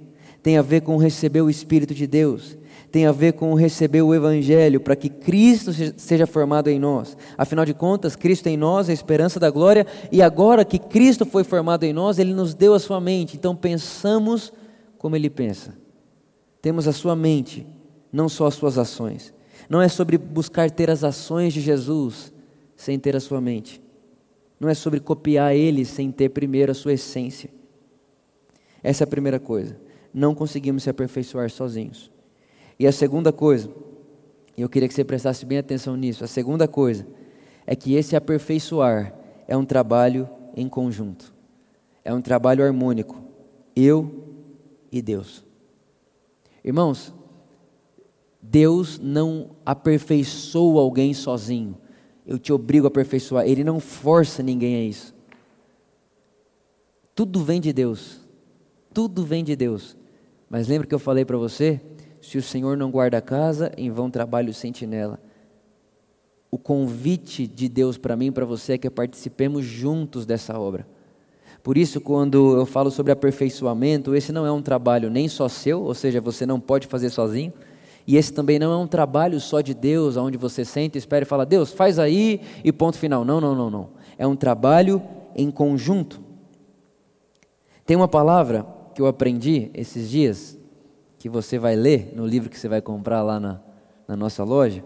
tem 0.43 0.57
a 0.57 0.63
ver 0.63 0.83
com 0.83 0.97
receber 0.97 1.43
o 1.43 1.51
Espírito 1.51 1.95
de 1.95 2.07
Deus, 2.07 2.57
tem 2.91 3.07
a 3.07 3.13
ver 3.13 3.35
com 3.35 3.55
receber 3.55 4.03
o 4.03 4.15
Evangelho, 4.15 4.81
para 4.81 4.97
que 4.97 5.09
Cristo 5.09 5.71
seja 5.97 6.27
formado 6.27 6.69
em 6.69 6.79
nós. 6.79 7.17
Afinal 7.39 7.65
de 7.65 7.73
contas, 7.73 8.17
Cristo 8.17 8.49
em 8.49 8.57
nós 8.57 8.89
é 8.89 8.91
a 8.91 8.95
esperança 8.95 9.39
da 9.39 9.49
glória, 9.49 9.87
e 10.11 10.21
agora 10.21 10.65
que 10.65 10.79
Cristo 10.79 11.25
foi 11.25 11.45
formado 11.45 11.85
em 11.85 11.93
nós, 11.93 12.19
Ele 12.19 12.35
nos 12.35 12.53
deu 12.53 12.75
a 12.75 12.81
sua 12.81 13.01
mente, 13.01 13.37
então 13.37 13.55
pensamos 13.55 14.53
como 14.99 15.15
Ele 15.15 15.31
pensa. 15.31 15.75
Temos 16.61 16.89
a 16.89 16.93
sua 16.93 17.15
mente, 17.15 17.67
não 18.13 18.29
só 18.29 18.47
as 18.47 18.55
suas 18.55 18.77
ações. 18.77 19.33
Não 19.69 19.81
é 19.81 19.89
sobre 19.89 20.19
buscar 20.19 20.71
ter 20.71 20.91
as 20.91 21.05
ações 21.05 21.55
de 21.55 21.61
Jesus 21.61 22.33
sem 22.77 22.99
ter 22.99 23.15
a 23.15 23.21
sua 23.21 23.41
mente. 23.41 23.81
Não 24.59 24.69
é 24.69 24.75
sobre 24.75 24.99
copiar 24.99 25.55
Ele 25.55 25.85
sem 25.85 26.11
ter 26.11 26.31
primeiro 26.31 26.73
a 26.73 26.75
sua 26.75 26.95
essência. 26.95 27.51
Essa 28.83 29.05
é 29.05 29.07
a 29.07 29.09
primeira 29.09 29.39
coisa. 29.39 29.79
Não 30.13 30.35
conseguimos 30.35 30.83
se 30.83 30.91
aperfeiçoar 30.91 31.49
sozinhos. 31.51 32.11
E 32.81 32.87
a 32.87 32.93
segunda 32.93 33.31
coisa, 33.31 33.71
e 34.57 34.63
eu 34.63 34.69
queria 34.71 34.89
que 34.89 34.95
você 34.95 35.05
prestasse 35.05 35.45
bem 35.45 35.59
atenção 35.59 35.95
nisso, 35.99 36.25
a 36.25 36.27
segunda 36.27 36.67
coisa 36.67 37.07
é 37.67 37.77
que 37.77 37.93
esse 37.93 38.17
aperfeiçoar 38.17 39.15
é 39.47 39.55
um 39.55 39.67
trabalho 39.67 40.27
em 40.57 40.67
conjunto, 40.67 41.31
é 42.03 42.15
um 42.15 42.23
trabalho 42.23 42.65
harmônico, 42.65 43.23
eu 43.77 44.25
e 44.91 45.03
Deus. 45.03 45.45
Irmãos, 46.65 47.13
Deus 48.41 48.99
não 48.99 49.51
aperfeiçoa 49.67 50.81
alguém 50.81 51.13
sozinho, 51.13 51.77
eu 52.27 52.39
te 52.39 52.51
obrigo 52.51 52.87
a 52.87 52.89
aperfeiçoar, 52.89 53.47
Ele 53.47 53.63
não 53.63 53.79
força 53.79 54.43
ninguém 54.43 54.77
a 54.77 54.85
isso. 54.85 55.15
Tudo 57.15 57.45
vem 57.45 57.61
de 57.61 57.75
Deus, 57.75 58.27
tudo 58.95 59.23
vem 59.23 59.45
de 59.45 59.55
Deus. 59.55 59.99
Mas 60.49 60.67
lembra 60.67 60.87
que 60.87 60.95
eu 60.95 60.99
falei 60.99 61.27
para 61.27 61.37
você? 61.37 61.79
Se 62.21 62.39
o 62.39 62.43
Senhor 62.43 62.77
não 62.77 62.91
guarda 62.91 63.19
a 63.19 63.23
casa, 63.23 63.73
em 63.77 63.91
vão 63.91 64.11
trabalho 64.11 64.51
o 64.51 64.55
sentinela. 64.55 65.19
O 66.51 66.59
convite 66.59 67.47
de 67.47 67.69
Deus 67.69 67.97
para 67.97 68.17
mim 68.17 68.27
e 68.27 68.31
para 68.31 68.45
você 68.45 68.75
é 68.75 68.79
que 68.79 68.91
participemos 68.91 69.65
juntos 69.65 70.27
dessa 70.27 70.59
obra. 70.59 70.87
Por 71.63 71.77
isso, 71.77 72.01
quando 72.01 72.57
eu 72.57 72.65
falo 72.65 72.91
sobre 72.91 73.13
aperfeiçoamento, 73.13 74.15
esse 74.15 74.33
não 74.33 74.47
é 74.47 74.51
um 74.51 74.63
trabalho 74.63 75.11
nem 75.11 75.29
só 75.29 75.49
seu, 75.49 75.83
ou 75.83 75.95
seja, 75.95 76.21
você 76.21 76.47
não 76.47 76.59
pode 76.59 76.87
fazer 76.87 77.11
sozinho. 77.11 77.53
E 78.07 78.17
esse 78.17 78.33
também 78.33 78.59
não 78.59 78.73
é 78.73 78.77
um 78.77 78.87
trabalho 78.87 79.39
só 79.39 79.61
de 79.61 79.75
Deus, 79.75 80.17
onde 80.17 80.39
você 80.39 80.65
senta, 80.65 80.99
espera 80.99 81.23
e 81.23 81.27
fala, 81.27 81.45
Deus, 81.45 81.71
faz 81.71 81.99
aí 81.99 82.41
e 82.65 82.73
ponto 82.73 82.99
final. 82.99 83.25
Não, 83.25 83.41
não, 83.41 83.55
não, 83.55 83.71
não. 83.71 83.89
É 84.19 84.27
um 84.27 84.35
trabalho 84.35 85.03
em 85.37 85.51
conjunto. 85.51 86.21
Tem 87.85 87.97
uma 87.97 88.09
palavra 88.09 88.67
que 88.95 89.03
eu 89.03 89.07
aprendi 89.07 89.71
esses 89.75 90.11
dias, 90.11 90.59
que 91.21 91.29
você 91.29 91.59
vai 91.59 91.77
ler 91.77 92.15
no 92.17 92.27
livro 92.27 92.49
que 92.49 92.59
você 92.59 92.67
vai 92.67 92.81
comprar 92.81 93.23
lá 93.23 93.39
na, 93.39 93.61
na 94.09 94.17
nossa 94.17 94.43
loja, 94.43 94.83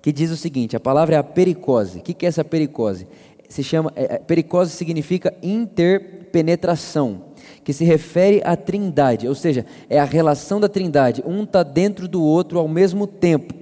que 0.00 0.12
diz 0.12 0.30
o 0.30 0.36
seguinte: 0.36 0.76
a 0.76 0.80
palavra 0.80 1.16
é 1.16 1.18
a 1.18 1.24
pericose. 1.24 1.98
O 1.98 2.02
que, 2.02 2.24
é 2.24 2.28
essa 2.28 2.44
pericose? 2.44 3.06
Se 3.48 3.64
chama, 3.64 3.92
é, 3.96 4.14
é, 4.14 4.18
pericose 4.18 4.70
significa 4.70 5.34
interpenetração, 5.42 7.24
que 7.64 7.72
se 7.72 7.84
refere 7.84 8.40
à 8.44 8.56
trindade, 8.56 9.26
ou 9.26 9.34
seja, 9.34 9.66
é 9.90 9.98
a 9.98 10.04
relação 10.04 10.60
da 10.60 10.68
trindade, 10.68 11.20
um 11.26 11.42
está 11.42 11.64
dentro 11.64 12.06
do 12.06 12.22
outro 12.22 12.60
ao 12.60 12.68
mesmo 12.68 13.04
tempo. 13.04 13.52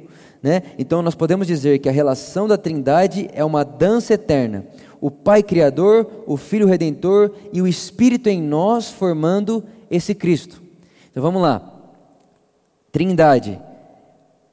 Né? 0.42 0.62
Então 0.78 1.00
nós 1.00 1.14
podemos 1.14 1.46
dizer 1.46 1.78
que 1.78 1.88
a 1.88 1.92
relação 1.92 2.46
da 2.46 2.58
trindade 2.58 3.30
é 3.32 3.44
uma 3.44 3.64
dança 3.64 4.12
eterna. 4.12 4.66
O 5.00 5.10
Pai 5.10 5.42
Criador, 5.42 6.24
o 6.26 6.36
Filho 6.36 6.66
Redentor 6.66 7.32
e 7.50 7.62
o 7.62 7.66
Espírito 7.66 8.28
em 8.28 8.42
nós 8.42 8.90
formando 8.90 9.64
esse 9.90 10.14
Cristo. 10.14 10.62
Então 11.10 11.22
vamos 11.22 11.40
lá. 11.40 11.69
Trindade 12.92 13.60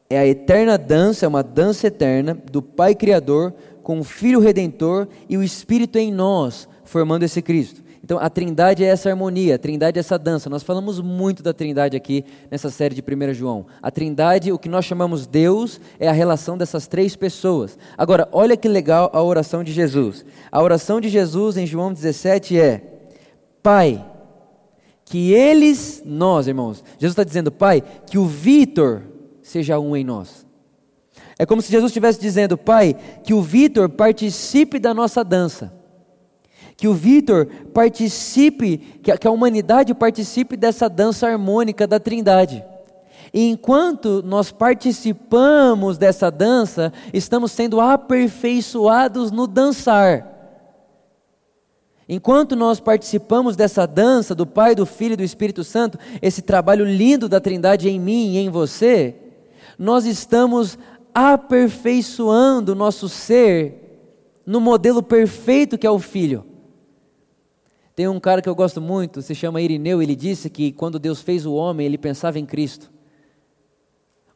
é 0.10 0.18
a 0.18 0.26
eterna 0.26 0.78
dança, 0.78 1.26
é 1.26 1.28
uma 1.28 1.44
dança 1.44 1.88
eterna 1.88 2.38
do 2.52 2.62
Pai 2.62 2.96
Criador 2.96 3.54
com 3.84 4.00
o 4.00 4.04
Filho 4.04 4.40
Redentor 4.40 5.08
e 5.30 5.38
o 5.38 5.44
Espírito 5.44 5.98
em 5.98 6.12
nós, 6.12 6.68
formando 6.84 7.24
esse 7.24 7.42
Cristo. 7.42 7.88
Então, 8.04 8.18
a 8.20 8.30
Trindade 8.30 8.86
é 8.86 8.88
essa 8.88 9.10
harmonia, 9.10 9.56
a 9.56 9.58
Trindade 9.58 9.98
é 9.98 10.00
essa 10.00 10.18
dança. 10.18 10.50
Nós 10.50 10.64
falamos 10.64 11.02
muito 11.02 11.44
da 11.44 11.52
Trindade 11.52 11.98
aqui 11.98 12.24
nessa 12.50 12.70
série 12.70 12.96
de 12.96 13.02
1 13.02 13.34
João. 13.34 13.66
A 13.82 13.92
Trindade, 13.92 14.50
o 14.52 14.58
que 14.58 14.70
nós 14.70 14.86
chamamos 14.86 15.28
Deus, 15.28 15.82
é 16.00 16.08
a 16.08 16.14
relação 16.14 16.58
dessas 16.58 16.88
três 16.88 17.18
pessoas. 17.18 17.78
Agora, 17.98 18.30
olha 18.32 18.56
que 18.56 18.70
legal 18.70 19.10
a 19.14 19.22
oração 19.22 19.62
de 19.62 19.74
Jesus. 19.74 20.26
A 20.50 20.62
oração 20.62 21.02
de 21.02 21.10
Jesus 21.10 21.58
em 21.58 21.66
João 21.66 21.92
17 21.92 22.58
é: 22.58 22.82
Pai, 23.62 24.06
que 25.10 25.32
eles, 25.32 26.04
nós, 26.06 26.48
irmãos, 26.48 26.84
Jesus 27.00 27.14
está 27.14 27.24
dizendo, 27.24 27.50
Pai, 27.50 27.82
que 27.82 28.18
o 28.18 28.26
Vitor 28.26 29.04
seja 29.42 29.80
um 29.80 29.96
em 29.96 30.04
nós. 30.04 30.46
É 31.40 31.46
como 31.46 31.62
se 31.62 31.72
Jesus 31.72 31.92
estivesse 31.92 32.20
dizendo, 32.20 32.58
Pai, 32.58 32.94
que 33.24 33.34
o 33.34 33.42
Vitor 33.42 33.88
participe 33.88 34.78
da 34.80 34.94
nossa 34.94 35.24
dança. 35.24 35.72
Que 36.76 36.90
o 36.90 36.94
Vitor 36.94 37.48
participe, 37.74 38.78
que 39.02 39.28
a 39.28 39.32
humanidade 39.32 39.94
participe 39.94 40.58
dessa 40.58 40.90
dança 40.90 41.26
harmônica 41.26 41.88
da 41.88 42.02
Trindade. 42.02 42.64
E 43.34 43.48
enquanto 43.50 44.22
nós 44.24 44.52
participamos 44.52 45.98
dessa 45.98 46.30
dança, 46.30 46.92
estamos 47.14 47.54
sendo 47.54 47.80
aperfeiçoados 47.80 49.32
no 49.32 49.48
dançar. 49.48 50.37
Enquanto 52.10 52.56
nós 52.56 52.80
participamos 52.80 53.56
dessa 53.56 53.86
dança 53.86 54.34
do 54.34 54.46
Pai, 54.46 54.74
do 54.74 54.86
Filho 54.86 55.14
e 55.14 55.18
do 55.18 55.24
Espírito 55.24 55.64
Santo, 55.64 56.00
esse 56.22 56.42
trabalho 56.42 56.86
lindo 56.86 57.28
da 57.28 57.42
Trindade 57.42 57.90
em 57.90 58.00
mim 58.00 58.34
e 58.34 58.38
em 58.38 58.50
você, 58.50 59.16
nós 59.78 60.06
estamos 60.06 60.78
aperfeiçoando 61.14 62.72
o 62.72 62.76
nosso 62.76 63.10
ser 63.10 63.84
no 64.46 64.62
modelo 64.62 65.04
perfeito 65.04 65.78
que 65.78 65.86
é 65.86 65.92
o 65.92 66.00
Filho. 66.00 66.46
Tem 67.94 68.08
um 68.08 68.20
cara 68.20 68.42
que 68.42 68.48
eu 68.48 68.56
gosto 68.56 68.80
muito, 68.80 69.22
se 69.22 69.36
chama 69.36 69.60
Irineu, 69.60 70.02
ele 70.02 70.16
disse 70.16 70.50
que 70.50 70.72
quando 70.72 71.00
Deus 71.00 71.22
fez 71.22 71.46
o 71.46 71.54
homem, 71.54 71.86
ele 71.86 71.98
pensava 71.98 72.40
em 72.40 72.46
Cristo. 72.46 72.92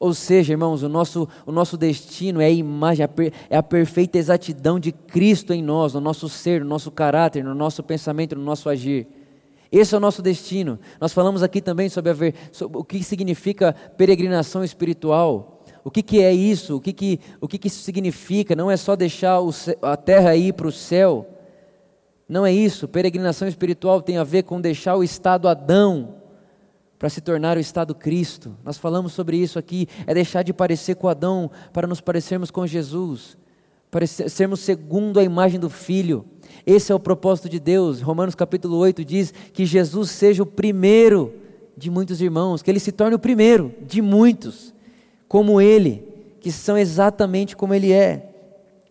Ou 0.01 0.15
seja, 0.15 0.53
irmãos, 0.53 0.81
o 0.81 0.89
nosso, 0.89 1.29
o 1.45 1.51
nosso 1.51 1.77
destino 1.77 2.41
é 2.41 2.47
a 2.47 2.49
imagem, 2.49 3.05
é 3.51 3.55
a 3.55 3.61
perfeita 3.61 4.17
exatidão 4.17 4.79
de 4.79 4.91
Cristo 4.91 5.53
em 5.53 5.61
nós, 5.61 5.93
no 5.93 6.01
nosso 6.01 6.27
ser, 6.27 6.61
no 6.61 6.67
nosso 6.67 6.89
caráter, 6.89 7.43
no 7.43 7.53
nosso 7.53 7.83
pensamento, 7.83 8.35
no 8.35 8.41
nosso 8.41 8.67
agir. 8.67 9.05
Esse 9.71 9.93
é 9.93 9.97
o 9.99 10.01
nosso 10.01 10.23
destino. 10.23 10.79
Nós 10.99 11.13
falamos 11.13 11.43
aqui 11.43 11.61
também 11.61 11.87
sobre, 11.87 12.11
ver, 12.13 12.33
sobre 12.51 12.79
o 12.79 12.83
que 12.83 13.03
significa 13.03 13.75
peregrinação 13.95 14.63
espiritual. 14.63 15.63
O 15.83 15.91
que, 15.91 16.01
que 16.01 16.19
é 16.19 16.33
isso? 16.33 16.77
O, 16.77 16.81
que, 16.81 16.93
que, 16.93 17.19
o 17.39 17.47
que, 17.47 17.59
que 17.59 17.67
isso 17.67 17.83
significa? 17.83 18.55
Não 18.55 18.71
é 18.71 18.77
só 18.77 18.95
deixar 18.95 19.39
o, 19.39 19.51
a 19.83 19.95
terra 19.95 20.35
ir 20.35 20.53
para 20.53 20.67
o 20.67 20.71
céu. 20.71 21.27
Não 22.27 22.43
é 22.43 22.51
isso. 22.51 22.87
Peregrinação 22.87 23.47
espiritual 23.47 24.01
tem 24.01 24.17
a 24.17 24.23
ver 24.23 24.45
com 24.45 24.59
deixar 24.59 24.95
o 24.95 25.03
estado 25.03 25.47
Adão 25.47 26.20
para 27.01 27.09
se 27.09 27.19
tornar 27.19 27.57
o 27.57 27.59
estado 27.59 27.95
Cristo. 27.95 28.55
Nós 28.63 28.77
falamos 28.77 29.13
sobre 29.13 29.35
isso 29.35 29.57
aqui, 29.57 29.87
é 30.05 30.13
deixar 30.13 30.43
de 30.43 30.53
parecer 30.53 30.93
com 30.93 31.07
Adão 31.07 31.49
para 31.73 31.87
nos 31.87 31.99
parecermos 31.99 32.51
com 32.51 32.67
Jesus, 32.67 33.35
para 33.89 34.05
sermos 34.05 34.59
segundo 34.59 35.19
a 35.19 35.23
imagem 35.23 35.59
do 35.59 35.67
Filho. 35.67 36.23
Esse 36.63 36.91
é 36.91 36.95
o 36.95 36.99
propósito 36.99 37.49
de 37.49 37.59
Deus. 37.59 38.01
Romanos 38.01 38.35
capítulo 38.35 38.77
8 38.77 39.03
diz 39.03 39.33
que 39.51 39.65
Jesus 39.65 40.11
seja 40.11 40.43
o 40.43 40.45
primeiro 40.45 41.33
de 41.75 41.89
muitos 41.89 42.21
irmãos, 42.21 42.61
que 42.61 42.69
ele 42.69 42.79
se 42.79 42.91
torne 42.91 43.15
o 43.15 43.19
primeiro 43.19 43.73
de 43.81 43.99
muitos, 43.99 44.71
como 45.27 45.59
ele, 45.59 46.07
que 46.39 46.51
são 46.51 46.77
exatamente 46.77 47.55
como 47.55 47.73
ele 47.73 47.91
é. 47.91 48.29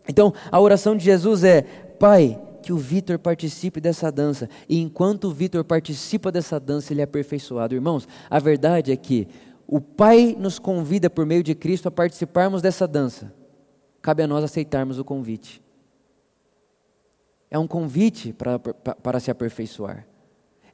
Então, 0.09 0.35
a 0.51 0.61
oração 0.61 0.96
de 0.96 1.05
Jesus 1.05 1.44
é: 1.44 1.62
Pai, 1.96 2.37
que 2.61 2.73
o 2.73 2.77
Vitor 2.77 3.18
participe 3.18 3.81
dessa 3.81 4.11
dança. 4.12 4.49
E 4.68 4.81
enquanto 4.81 5.25
o 5.25 5.33
Vitor 5.33 5.64
participa 5.64 6.31
dessa 6.31 6.61
dança, 6.61 6.92
ele 6.92 7.01
é 7.01 7.05
aperfeiçoado. 7.05 7.75
Irmãos, 7.75 8.07
a 8.29 8.38
verdade 8.38 8.92
é 8.92 8.96
que 8.96 9.27
o 9.66 9.81
Pai 9.81 10.37
nos 10.38 10.59
convida 10.59 11.09
por 11.09 11.25
meio 11.25 11.42
de 11.42 11.55
Cristo 11.55 11.88
a 11.88 11.90
participarmos 11.90 12.61
dessa 12.61 12.87
dança. 12.87 13.33
Cabe 14.03 14.23
a 14.23 14.27
nós 14.27 14.44
aceitarmos 14.44 14.99
o 14.99 15.05
convite. 15.05 15.62
É 17.51 17.59
um 17.59 17.66
convite 17.66 18.33
para, 18.33 18.59
para, 18.59 19.20
se 19.20 19.31
aperfeiçoar. 19.31 20.07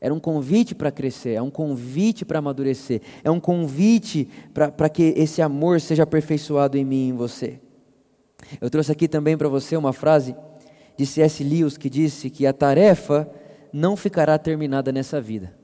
Era 0.01 0.13
um 0.13 0.21
convite 0.21 0.75
para 0.75 0.91
crescer, 0.91 1.31
é 1.31 1.43
um 1.43 1.51
convite 1.51 2.25
para 2.25 2.39
amadurecer, 2.39 3.01
é 3.25 3.31
um 3.31 3.41
convite 3.41 4.29
para, 4.53 4.71
para 4.71 4.89
que 4.89 5.15
esse 5.17 5.41
amor 5.41 5.81
seja 5.81 6.03
aperfeiçoado 6.03 6.77
em 6.77 6.85
mim 6.85 7.07
e 7.07 7.09
em 7.09 7.13
você. 7.15 7.61
Eu 8.61 8.69
trouxe 8.69 8.93
aqui 8.93 9.09
também 9.09 9.37
para 9.37 9.49
você 9.49 9.77
uma 9.77 9.93
frase 9.93 10.37
de 10.97 11.05
C.S. 11.05 11.43
Lewis 11.45 11.77
que 11.77 11.91
disse 11.91 12.31
que 12.31 12.47
a 12.47 12.53
tarefa 12.53 13.29
não 13.73 13.97
ficará 13.97 14.39
terminada 14.39 14.91
nessa 14.91 15.21
vida. 15.21 15.55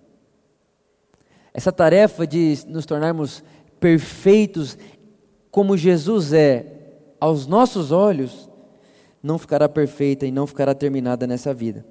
Essa 1.54 1.72
tarefa 1.72 2.26
de 2.26 2.58
nos 2.66 2.86
tornarmos 2.86 3.42
perfeitos 3.78 4.78
como 5.50 5.76
Jesus 5.76 6.32
é 6.32 6.66
aos 7.20 7.46
nossos 7.46 7.92
olhos, 7.92 8.50
não 9.22 9.38
ficará 9.38 9.68
perfeita 9.68 10.26
e 10.26 10.32
não 10.32 10.46
ficará 10.46 10.74
terminada 10.74 11.26
nessa 11.26 11.52
vida. 11.54 11.86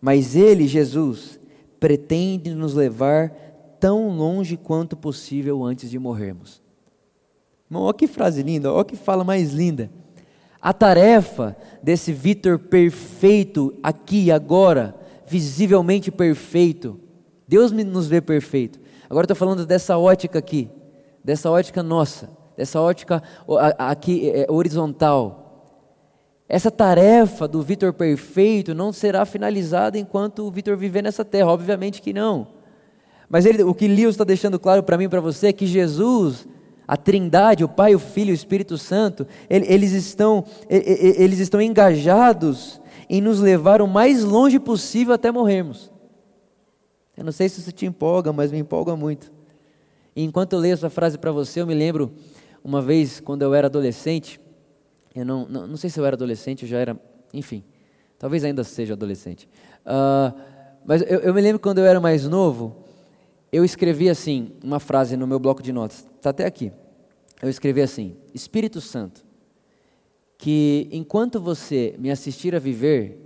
Mas 0.00 0.34
Ele, 0.34 0.66
Jesus, 0.66 1.38
pretende 1.78 2.54
nos 2.54 2.74
levar 2.74 3.30
tão 3.78 4.08
longe 4.08 4.56
quanto 4.56 4.96
possível 4.96 5.62
antes 5.62 5.90
de 5.90 5.98
morrermos. 5.98 6.62
Irmão, 7.70 7.84
olha 7.84 7.94
que 7.94 8.06
frase 8.06 8.42
linda, 8.42 8.72
olha 8.72 8.84
que 8.84 8.96
fala 8.96 9.24
mais 9.24 9.52
linda. 9.52 9.90
A 10.62 10.72
tarefa 10.72 11.56
desse 11.82 12.12
Vitor 12.12 12.56
perfeito, 12.56 13.74
aqui 13.82 14.30
agora, 14.30 14.94
visivelmente 15.26 16.08
perfeito. 16.12 17.00
Deus 17.48 17.72
nos 17.72 18.06
vê 18.06 18.20
perfeito. 18.20 18.78
Agora 19.10 19.24
estou 19.24 19.34
falando 19.34 19.66
dessa 19.66 19.98
ótica 19.98 20.38
aqui, 20.38 20.70
dessa 21.24 21.50
ótica 21.50 21.82
nossa, 21.82 22.30
dessa 22.56 22.80
ótica 22.80 23.20
aqui 23.76 24.30
é, 24.30 24.46
horizontal. 24.48 25.42
Essa 26.48 26.70
tarefa 26.70 27.48
do 27.48 27.60
Vitor 27.60 27.92
perfeito 27.92 28.72
não 28.72 28.92
será 28.92 29.24
finalizada 29.24 29.98
enquanto 29.98 30.46
o 30.46 30.50
Vitor 30.50 30.76
viver 30.76 31.02
nessa 31.02 31.24
terra, 31.24 31.50
obviamente 31.50 32.00
que 32.00 32.12
não. 32.12 32.46
Mas 33.28 33.46
ele, 33.46 33.64
o 33.64 33.74
que 33.74 33.88
Lewis 33.88 34.10
está 34.10 34.22
deixando 34.24 34.60
claro 34.60 34.82
para 34.84 34.96
mim 34.96 35.04
e 35.04 35.08
para 35.08 35.20
você 35.20 35.48
é 35.48 35.52
que 35.52 35.66
Jesus 35.66 36.46
a 36.92 36.96
Trindade, 36.98 37.64
o 37.64 37.68
Pai, 37.70 37.94
o 37.94 37.98
Filho 37.98 38.28
e 38.28 38.32
o 38.32 38.34
Espírito 38.34 38.76
Santo, 38.76 39.26
eles 39.48 39.92
estão, 39.92 40.44
eles 40.68 41.38
estão 41.38 41.58
engajados 41.58 42.82
em 43.08 43.18
nos 43.18 43.40
levar 43.40 43.80
o 43.80 43.88
mais 43.88 44.22
longe 44.22 44.60
possível 44.60 45.14
até 45.14 45.32
morrermos. 45.32 45.90
Eu 47.16 47.24
não 47.24 47.32
sei 47.32 47.48
se 47.48 47.60
isso 47.60 47.72
te 47.72 47.86
empolga, 47.86 48.30
mas 48.30 48.52
me 48.52 48.58
empolga 48.58 48.94
muito. 48.94 49.32
E 50.14 50.22
enquanto 50.22 50.52
eu 50.52 50.58
leio 50.58 50.74
essa 50.74 50.90
frase 50.90 51.16
para 51.16 51.32
você, 51.32 51.62
eu 51.62 51.66
me 51.66 51.72
lembro 51.72 52.12
uma 52.62 52.82
vez 52.82 53.20
quando 53.20 53.40
eu 53.40 53.54
era 53.54 53.68
adolescente, 53.68 54.38
eu 55.14 55.24
não, 55.24 55.48
não, 55.48 55.66
não 55.68 55.76
sei 55.78 55.88
se 55.88 55.98
eu 55.98 56.04
era 56.04 56.14
adolescente, 56.14 56.64
eu 56.64 56.68
já 56.68 56.76
era, 56.76 57.00
enfim, 57.32 57.64
talvez 58.18 58.44
ainda 58.44 58.62
seja 58.64 58.92
adolescente. 58.92 59.48
Uh, 59.86 60.38
mas 60.84 61.00
eu, 61.00 61.20
eu 61.20 61.32
me 61.32 61.40
lembro 61.40 61.58
quando 61.58 61.78
eu 61.78 61.86
era 61.86 61.98
mais 61.98 62.28
novo, 62.28 62.84
eu 63.50 63.64
escrevi 63.64 64.10
assim, 64.10 64.52
uma 64.62 64.78
frase 64.78 65.16
no 65.16 65.26
meu 65.26 65.38
bloco 65.38 65.62
de 65.62 65.72
notas, 65.72 66.06
está 66.18 66.28
até 66.28 66.44
aqui. 66.44 66.70
Eu 67.42 67.50
escrevi 67.50 67.82
assim: 67.82 68.16
Espírito 68.32 68.80
Santo, 68.80 69.26
que 70.38 70.88
enquanto 70.92 71.40
você 71.40 71.94
me 71.98 72.10
assistir 72.10 72.54
a 72.54 72.60
viver, 72.60 73.18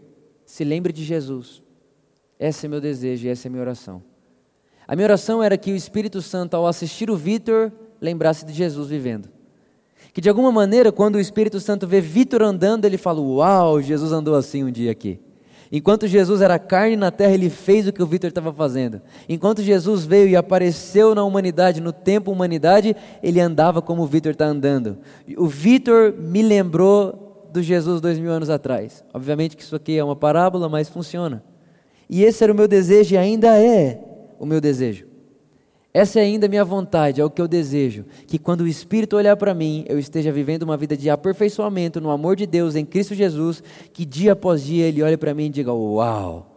se 0.46 0.64
lembre 0.64 0.92
de 0.92 1.04
Jesus. 1.04 1.62
Esse 2.38 2.66
é 2.66 2.68
meu 2.68 2.80
desejo 2.80 3.26
e 3.26 3.30
essa 3.30 3.46
é 3.46 3.50
minha 3.50 3.62
oração. 3.62 4.02
A 4.88 4.94
minha 4.94 5.06
oração 5.06 5.42
era 5.42 5.58
que 5.58 5.72
o 5.72 5.76
Espírito 5.76 6.22
Santo, 6.22 6.54
ao 6.54 6.66
assistir 6.66 7.10
o 7.10 7.16
Vitor, 7.16 7.72
lembrasse 8.00 8.44
de 8.46 8.52
Jesus 8.52 8.88
vivendo. 8.88 9.28
Que 10.12 10.20
de 10.20 10.28
alguma 10.28 10.52
maneira, 10.52 10.92
quando 10.92 11.16
o 11.16 11.20
Espírito 11.20 11.60
Santo 11.60 11.86
vê 11.86 12.00
Vitor 12.00 12.42
andando, 12.42 12.84
ele 12.84 12.96
fala: 12.96 13.20
Uau, 13.20 13.82
Jesus 13.82 14.12
andou 14.12 14.34
assim 14.34 14.64
um 14.64 14.70
dia 14.70 14.90
aqui. 14.90 15.20
Enquanto 15.76 16.06
Jesus 16.06 16.40
era 16.40 16.58
carne 16.58 16.96
na 16.96 17.10
terra, 17.10 17.34
ele 17.34 17.50
fez 17.50 17.86
o 17.86 17.92
que 17.92 18.02
o 18.02 18.06
Vitor 18.06 18.28
estava 18.28 18.50
fazendo. 18.50 19.02
Enquanto 19.28 19.60
Jesus 19.60 20.06
veio 20.06 20.26
e 20.26 20.34
apareceu 20.34 21.14
na 21.14 21.22
humanidade, 21.22 21.82
no 21.82 21.92
tempo 21.92 22.32
humanidade, 22.32 22.96
ele 23.22 23.38
andava 23.40 23.82
como 23.82 24.02
o 24.02 24.06
Vitor 24.06 24.32
está 24.32 24.46
andando. 24.46 24.96
O 25.36 25.46
Vitor 25.46 26.14
me 26.18 26.40
lembrou 26.40 27.46
do 27.52 27.62
Jesus 27.62 28.00
dois 28.00 28.18
mil 28.18 28.30
anos 28.30 28.48
atrás. 28.48 29.04
Obviamente 29.12 29.54
que 29.54 29.62
isso 29.62 29.76
aqui 29.76 29.98
é 29.98 30.02
uma 30.02 30.16
parábola, 30.16 30.66
mas 30.66 30.88
funciona. 30.88 31.44
E 32.08 32.24
esse 32.24 32.42
era 32.42 32.54
o 32.54 32.56
meu 32.56 32.66
desejo 32.66 33.14
e 33.14 33.18
ainda 33.18 33.48
é 33.60 34.00
o 34.38 34.46
meu 34.46 34.62
desejo. 34.62 35.06
Essa 35.96 36.20
é 36.20 36.24
ainda 36.24 36.44
a 36.44 36.48
minha 36.50 36.62
vontade, 36.62 37.22
é 37.22 37.24
o 37.24 37.30
que 37.30 37.40
eu 37.40 37.48
desejo. 37.48 38.04
Que 38.26 38.38
quando 38.38 38.60
o 38.60 38.68
Espírito 38.68 39.16
olhar 39.16 39.34
para 39.34 39.54
mim, 39.54 39.82
eu 39.88 39.98
esteja 39.98 40.30
vivendo 40.30 40.62
uma 40.62 40.76
vida 40.76 40.94
de 40.94 41.08
aperfeiçoamento 41.08 42.02
no 42.02 42.10
amor 42.10 42.36
de 42.36 42.44
Deus 42.44 42.76
em 42.76 42.84
Cristo 42.84 43.14
Jesus, 43.14 43.62
que 43.94 44.04
dia 44.04 44.32
após 44.34 44.62
dia 44.62 44.84
Ele 44.84 45.02
olhe 45.02 45.16
para 45.16 45.32
mim 45.32 45.46
e 45.46 45.48
diga: 45.48 45.72
Uau! 45.72 46.54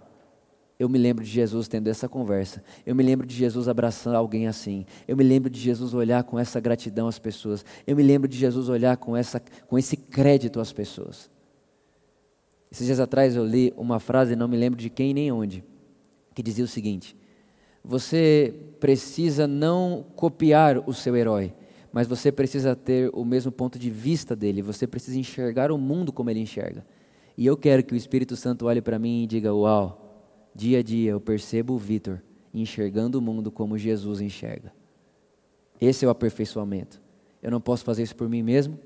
Eu 0.78 0.90
me 0.90 0.98
lembro 0.98 1.24
de 1.24 1.30
Jesus 1.30 1.70
tendo 1.70 1.88
essa 1.88 2.10
conversa. 2.10 2.62
Eu 2.86 2.94
me 2.94 3.02
lembro 3.02 3.26
de 3.26 3.34
Jesus 3.34 3.70
abraçando 3.70 4.16
alguém 4.16 4.46
assim. 4.46 4.86
Eu 5.08 5.16
me 5.16 5.24
lembro 5.24 5.50
de 5.50 5.58
Jesus 5.58 5.94
olhar 5.94 6.22
com 6.26 6.38
essa 6.38 6.60
gratidão 6.60 7.08
às 7.08 7.18
pessoas. 7.18 7.64
Eu 7.88 7.96
me 7.96 8.04
lembro 8.04 8.28
de 8.28 8.38
Jesus 8.38 8.68
olhar 8.68 8.98
com, 8.98 9.16
essa, 9.16 9.42
com 9.70 9.80
esse 9.80 9.96
crédito 9.96 10.60
às 10.60 10.74
pessoas. 10.74 11.32
Esses 12.70 12.86
dias 12.86 13.00
atrás 13.00 13.38
eu 13.38 13.46
li 13.46 13.74
uma 13.78 14.02
frase, 14.02 14.36
não 14.36 14.50
me 14.50 14.58
lembro 14.58 14.78
de 14.78 14.90
quem 14.90 15.14
nem 15.14 15.32
onde, 15.32 15.64
que 16.36 16.44
dizia 16.44 16.66
o 16.66 16.68
seguinte: 16.68 17.16
você 17.90 18.54
precisa 18.80 19.48
não 19.48 20.06
copiar 20.16 20.78
o 20.88 20.94
seu 20.94 21.16
herói, 21.16 21.52
mas 21.92 22.06
você 22.06 22.32
precisa 22.32 22.76
ter 22.76 23.10
o 23.16 23.26
mesmo 23.26 23.52
ponto 23.52 23.80
de 23.80 23.90
vista 23.90 24.36
dele, 24.36 24.62
você 24.62 24.86
precisa 24.86 25.18
enxergar 25.18 25.72
o 25.72 25.78
mundo 25.78 26.14
como 26.14 26.30
ele 26.30 26.40
enxerga. 26.40 26.86
E 27.36 27.48
eu 27.48 27.58
quero 27.58 27.84
que 27.84 27.96
o 27.96 27.98
Espírito 27.98 28.36
Santo 28.36 28.68
olhe 28.68 28.80
para 28.80 29.00
mim 29.00 29.24
e 29.24 29.28
diga: 29.28 29.56
Uau, 29.56 30.52
dia 30.54 30.78
a 30.78 30.84
dia 30.84 31.10
eu 31.10 31.20
percebo 31.20 31.74
o 31.74 31.80
Vitor 31.80 32.22
enxergando 32.54 33.18
o 33.18 33.22
mundo 33.24 33.50
como 33.50 33.76
Jesus 33.76 34.22
enxerga. 34.22 34.72
Esse 35.82 36.06
é 36.06 36.08
o 36.08 36.12
aperfeiçoamento. 36.12 37.02
Eu 37.42 37.50
não 37.50 37.60
posso 37.60 37.84
fazer 37.84 38.04
isso 38.04 38.16
por 38.16 38.30
mim 38.30 38.44
mesmo, 38.44 38.78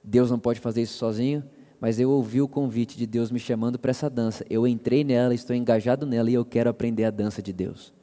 Deus 0.00 0.30
não 0.30 0.38
pode 0.38 0.60
fazer 0.60 0.82
isso 0.82 0.96
sozinho, 0.96 1.42
mas 1.80 1.98
eu 1.98 2.08
ouvi 2.08 2.40
o 2.40 2.46
convite 2.46 2.96
de 2.96 3.04
Deus 3.04 3.32
me 3.32 3.40
chamando 3.40 3.80
para 3.80 3.90
essa 3.90 4.08
dança. 4.08 4.46
Eu 4.48 4.64
entrei 4.64 5.02
nela, 5.02 5.34
estou 5.34 5.56
engajado 5.56 6.06
nela 6.06 6.30
e 6.30 6.34
eu 6.34 6.44
quero 6.44 6.70
aprender 6.70 7.02
a 7.02 7.10
dança 7.10 7.42
de 7.42 7.52
Deus. 7.52 7.95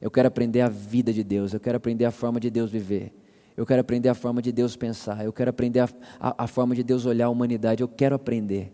Eu 0.00 0.10
quero 0.10 0.28
aprender 0.28 0.62
a 0.62 0.68
vida 0.68 1.12
de 1.12 1.22
Deus, 1.22 1.52
eu 1.52 1.60
quero 1.60 1.76
aprender 1.76 2.04
a 2.04 2.10
forma 2.10 2.40
de 2.40 2.50
Deus 2.50 2.70
viver. 2.70 3.12
Eu 3.56 3.66
quero 3.66 3.80
aprender 3.80 4.08
a 4.08 4.14
forma 4.14 4.40
de 4.40 4.50
Deus 4.50 4.74
pensar, 4.76 5.24
eu 5.24 5.32
quero 5.32 5.50
aprender 5.50 5.80
a, 5.80 5.88
a, 6.18 6.44
a 6.44 6.46
forma 6.46 6.74
de 6.74 6.82
Deus 6.82 7.04
olhar 7.04 7.26
a 7.26 7.28
humanidade, 7.30 7.82
eu 7.82 7.88
quero 7.88 8.14
aprender. 8.14 8.72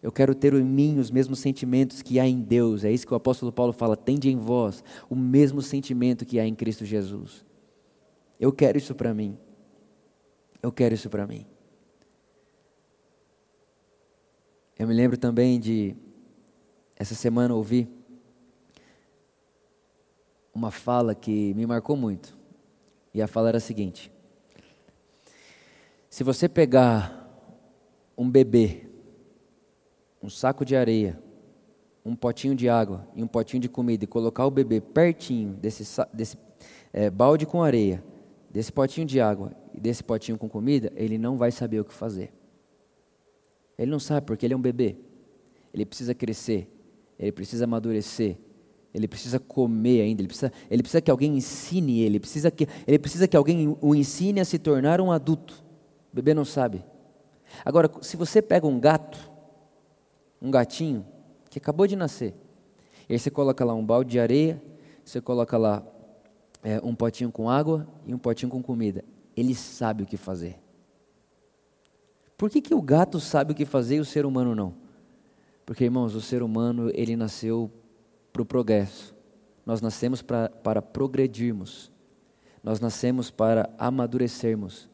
Eu 0.00 0.12
quero 0.12 0.34
ter 0.34 0.54
em 0.54 0.64
mim 0.64 0.98
os 0.98 1.10
mesmos 1.10 1.40
sentimentos 1.40 2.02
que 2.02 2.20
há 2.20 2.26
em 2.26 2.40
Deus. 2.40 2.84
É 2.84 2.90
isso 2.90 3.06
que 3.06 3.12
o 3.12 3.16
apóstolo 3.16 3.50
Paulo 3.50 3.72
fala: 3.72 3.96
tende 3.96 4.30
em 4.30 4.36
vós 4.36 4.82
o 5.10 5.16
mesmo 5.16 5.60
sentimento 5.60 6.24
que 6.24 6.38
há 6.38 6.46
em 6.46 6.54
Cristo 6.54 6.84
Jesus. 6.84 7.44
Eu 8.38 8.52
quero 8.52 8.78
isso 8.78 8.94
para 8.94 9.12
mim. 9.12 9.36
Eu 10.62 10.70
quero 10.70 10.94
isso 10.94 11.10
para 11.10 11.26
mim. 11.26 11.44
Eu 14.78 14.86
me 14.86 14.94
lembro 14.94 15.18
também 15.18 15.58
de, 15.58 15.96
essa 16.96 17.16
semana, 17.16 17.52
ouvir 17.52 17.97
uma 20.58 20.70
fala 20.72 21.14
que 21.14 21.54
me 21.54 21.64
marcou 21.64 21.96
muito. 21.96 22.34
E 23.14 23.22
a 23.22 23.28
fala 23.28 23.48
era 23.48 23.58
a 23.58 23.60
seguinte: 23.60 24.10
Se 26.10 26.24
você 26.24 26.48
pegar 26.48 27.26
um 28.16 28.28
bebê 28.28 28.88
um 30.22 30.28
saco 30.28 30.64
de 30.64 30.74
areia, 30.74 31.18
um 32.04 32.16
potinho 32.16 32.54
de 32.54 32.68
água 32.68 33.06
e 33.14 33.22
um 33.22 33.26
potinho 33.26 33.60
de 33.60 33.68
comida 33.68 34.04
e 34.04 34.06
colocar 34.06 34.46
o 34.46 34.50
bebê 34.50 34.80
pertinho 34.80 35.54
desse, 35.54 35.84
desse 36.12 36.36
é, 36.92 37.08
balde 37.08 37.46
com 37.46 37.62
areia, 37.62 38.02
desse 38.50 38.72
potinho 38.72 39.06
de 39.06 39.20
água 39.20 39.52
e 39.72 39.80
desse 39.80 40.02
potinho 40.02 40.36
com 40.36 40.48
comida, 40.48 40.92
ele 40.96 41.18
não 41.18 41.36
vai 41.36 41.50
saber 41.52 41.80
o 41.80 41.84
que 41.84 41.94
fazer. 41.94 42.32
Ele 43.78 43.90
não 43.90 44.00
sabe 44.00 44.26
porque 44.26 44.44
ele 44.44 44.54
é 44.54 44.56
um 44.56 44.60
bebê. 44.60 44.96
Ele 45.72 45.86
precisa 45.86 46.14
crescer, 46.14 46.68
ele 47.18 47.30
precisa 47.30 47.64
amadurecer, 47.64 48.36
ele 48.94 49.06
precisa 49.06 49.38
comer 49.38 50.02
ainda, 50.02 50.22
ele 50.22 50.28
precisa, 50.28 50.52
ele 50.70 50.82
precisa 50.82 51.00
que 51.00 51.10
alguém 51.10 51.36
ensine 51.36 52.00
ele, 52.00 52.18
precisa 52.18 52.50
que, 52.50 52.66
ele 52.86 52.98
precisa 52.98 53.28
que 53.28 53.36
alguém 53.36 53.76
o 53.80 53.94
ensine 53.94 54.40
a 54.40 54.44
se 54.44 54.58
tornar 54.58 55.00
um 55.00 55.12
adulto. 55.12 55.62
O 56.12 56.16
bebê 56.16 56.32
não 56.34 56.44
sabe. 56.44 56.84
Agora, 57.64 57.90
se 58.00 58.16
você 58.16 58.40
pega 58.40 58.66
um 58.66 58.80
gato 58.80 59.18
um 60.40 60.50
gatinho 60.50 61.04
que 61.50 61.58
acabou 61.58 61.86
de 61.86 61.96
nascer. 61.96 62.34
E 63.08 63.12
aí 63.12 63.18
você 63.18 63.30
coloca 63.30 63.64
lá 63.64 63.74
um 63.74 63.84
balde 63.84 64.10
de 64.10 64.20
areia, 64.20 64.62
você 65.04 65.20
coloca 65.20 65.56
lá 65.56 65.82
é, 66.62 66.80
um 66.82 66.94
potinho 66.94 67.30
com 67.32 67.48
água 67.48 67.86
e 68.06 68.14
um 68.14 68.18
potinho 68.18 68.50
com 68.50 68.62
comida. 68.62 69.04
Ele 69.36 69.54
sabe 69.54 70.02
o 70.02 70.06
que 70.06 70.16
fazer. 70.16 70.58
Por 72.36 72.50
que, 72.50 72.60
que 72.60 72.74
o 72.74 72.82
gato 72.82 73.18
sabe 73.18 73.52
o 73.52 73.54
que 73.54 73.64
fazer 73.64 73.96
e 73.96 74.00
o 74.00 74.04
ser 74.04 74.24
humano 74.24 74.54
não? 74.54 74.74
Porque, 75.66 75.84
irmãos, 75.84 76.14
o 76.14 76.20
ser 76.20 76.42
humano, 76.42 76.90
ele 76.94 77.16
nasceu 77.16 77.70
para 78.38 78.42
o 78.42 78.46
progresso. 78.46 79.14
Nós 79.66 79.80
nascemos 79.80 80.22
pra, 80.22 80.48
para 80.48 80.80
progredirmos. 80.80 81.90
Nós 82.62 82.80
nascemos 82.80 83.30
para 83.30 83.68
amadurecermos. 83.78 84.88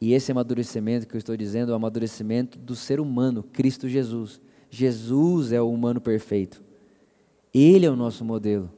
E 0.00 0.12
esse 0.12 0.32
amadurecimento 0.32 1.06
que 1.06 1.14
eu 1.14 1.18
estou 1.18 1.36
dizendo 1.36 1.70
é 1.70 1.72
o 1.72 1.76
amadurecimento 1.76 2.58
do 2.58 2.74
ser 2.74 3.00
humano, 3.00 3.42
Cristo 3.42 3.88
Jesus. 3.88 4.40
Jesus 4.68 5.52
é 5.52 5.60
o 5.60 5.70
humano 5.70 6.00
perfeito. 6.00 6.62
Ele 7.54 7.86
é 7.86 7.90
o 7.90 7.96
nosso 7.96 8.24
modelo. 8.24 8.70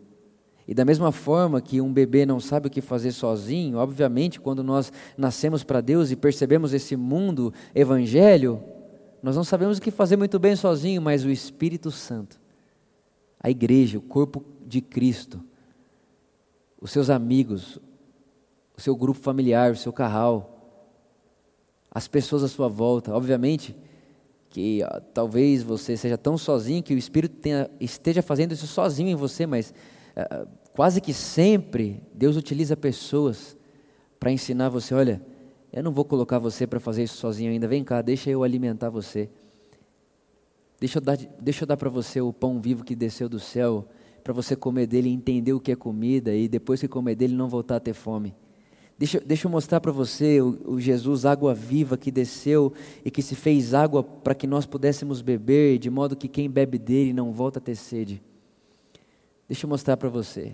E 0.66 0.74
da 0.74 0.84
mesma 0.84 1.10
forma 1.10 1.62
que 1.62 1.80
um 1.80 1.92
bebê 1.92 2.26
não 2.26 2.38
sabe 2.38 2.68
o 2.68 2.70
que 2.70 2.82
fazer 2.82 3.12
sozinho, 3.12 3.78
obviamente, 3.78 4.38
quando 4.38 4.62
nós 4.62 4.92
nascemos 5.16 5.64
para 5.64 5.80
Deus 5.80 6.10
e 6.10 6.16
percebemos 6.16 6.74
esse 6.74 6.94
mundo 6.94 7.52
evangelho, 7.74 8.62
nós 9.22 9.34
não 9.34 9.42
sabemos 9.42 9.78
o 9.78 9.80
que 9.80 9.90
fazer 9.90 10.16
muito 10.16 10.38
bem 10.38 10.54
sozinho, 10.54 11.00
mas 11.00 11.24
o 11.24 11.30
Espírito 11.30 11.90
Santo, 11.90 12.38
a 13.40 13.50
igreja, 13.50 13.98
o 13.98 14.02
corpo 14.02 14.44
de 14.66 14.80
Cristo, 14.80 15.40
os 16.80 16.90
seus 16.90 17.10
amigos, 17.10 17.78
o 18.76 18.80
seu 18.80 18.94
grupo 18.94 19.18
familiar, 19.20 19.72
o 19.72 19.76
seu 19.76 19.92
carral, 19.92 20.58
as 21.90 22.06
pessoas 22.06 22.42
à 22.42 22.48
sua 22.48 22.68
volta. 22.68 23.12
Obviamente 23.14 23.74
que 24.50 24.80
talvez 25.12 25.62
você 25.62 25.96
seja 25.96 26.16
tão 26.16 26.38
sozinho 26.38 26.82
que 26.82 26.94
o 26.94 26.98
Espírito 26.98 27.36
tenha, 27.36 27.70
esteja 27.80 28.22
fazendo 28.22 28.52
isso 28.52 28.66
sozinho 28.66 29.10
em 29.10 29.14
você, 29.14 29.46
mas 29.46 29.74
uh, 30.16 30.48
quase 30.72 31.00
que 31.00 31.12
sempre 31.12 32.02
Deus 32.14 32.36
utiliza 32.36 32.76
pessoas 32.76 33.56
para 34.18 34.32
ensinar 34.32 34.68
você: 34.68 34.94
olha, 34.94 35.22
eu 35.72 35.82
não 35.82 35.92
vou 35.92 36.04
colocar 36.04 36.38
você 36.38 36.66
para 36.66 36.80
fazer 36.80 37.02
isso 37.02 37.16
sozinho 37.16 37.50
ainda, 37.50 37.68
vem 37.68 37.84
cá, 37.84 38.00
deixa 38.00 38.30
eu 38.30 38.42
alimentar 38.42 38.88
você. 38.88 39.28
Deixa 40.80 40.98
eu 40.98 41.02
dar, 41.02 41.16
deixa 41.16 41.64
eu 41.64 41.66
dar 41.66 41.76
para 41.76 41.90
você 41.90 42.20
o 42.20 42.32
pão 42.32 42.60
vivo 42.60 42.84
que 42.84 42.94
desceu 42.94 43.28
do 43.28 43.40
céu, 43.40 43.88
para 44.22 44.32
você 44.32 44.54
comer 44.54 44.86
dele 44.86 45.08
e 45.08 45.12
entender 45.12 45.52
o 45.52 45.60
que 45.60 45.72
é 45.72 45.76
comida, 45.76 46.34
e 46.34 46.46
depois 46.48 46.80
que 46.80 46.86
comer 46.86 47.14
dele 47.14 47.34
não 47.34 47.48
voltar 47.48 47.76
a 47.76 47.80
ter 47.80 47.94
fome. 47.94 48.34
Deixa, 48.98 49.20
deixa 49.20 49.46
eu 49.46 49.50
mostrar 49.50 49.80
para 49.80 49.92
você 49.92 50.40
o, 50.40 50.72
o, 50.72 50.80
Jesus, 50.80 51.24
água 51.24 51.54
viva 51.54 51.96
que 51.96 52.10
desceu 52.10 52.72
e 53.04 53.10
que 53.10 53.22
se 53.22 53.36
fez 53.36 53.72
água 53.72 54.02
para 54.02 54.34
que 54.34 54.46
nós 54.46 54.66
pudéssemos 54.66 55.22
beber, 55.22 55.78
de 55.78 55.88
modo 55.88 56.16
que 56.16 56.26
quem 56.26 56.50
bebe 56.50 56.78
dele 56.78 57.12
não 57.12 57.30
volta 57.30 57.60
a 57.60 57.62
ter 57.62 57.76
sede. 57.76 58.20
Deixa 59.46 59.66
eu 59.66 59.70
mostrar 59.70 59.96
para 59.96 60.08
você. 60.08 60.52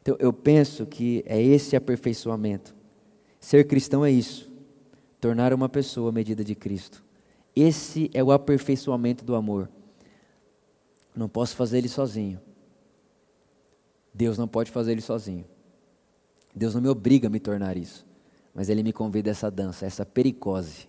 Então, 0.00 0.16
eu 0.18 0.32
penso 0.32 0.86
que 0.86 1.22
é 1.26 1.40
esse 1.40 1.76
aperfeiçoamento. 1.76 2.74
Ser 3.38 3.66
cristão 3.66 4.04
é 4.04 4.10
isso. 4.10 4.50
Tornar 5.20 5.52
uma 5.52 5.68
pessoa 5.68 6.08
a 6.08 6.12
medida 6.12 6.42
de 6.42 6.54
Cristo. 6.54 7.04
Esse 7.54 8.10
é 8.14 8.22
o 8.22 8.32
aperfeiçoamento 8.32 9.24
do 9.24 9.34
amor. 9.34 9.68
Não 11.14 11.28
posso 11.28 11.54
fazer 11.54 11.78
ele 11.78 11.88
sozinho. 11.88 12.40
Deus 14.14 14.38
não 14.38 14.48
pode 14.48 14.70
fazer 14.70 14.92
ele 14.92 15.00
sozinho. 15.00 15.44
Deus 16.54 16.74
não 16.74 16.82
me 16.82 16.88
obriga 16.88 17.28
a 17.28 17.30
me 17.30 17.40
tornar 17.40 17.76
isso, 17.76 18.06
mas 18.54 18.68
Ele 18.68 18.82
me 18.82 18.92
convida 18.92 19.30
a 19.30 19.32
essa 19.32 19.50
dança, 19.50 19.84
a 19.84 19.88
essa 19.88 20.04
pericose. 20.04 20.88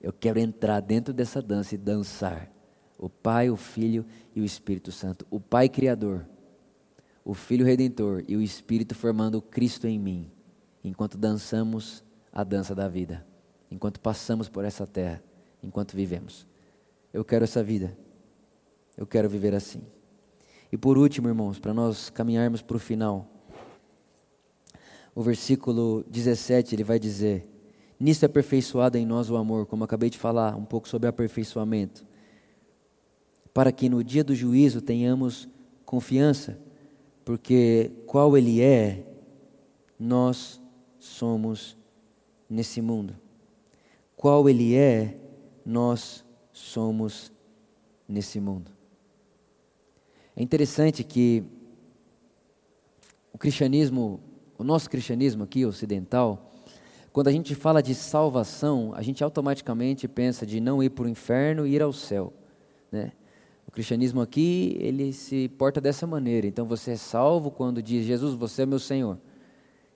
Eu 0.00 0.12
quero 0.12 0.38
entrar 0.38 0.80
dentro 0.80 1.12
dessa 1.12 1.40
dança 1.40 1.74
e 1.74 1.78
dançar. 1.78 2.50
O 2.98 3.08
Pai, 3.08 3.48
o 3.48 3.56
Filho 3.56 4.04
e 4.34 4.40
o 4.40 4.44
Espírito 4.44 4.92
Santo. 4.92 5.26
O 5.30 5.40
Pai 5.40 5.68
Criador, 5.68 6.26
o 7.24 7.32
Filho 7.32 7.64
Redentor 7.64 8.24
e 8.28 8.36
o 8.36 8.42
Espírito 8.42 8.94
formando 8.94 9.40
Cristo 9.40 9.86
em 9.86 9.98
mim, 9.98 10.30
enquanto 10.82 11.16
dançamos 11.16 12.04
a 12.32 12.44
dança 12.44 12.74
da 12.74 12.88
vida, 12.88 13.24
enquanto 13.70 14.00
passamos 14.00 14.48
por 14.48 14.64
essa 14.64 14.86
terra, 14.86 15.22
enquanto 15.62 15.96
vivemos. 15.96 16.46
Eu 17.12 17.24
quero 17.24 17.44
essa 17.44 17.62
vida. 17.62 17.96
Eu 18.96 19.06
quero 19.06 19.28
viver 19.28 19.54
assim. 19.54 19.82
E 20.70 20.76
por 20.76 20.98
último, 20.98 21.28
irmãos, 21.28 21.58
para 21.58 21.72
nós 21.72 22.10
caminharmos 22.10 22.62
para 22.62 22.76
o 22.76 22.80
final 22.80 23.26
o 25.18 25.22
versículo 25.22 26.04
17, 26.08 26.76
ele 26.76 26.84
vai 26.84 26.96
dizer: 26.96 27.44
Nisso 27.98 28.24
é 28.24 28.26
aperfeiçoado 28.26 28.96
em 28.96 29.04
nós 29.04 29.28
o 29.28 29.36
amor, 29.36 29.66
como 29.66 29.82
acabei 29.82 30.08
de 30.08 30.16
falar 30.16 30.54
um 30.54 30.64
pouco 30.64 30.88
sobre 30.88 31.08
aperfeiçoamento, 31.08 32.06
para 33.52 33.72
que 33.72 33.88
no 33.88 34.04
dia 34.04 34.22
do 34.22 34.32
juízo 34.32 34.80
tenhamos 34.80 35.48
confiança, 35.84 36.56
porque 37.24 37.90
qual 38.06 38.38
Ele 38.38 38.60
é, 38.60 39.04
nós 39.98 40.62
somos 41.00 41.76
nesse 42.48 42.80
mundo. 42.80 43.16
Qual 44.16 44.48
Ele 44.48 44.76
é, 44.76 45.16
nós 45.68 46.24
somos 46.52 47.32
nesse 48.08 48.40
mundo. 48.40 48.70
É 50.34 50.42
interessante 50.42 51.04
que 51.04 51.44
o 53.32 53.38
cristianismo 53.38 54.20
o 54.58 54.64
nosso 54.64 54.90
cristianismo 54.90 55.44
aqui, 55.44 55.64
ocidental, 55.64 56.52
quando 57.12 57.28
a 57.28 57.32
gente 57.32 57.54
fala 57.54 57.80
de 57.80 57.94
salvação, 57.94 58.92
a 58.94 59.02
gente 59.02 59.22
automaticamente 59.22 60.08
pensa 60.08 60.44
de 60.44 60.60
não 60.60 60.82
ir 60.82 60.90
para 60.90 61.04
o 61.04 61.08
inferno 61.08 61.64
e 61.64 61.76
ir 61.76 61.80
ao 61.80 61.92
céu. 61.92 62.32
Né? 62.90 63.12
O 63.66 63.70
cristianismo 63.70 64.20
aqui, 64.20 64.76
ele 64.80 65.12
se 65.12 65.48
porta 65.50 65.80
dessa 65.80 66.08
maneira. 66.08 66.44
Então 66.44 66.66
você 66.66 66.92
é 66.92 66.96
salvo 66.96 67.52
quando 67.52 67.80
diz, 67.80 68.04
Jesus, 68.04 68.34
você 68.34 68.62
é 68.62 68.66
meu 68.66 68.80
Senhor. 68.80 69.16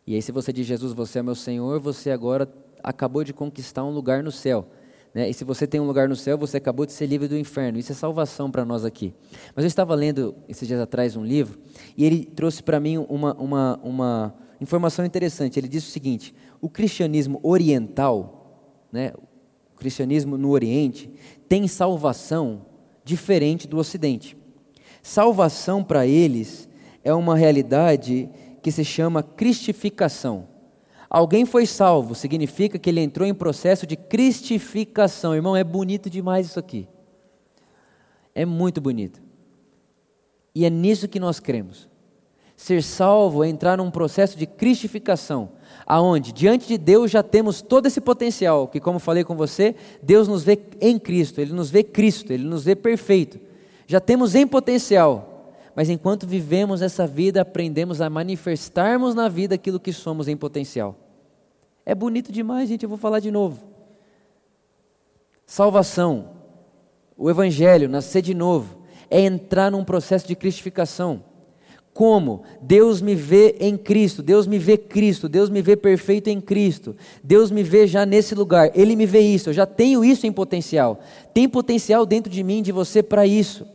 E 0.07 0.15
aí 0.15 0.23
se 0.23 0.31
você 0.31 0.53
diz, 0.53 0.65
Jesus, 0.65 0.93
você 0.93 1.19
é 1.19 1.23
meu 1.23 1.35
Senhor, 1.35 1.81
você 1.81 2.13
agora 2.13 2.49
acabou 2.85 3.25
de 3.25 3.33
conquistar 3.33 3.85
um 3.85 3.91
lugar 3.91 4.23
no 4.23 4.31
céu. 4.31 4.69
Né? 5.15 5.29
E 5.29 5.35
se 5.35 5.45
você 5.45 5.67
tem 5.67 5.81
um 5.81 5.87
lugar 5.87 6.09
no 6.09 6.17
céu, 6.17 6.39
você 6.39 6.57
acabou 6.57 6.87
de 6.87 6.93
ser 6.93 7.07
livre 7.07 7.29
do 7.29 7.37
inferno. 7.37 7.79
Isso 7.79 7.93
é 7.93 7.95
salvação 7.95 8.51
para 8.51 8.65
nós 8.65 8.85
aqui. 8.85 9.15
Mas 9.55 9.65
eu 9.65 9.69
estava 9.69 9.95
lendo 9.95 10.35
esses 10.49 10.67
dias 10.67 10.81
atrás 10.81 11.17
um 11.17 11.25
livro, 11.25 11.59
e 11.97 12.05
ele 12.05 12.25
trouxe 12.25 12.63
para 12.63 12.81
mim 12.81 12.99
uma, 13.09 13.35
uma, 13.35 13.81
uma, 13.83 14.35
informação 14.61 15.05
interessante. 15.05 15.59
Ele 15.59 15.69
diz 15.69 15.87
o 15.87 15.91
seguinte: 15.91 16.35
o 16.61 16.69
cristianismo 16.69 17.39
oriental, 17.43 18.87
né, 18.91 19.13
o 19.75 19.77
cristianismo 19.77 20.39
no 20.39 20.51
Oriente, 20.51 21.11
tem 21.49 21.69
salvação 21.69 22.67
diferente 23.05 23.69
do 23.69 23.79
Ocidente. 23.79 24.37
Salvação 25.03 25.83
para 25.83 26.07
eles 26.07 26.69
é 27.03 27.13
uma 27.13 27.37
realidade 27.37 28.31
que 28.63 28.71
se 28.71 28.85
chama 28.85 29.23
cristificação. 29.23 30.52
Alguém 31.15 31.45
foi 31.45 31.67
salvo, 31.67 32.15
significa 32.15 32.79
que 32.79 32.89
ele 32.89 32.99
entrou 32.99 33.29
em 33.29 33.35
processo 33.35 33.87
de 33.87 33.97
cristificação. 33.97 35.35
Irmão, 35.35 35.55
é 35.55 35.63
bonito 35.63 36.09
demais 36.09 36.47
isso 36.47 36.59
aqui. 36.59 36.89
É 38.35 38.47
muito 38.47 38.81
bonito. 38.81 39.21
E 40.55 40.65
é 40.65 40.71
nisso 40.71 41.07
que 41.07 41.21
nós 41.21 41.39
cremos. 41.39 41.87
Ser 42.57 42.83
salvo 42.83 43.45
é 43.45 43.49
entrar 43.51 43.77
num 43.77 43.91
processo 43.91 44.39
de 44.39 44.47
cristificação, 44.47 45.51
aonde 45.85 46.33
diante 46.33 46.67
de 46.67 46.79
Deus 46.79 47.11
já 47.11 47.23
temos 47.23 47.61
todo 47.61 47.85
esse 47.85 48.01
potencial, 48.01 48.67
que 48.67 48.81
como 48.81 48.99
falei 48.99 49.23
com 49.23 49.37
você, 49.37 49.75
Deus 50.03 50.27
nos 50.27 50.43
vê 50.43 50.59
em 50.81 50.99
Cristo, 50.99 51.43
ele 51.43 51.53
nos 51.53 51.71
vê 51.71 51.85
Cristo, 51.85 52.33
ele 52.33 52.45
nos 52.45 52.65
vê 52.65 52.75
perfeito. 52.75 53.39
Já 53.87 54.01
temos 54.01 54.35
em 54.35 54.47
potencial, 54.47 55.32
mas 55.75 55.89
enquanto 55.89 56.27
vivemos 56.27 56.83
essa 56.83 57.07
vida, 57.07 57.41
aprendemos 57.41 58.01
a 58.01 58.11
manifestarmos 58.11 59.15
na 59.15 59.29
vida 59.29 59.55
aquilo 59.55 59.81
que 59.81 59.93
somos 59.93 60.29
em 60.29 60.37
potencial. 60.37 60.97
É 61.85 61.95
bonito 61.95 62.31
demais, 62.31 62.69
gente, 62.69 62.83
eu 62.83 62.89
vou 62.89 62.99
falar 62.99 63.21
de 63.21 63.31
novo. 63.31 63.61
Salvação, 65.47 66.31
o 67.17 67.29
evangelho, 67.29 67.89
nascer 67.89 68.23
de 68.23 68.35
novo, 68.35 68.79
é 69.11 69.21
entrar 69.21 69.71
num 69.71 69.85
processo 69.85 70.27
de 70.27 70.37
cristificação. 70.37 71.25
Como? 71.93 72.43
Deus 72.61 73.03
me 73.03 73.15
vê 73.15 73.57
em 73.61 73.77
Cristo, 73.77 74.23
Deus 74.23 74.47
me 74.47 74.59
vê 74.59 74.79
Cristo, 74.79 75.29
Deus 75.29 75.51
me 75.51 75.61
vê 75.61 75.77
perfeito 75.77 76.29
em 76.29 76.41
Cristo, 76.41 76.97
Deus 77.23 77.51
me 77.51 77.63
vê 77.63 77.87
já 77.87 78.07
nesse 78.07 78.35
lugar, 78.35 78.71
Ele 78.75 78.97
me 78.97 79.05
vê 79.05 79.21
isso, 79.21 79.51
eu 79.51 79.55
já 79.55 79.67
tenho 79.67 80.03
isso 80.05 80.27
em 80.27 80.33
potencial. 80.33 81.01
Tem 81.35 81.49
potencial 81.49 82.07
dentro 82.07 82.33
de 82.33 82.43
mim, 82.43 82.63
de 82.63 82.73
você, 82.73 83.03
para 83.03 83.27
isso. 83.27 83.67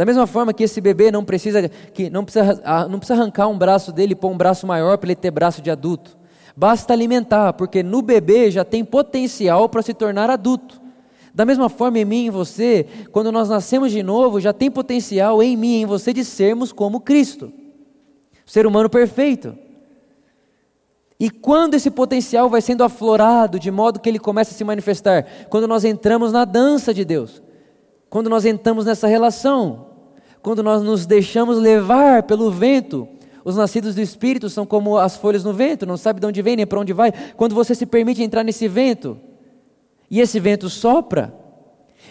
Da 0.00 0.06
mesma 0.06 0.26
forma 0.26 0.54
que 0.54 0.62
esse 0.62 0.80
bebê 0.80 1.10
não 1.10 1.22
precisa, 1.22 1.68
que 1.68 2.08
não 2.08 2.24
precisa, 2.24 2.58
ah, 2.64 2.88
não 2.88 2.98
precisa 2.98 3.20
arrancar 3.20 3.48
um 3.48 3.58
braço 3.58 3.92
dele 3.92 4.12
e 4.12 4.16
pôr 4.16 4.30
um 4.30 4.36
braço 4.38 4.66
maior 4.66 4.96
para 4.96 5.08
ele 5.08 5.14
ter 5.14 5.30
braço 5.30 5.60
de 5.60 5.70
adulto. 5.70 6.16
Basta 6.56 6.94
alimentar, 6.94 7.52
porque 7.52 7.82
no 7.82 8.00
bebê 8.00 8.50
já 8.50 8.64
tem 8.64 8.82
potencial 8.82 9.68
para 9.68 9.82
se 9.82 9.92
tornar 9.92 10.30
adulto. 10.30 10.80
Da 11.34 11.44
mesma 11.44 11.68
forma, 11.68 11.98
em 11.98 12.06
mim 12.06 12.16
e 12.16 12.26
em 12.28 12.30
você, 12.30 12.86
quando 13.12 13.30
nós 13.30 13.50
nascemos 13.50 13.92
de 13.92 14.02
novo, 14.02 14.40
já 14.40 14.54
tem 14.54 14.70
potencial 14.70 15.42
em 15.42 15.54
mim 15.54 15.72
e 15.72 15.82
em 15.82 15.84
você 15.84 16.14
de 16.14 16.24
sermos 16.24 16.72
como 16.72 17.00
Cristo, 17.00 17.52
ser 18.46 18.66
humano 18.66 18.88
perfeito. 18.88 19.54
E 21.20 21.28
quando 21.28 21.74
esse 21.74 21.90
potencial 21.90 22.48
vai 22.48 22.62
sendo 22.62 22.84
aflorado, 22.84 23.58
de 23.58 23.70
modo 23.70 24.00
que 24.00 24.08
ele 24.08 24.18
começa 24.18 24.54
a 24.54 24.56
se 24.56 24.64
manifestar? 24.64 25.26
Quando 25.50 25.68
nós 25.68 25.84
entramos 25.84 26.32
na 26.32 26.46
dança 26.46 26.94
de 26.94 27.04
Deus, 27.04 27.42
quando 28.08 28.30
nós 28.30 28.46
entramos 28.46 28.86
nessa 28.86 29.06
relação, 29.06 29.89
quando 30.42 30.62
nós 30.62 30.82
nos 30.82 31.06
deixamos 31.06 31.58
levar 31.58 32.22
pelo 32.24 32.50
vento. 32.50 33.08
Os 33.44 33.56
nascidos 33.56 33.94
do 33.94 34.00
Espírito 34.00 34.50
são 34.50 34.66
como 34.66 34.98
as 34.98 35.16
folhas 35.16 35.42
no 35.42 35.52
vento, 35.52 35.86
não 35.86 35.96
sabe 35.96 36.20
de 36.20 36.26
onde 36.26 36.42
vem 36.42 36.56
nem 36.56 36.66
para 36.66 36.80
onde 36.80 36.92
vai. 36.92 37.12
Quando 37.36 37.54
você 37.54 37.74
se 37.74 37.86
permite 37.86 38.22
entrar 38.22 38.44
nesse 38.44 38.68
vento, 38.68 39.18
e 40.10 40.20
esse 40.20 40.40
vento 40.40 40.68
sopra. 40.68 41.39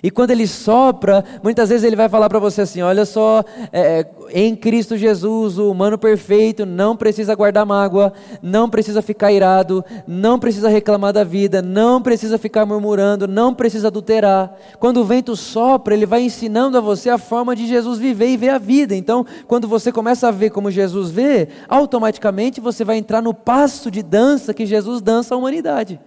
E 0.02 0.10
quando 0.10 0.32
ele 0.32 0.48
sopra, 0.48 1.24
muitas 1.44 1.70
vezes 1.70 1.84
ele 1.84 1.96
vai 1.96 2.08
falar 2.08 2.30
para 2.30 2.40
você 2.40 2.62
assim: 2.62 2.82
olha 2.82 3.06
só, 3.06 3.44
é, 3.72 4.00
é, 4.00 4.06
em 4.32 4.56
Cristo 4.56 4.96
Jesus, 4.98 5.58
o 5.58 5.70
humano 5.70 5.98
perfeito 5.98 6.66
não 6.66 6.96
precisa 6.96 7.36
guardar 7.36 7.66
mágoa, 7.66 8.14
não 8.42 8.70
precisa 8.70 9.02
ficar 9.02 9.32
irado, 9.32 9.84
não 10.08 10.40
precisa 10.40 10.70
reclamar 10.70 11.12
da 11.12 11.24
vida, 11.24 11.62
não 11.62 12.02
precisa 12.02 12.38
ficar 12.38 12.66
murmurando, 12.66 13.28
não 13.28 13.54
precisa 13.54 13.88
adulterar. 13.88 14.54
Quando 14.80 14.98
o 14.98 15.06
vento 15.06 15.36
sopra, 15.36 15.94
ele 15.94 16.06
vai 16.06 16.22
ensinando 16.22 16.78
a 16.78 16.82
você 16.82 17.10
a 17.10 17.18
forma 17.18 17.56
de 17.56 17.68
Jesus 17.68 18.00
viver 18.00 18.30
e 18.30 18.38
ver 18.38 18.50
a 18.50 18.58
vida. 18.58 18.96
Então, 18.96 19.26
quando 19.48 19.68
você 19.68 19.92
começa 19.92 20.28
a 20.28 20.32
ver 20.32 20.50
como 20.50 20.72
Jesus 20.72 21.12
vê, 21.12 21.50
automaticamente 21.68 22.62
você 22.62 22.86
vai 22.86 22.98
entrar 22.98 23.22
no 23.22 23.34
passo 23.34 23.92
de 23.92 24.02
dança 24.02 24.54
que 24.54 24.66
Jesus 24.66 25.02
dança 25.02 25.36
à 25.36 25.38
humanidade. 25.38 26.00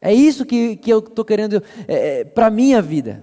É 0.00 0.14
isso 0.14 0.46
que, 0.46 0.76
que 0.76 0.90
eu 0.90 1.00
estou 1.00 1.24
querendo 1.24 1.62
é, 1.86 2.20
é 2.20 2.24
para 2.24 2.46
a 2.46 2.50
minha 2.50 2.80
vida. 2.80 3.22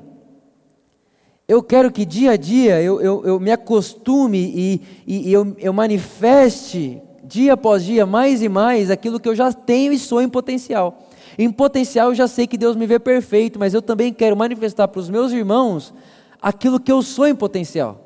Eu 1.47 1.63
quero 1.63 1.91
que 1.91 2.05
dia 2.05 2.32
a 2.32 2.36
dia 2.36 2.82
eu, 2.82 3.01
eu, 3.01 3.25
eu 3.25 3.39
me 3.39 3.51
acostume 3.51 4.38
e, 4.38 4.82
e, 5.07 5.30
e 5.30 5.34
eu, 5.34 5.55
eu 5.57 5.71
manifeste, 5.71 7.01
dia 7.23 7.53
após 7.53 7.84
dia, 7.84 8.05
mais 8.05 8.43
e 8.43 8.49
mais, 8.49 8.91
aquilo 8.91 9.19
que 9.19 9.30
eu 9.30 9.36
já 9.36 9.51
tenho 9.53 9.93
e 9.93 9.97
sou 9.97 10.21
em 10.21 10.28
potencial. 10.28 11.07
Em 11.38 11.49
potencial 11.49 12.09
eu 12.09 12.15
já 12.15 12.28
sei 12.28 12.45
que 12.45 12.57
Deus 12.57 12.75
me 12.75 12.86
vê 12.86 12.99
perfeito, 12.99 13.57
mas 13.57 13.73
eu 13.73 13.82
também 13.82 14.11
quero 14.11 14.36
manifestar 14.36 14.88
para 14.89 14.99
os 14.99 15.09
meus 15.09 15.32
irmãos 15.32 15.93
aquilo 16.41 16.80
que 16.80 16.91
eu 16.91 17.01
sou 17.01 17.25
em 17.25 17.36
potencial. 17.36 18.03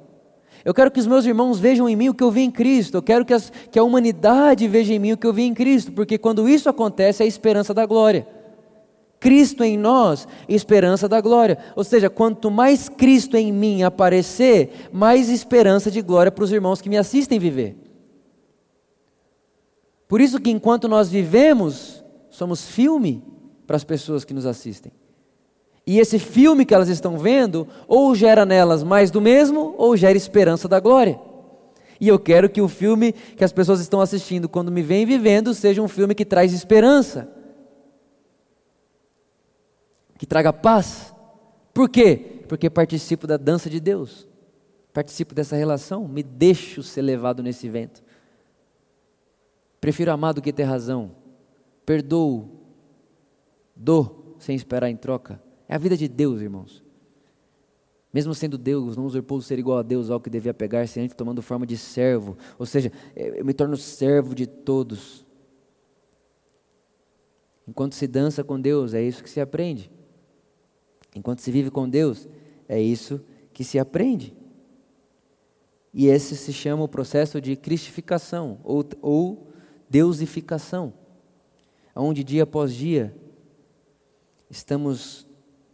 Eu 0.64 0.74
quero 0.74 0.92
que 0.92 1.00
os 1.00 1.08
meus 1.08 1.26
irmãos 1.26 1.60
vejam 1.60 1.90
em 1.90 1.96
mim 1.96 2.10
o 2.10 2.14
que 2.14 2.24
eu 2.24 2.30
vi 2.30 2.42
em 2.42 2.52
Cristo. 2.52 2.98
Eu 2.98 3.02
quero 3.02 3.26
que, 3.26 3.34
as, 3.34 3.52
que 3.72 3.80
a 3.80 3.84
humanidade 3.84 4.68
veja 4.68 4.94
em 4.94 5.00
mim 5.00 5.14
o 5.14 5.18
que 5.18 5.26
eu 5.26 5.34
vi 5.34 5.44
em 5.44 5.54
Cristo, 5.56 5.92
porque 5.92 6.20
quando 6.20 6.48
isso 6.48 6.70
acontece 6.70 7.24
é 7.24 7.26
a 7.26 7.28
esperança 7.28 7.74
da 7.74 7.86
glória. 7.88 8.28
Cristo 9.22 9.64
em 9.64 9.78
nós, 9.78 10.28
esperança 10.50 11.08
da 11.08 11.22
glória. 11.22 11.60
Ou 11.76 11.84
seja, 11.84 12.10
quanto 12.10 12.50
mais 12.50 12.90
Cristo 12.90 13.38
em 13.38 13.52
mim 13.54 13.84
aparecer, 13.84 14.90
mais 14.92 15.30
esperança 15.30 15.92
de 15.92 16.02
glória 16.02 16.32
para 16.32 16.44
os 16.44 16.52
irmãos 16.52 16.82
que 16.82 16.90
me 16.90 16.98
assistem 16.98 17.38
viver. 17.38 17.78
Por 20.08 20.20
isso 20.20 20.40
que 20.40 20.50
enquanto 20.50 20.88
nós 20.88 21.08
vivemos, 21.08 22.04
somos 22.32 22.66
filme 22.66 23.24
para 23.68 23.76
as 23.76 23.84
pessoas 23.84 24.26
que 24.26 24.34
nos 24.34 24.48
assistem. 24.48 24.92
E 25.86 26.00
esse 26.00 26.18
filme 26.18 26.66
que 26.66 26.74
elas 26.74 26.90
estão 26.90 27.20
vendo, 27.20 27.68
ou 27.88 28.16
gera 28.16 28.44
nelas 28.44 28.84
mais 28.84 29.12
do 29.12 29.22
mesmo, 29.22 29.76
ou 29.78 29.96
gera 29.96 30.18
esperança 30.18 30.68
da 30.68 30.80
glória. 30.80 31.20
E 32.00 32.08
eu 32.08 32.18
quero 32.18 32.50
que 32.50 32.60
o 32.60 32.68
filme 32.68 33.14
que 33.14 33.44
as 33.44 33.54
pessoas 33.54 33.82
estão 33.82 34.02
assistindo 34.02 34.50
quando 34.50 34.72
me 34.72 34.82
vêm 34.82 35.06
vivendo 35.06 35.54
seja 35.54 35.80
um 35.80 35.88
filme 35.88 36.16
que 36.16 36.26
traz 36.26 36.52
esperança 36.54 37.40
que 40.22 40.28
traga 40.28 40.54
paz. 40.54 41.12
Por 41.74 41.90
quê? 41.90 42.44
Porque 42.48 42.70
participo 42.70 43.26
da 43.26 43.38
dança 43.38 43.68
de 43.68 43.80
Deus, 43.80 44.28
participo 44.94 45.34
dessa 45.34 45.56
relação, 45.56 46.08
me 46.08 46.22
deixo 46.22 46.84
ser 46.84 47.02
levado 47.02 47.42
nesse 47.42 47.68
vento. 47.68 48.04
Prefiro 49.80 50.12
amar 50.12 50.36
do 50.36 50.42
que 50.42 50.54
ter 50.54 50.62
razão, 50.62 51.10
perdoo, 51.84 52.52
dou 53.76 54.36
sem 54.38 54.56
esperar 54.56 54.92
em 54.92 54.96
troca. 54.96 55.42
É 55.68 55.74
a 55.74 55.80
vida 55.80 55.98
de 55.98 56.08
Deus, 56.08 56.40
irmãos. 56.40 56.84
Mesmo 58.14 58.36
sendo 58.36 58.60
Deus, 58.60 58.96
não 58.96 59.08
usurpou 59.08 59.42
ser 59.42 59.58
igual 59.58 59.80
a 59.80 59.82
Deus, 59.82 60.12
ao 60.12 60.22
que 60.22 60.30
devia 60.30 60.54
pegar-se 60.54 61.00
antes, 61.00 61.16
tomando 61.16 61.42
forma 61.42 61.66
de 61.66 61.78
servo. 61.78 62.38
Ou 62.60 62.66
seja, 62.68 62.92
eu 63.16 63.44
me 63.44 63.56
torno 63.56 63.76
servo 63.76 64.36
de 64.36 64.46
todos. 64.46 65.26
Enquanto 67.68 67.96
se 67.96 68.06
dança 68.06 68.44
com 68.44 68.62
Deus, 68.62 68.94
é 68.94 69.02
isso 69.02 69.24
que 69.24 69.30
se 69.30 69.42
aprende. 69.42 69.90
Enquanto 71.16 71.42
se 71.42 71.52
vive 71.52 71.70
com 71.70 71.90
Deus, 71.90 72.28
é 72.68 72.82
isso 72.82 73.22
que 73.54 73.64
se 73.64 73.78
aprende. 73.78 74.34
E 75.94 76.08
esse 76.08 76.38
se 76.38 76.54
chama 76.54 76.84
o 76.84 76.88
processo 76.88 77.42
de 77.42 77.56
cristificação 77.56 78.60
ou, 78.64 78.86
ou 79.02 79.48
deusificação, 79.90 80.94
onde 81.94 82.24
dia 82.24 82.44
após 82.44 82.74
dia 82.74 83.14
estamos 84.50 85.28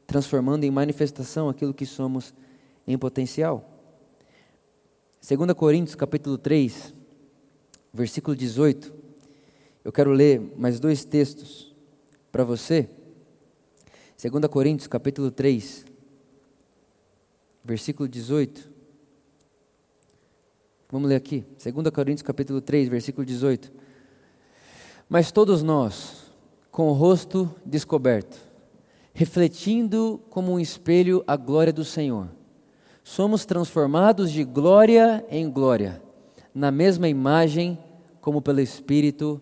transformando 0.07 0.63
em 0.63 0.71
manifestação 0.71 1.49
aquilo 1.49 1.73
que 1.73 1.85
somos 1.85 2.33
em 2.87 2.97
potencial. 2.97 3.77
2 5.27 5.53
Coríntios 5.53 5.95
capítulo 5.95 6.37
3, 6.37 6.93
versículo 7.93 8.35
18. 8.35 8.93
Eu 9.83 9.91
quero 9.91 10.11
ler 10.11 10.39
mais 10.57 10.79
dois 10.79 11.05
textos 11.05 11.75
para 12.31 12.43
você. 12.43 12.89
2 14.19 14.47
Coríntios 14.49 14.87
capítulo 14.87 15.29
3, 15.29 15.85
versículo 17.63 18.09
18. 18.09 18.67
Vamos 20.89 21.07
ler 21.07 21.17
aqui. 21.17 21.45
2 21.63 21.91
Coríntios 21.91 22.23
capítulo 22.23 22.59
3, 22.59 22.89
versículo 22.89 23.23
18. 23.23 23.71
Mas 25.07 25.31
todos 25.31 25.61
nós, 25.61 26.31
com 26.71 26.89
o 26.89 26.93
rosto 26.93 27.47
descoberto, 27.63 28.39
refletindo 29.13 30.19
como 30.31 30.51
um 30.51 30.59
espelho 30.59 31.23
a 31.27 31.35
glória 31.35 31.71
do 31.71 31.85
Senhor, 31.85 32.27
somos 33.03 33.45
transformados 33.45 34.31
de 34.31 34.43
glória 34.43 35.23
em 35.29 35.47
glória, 35.47 36.01
na 36.55 36.71
mesma 36.71 37.07
imagem 37.07 37.77
como 38.19 38.41
pelo 38.41 38.61
Espírito 38.61 39.39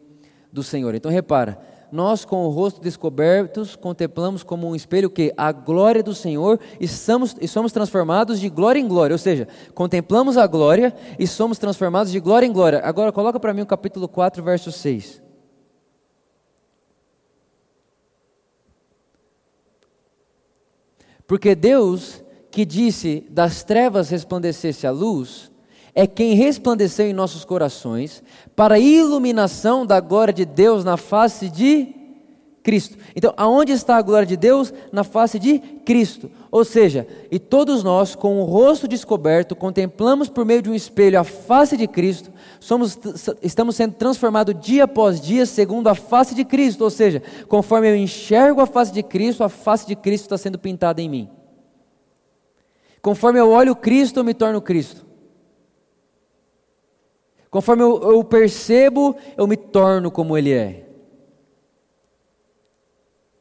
do 0.51 0.61
Senhor. 0.61 0.93
Então 0.95 1.09
repara, 1.09 1.74
nós 1.95 2.25
com 2.25 2.45
o 2.45 2.49
rosto 2.49 2.81
descobertos 2.81 3.75
contemplamos 3.75 4.43
como 4.43 4.67
um 4.67 4.75
espelho 4.75 5.09
que 5.09 5.33
a 5.37 5.51
glória 5.51 6.03
do 6.03 6.13
Senhor 6.13 6.59
e 6.79 6.87
somos, 6.87 7.35
e 7.39 7.47
somos 7.47 7.71
transformados 7.71 8.39
de 8.39 8.49
glória 8.49 8.79
em 8.79 8.87
glória, 8.87 9.13
ou 9.13 9.17
seja, 9.17 9.47
contemplamos 9.73 10.37
a 10.37 10.45
glória 10.45 10.93
e 11.17 11.25
somos 11.25 11.57
transformados 11.57 12.11
de 12.11 12.19
glória 12.19 12.45
em 12.45 12.51
glória. 12.51 12.81
Agora 12.83 13.11
coloca 13.11 13.39
para 13.39 13.53
mim 13.53 13.61
o 13.61 13.65
capítulo 13.65 14.07
4, 14.07 14.43
verso 14.43 14.71
6. 14.71 15.23
Porque 21.25 21.55
Deus, 21.55 22.23
que 22.51 22.65
disse 22.65 23.25
das 23.29 23.63
trevas 23.63 24.09
resplandecesse 24.09 24.85
a 24.85 24.91
luz, 24.91 25.51
é 25.95 26.05
quem 26.05 26.33
resplandeceu 26.35 27.07
em 27.07 27.13
nossos 27.13 27.45
corações 27.45 28.21
para 28.53 28.75
a 28.75 28.79
iluminação 28.79 29.85
da 29.85 30.01
glória 30.01 30.33
de 30.33 30.43
Deus 30.43 30.83
na 30.83 30.97
face 30.97 31.49
de 31.49 31.95
Cristo. 32.61 32.97
Então, 33.15 33.33
aonde 33.37 33.71
está 33.71 33.95
a 33.95 34.01
glória 34.01 34.25
de 34.25 34.35
Deus? 34.35 34.73
Na 34.91 35.03
face 35.03 35.39
de 35.39 35.59
Cristo. 35.59 36.29
Ou 36.51 36.65
seja, 36.65 37.07
e 37.31 37.39
todos 37.39 37.81
nós, 37.83 38.13
com 38.13 38.41
o 38.41 38.43
rosto 38.43 38.87
descoberto, 38.87 39.55
contemplamos 39.55 40.27
por 40.27 40.43
meio 40.43 40.63
de 40.63 40.69
um 40.69 40.73
espelho 40.73 41.19
a 41.19 41.23
face 41.23 41.77
de 41.77 41.87
Cristo, 41.87 42.31
somos, 42.59 42.97
estamos 43.41 43.75
sendo 43.75 43.93
transformados 43.93 44.55
dia 44.59 44.85
após 44.85 45.21
dia 45.21 45.45
segundo 45.45 45.87
a 45.87 45.95
face 45.95 46.35
de 46.35 46.43
Cristo. 46.43 46.83
Ou 46.83 46.89
seja, 46.89 47.21
conforme 47.47 47.89
eu 47.89 47.95
enxergo 47.95 48.59
a 48.59 48.65
face 48.65 48.91
de 48.91 49.03
Cristo, 49.03 49.43
a 49.43 49.49
face 49.49 49.87
de 49.87 49.95
Cristo 49.95 50.23
está 50.23 50.37
sendo 50.37 50.59
pintada 50.59 51.01
em 51.01 51.07
mim. 51.07 51.29
Conforme 53.01 53.39
eu 53.39 53.51
olho 53.51 53.75
Cristo, 53.75 54.19
eu 54.19 54.23
me 54.23 54.33
torno 54.33 54.59
Cristo. 54.59 55.04
Conforme 57.55 57.83
eu, 57.83 58.11
eu 58.11 58.21
percebo, 58.21 59.15
eu 59.37 59.47
me 59.47 59.55
torno 59.55 60.11
como 60.11 60.37
Ele 60.37 60.51
é. 60.51 60.89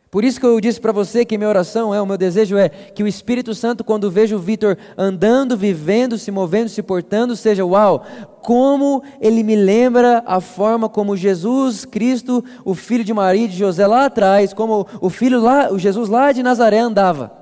Por 0.09 0.23
isso 0.23 0.39
que 0.39 0.47
eu 0.47 0.61
disse 0.61 0.81
para 0.81 0.93
você 0.93 1.25
que 1.25 1.37
minha 1.37 1.49
oração 1.49 1.93
é, 1.93 2.01
o 2.01 2.07
meu 2.07 2.17
desejo 2.17 2.57
é 2.57 2.69
que 2.69 3.03
o 3.03 3.09
Espírito 3.09 3.53
Santo, 3.57 3.83
quando 3.83 4.13
vejo 4.13 4.37
o 4.37 4.39
Vitor 4.39 4.79
andando, 4.97 5.57
vivendo, 5.57 6.17
se 6.17 6.31
movendo, 6.31 6.69
se 6.69 6.81
portando, 6.81 7.35
seja 7.35 7.67
uau, 7.67 8.07
como 8.41 9.03
ele 9.21 9.43
me 9.43 9.57
lembra 9.57 10.23
a 10.25 10.41
forma 10.41 10.89
como 10.89 11.17
Jesus 11.17 11.85
Cristo, 11.85 12.45
o 12.65 12.73
filho 12.73 13.03
de 13.03 13.13
Maria 13.13 13.47
e 13.47 13.49
de 13.49 13.59
José 13.59 13.85
lá 13.85 14.05
atrás, 14.05 14.55
como 14.55 14.87
o 15.01 15.11
filho 15.11 15.41
lá, 15.41 15.73
o 15.73 15.77
Jesus 15.77 16.09
lá 16.09 16.31
de 16.31 16.41
Nazaré 16.41 16.79
andava. 16.79 17.33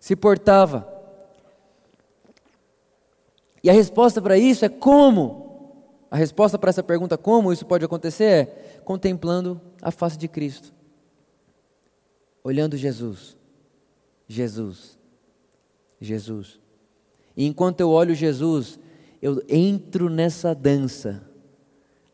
Se 0.00 0.16
portava. 0.16 0.95
E 3.66 3.70
a 3.70 3.72
resposta 3.72 4.22
para 4.22 4.38
isso 4.38 4.64
é 4.64 4.68
como? 4.68 5.74
A 6.08 6.16
resposta 6.16 6.56
para 6.56 6.70
essa 6.70 6.84
pergunta, 6.84 7.18
como 7.18 7.52
isso 7.52 7.66
pode 7.66 7.84
acontecer, 7.84 8.24
é 8.24 8.44
contemplando 8.84 9.60
a 9.82 9.90
face 9.90 10.16
de 10.16 10.28
Cristo, 10.28 10.72
olhando 12.44 12.76
Jesus, 12.76 13.36
Jesus, 14.28 14.96
Jesus. 16.00 16.60
E 17.36 17.44
enquanto 17.44 17.80
eu 17.80 17.90
olho 17.90 18.14
Jesus, 18.14 18.78
eu 19.20 19.42
entro 19.48 20.08
nessa 20.08 20.54
dança, 20.54 21.28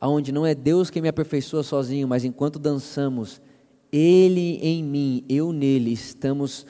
aonde 0.01 0.33
não 0.33 0.47
é 0.47 0.55
Deus 0.55 0.89
que 0.89 1.03
me 1.03 1.09
aperfeiçoa 1.09 1.63
sozinho, 1.63 2.09
mas 2.09 2.25
enquanto 2.25 2.59
dançamos, 2.59 3.43
Ele 3.93 4.57
em 4.63 4.83
mim, 4.83 5.23
eu 5.29 5.53
nele, 5.53 5.93
estamos 5.93 6.67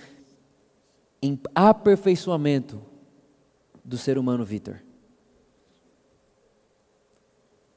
em 1.23 1.39
aperfeiçoamento 1.55 2.91
do 3.85 3.99
ser 3.99 4.19
humano 4.19 4.45
Vitor. 4.45 4.77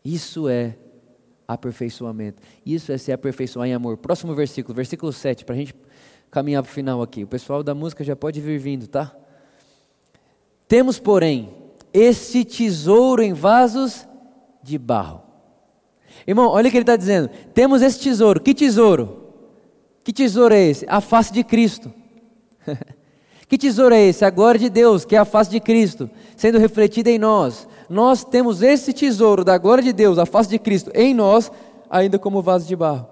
Isso 0.03 0.47
é 0.47 0.77
aperfeiçoamento. 1.47 2.41
Isso 2.65 2.91
é 2.91 2.97
se 2.97 3.11
aperfeiçoar 3.11 3.67
em 3.67 3.73
amor. 3.73 3.97
Próximo 3.97 4.33
versículo, 4.35 4.75
versículo 4.75 5.11
7, 5.11 5.45
para 5.45 5.55
a 5.55 5.57
gente 5.57 5.75
caminhar 6.29 6.61
para 6.61 6.69
o 6.69 6.73
final 6.73 7.01
aqui. 7.01 7.23
O 7.23 7.27
pessoal 7.27 7.63
da 7.63 7.73
música 7.73 8.03
já 8.03 8.15
pode 8.15 8.39
vir 8.41 8.59
vindo, 8.59 8.87
tá? 8.87 9.15
Temos, 10.67 10.99
porém, 10.99 11.53
esse 11.93 12.43
tesouro 12.43 13.21
em 13.21 13.33
vasos 13.33 14.07
de 14.61 14.77
barro. 14.77 15.23
Irmão, 16.27 16.49
olha 16.49 16.67
o 16.67 16.71
que 16.71 16.77
ele 16.77 16.83
está 16.83 16.95
dizendo. 16.95 17.29
Temos 17.53 17.81
esse 17.81 17.99
tesouro. 17.99 18.39
Que 18.39 18.53
tesouro? 18.53 19.33
Que 20.03 20.13
tesouro 20.13 20.53
é 20.53 20.61
esse? 20.61 20.85
A 20.87 21.01
face 21.01 21.31
de 21.31 21.43
Cristo. 21.43 21.93
que 23.47 23.57
tesouro 23.57 23.93
é 23.93 24.01
esse? 24.01 24.25
A 24.25 24.29
glória 24.29 24.59
de 24.59 24.69
Deus, 24.69 25.05
que 25.05 25.15
é 25.15 25.19
a 25.19 25.25
face 25.25 25.49
de 25.49 25.59
Cristo, 25.59 26.09
sendo 26.35 26.57
refletida 26.57 27.09
em 27.09 27.19
nós 27.19 27.67
nós 27.89 28.23
temos 28.23 28.61
esse 28.61 28.93
tesouro 28.93 29.43
da 29.43 29.57
glória 29.57 29.83
de 29.83 29.93
Deus, 29.93 30.17
a 30.17 30.25
face 30.25 30.49
de 30.49 30.59
Cristo, 30.59 30.91
em 30.93 31.13
nós, 31.13 31.51
ainda 31.89 32.17
como 32.17 32.41
vaso 32.41 32.67
de 32.67 32.75
barro. 32.75 33.07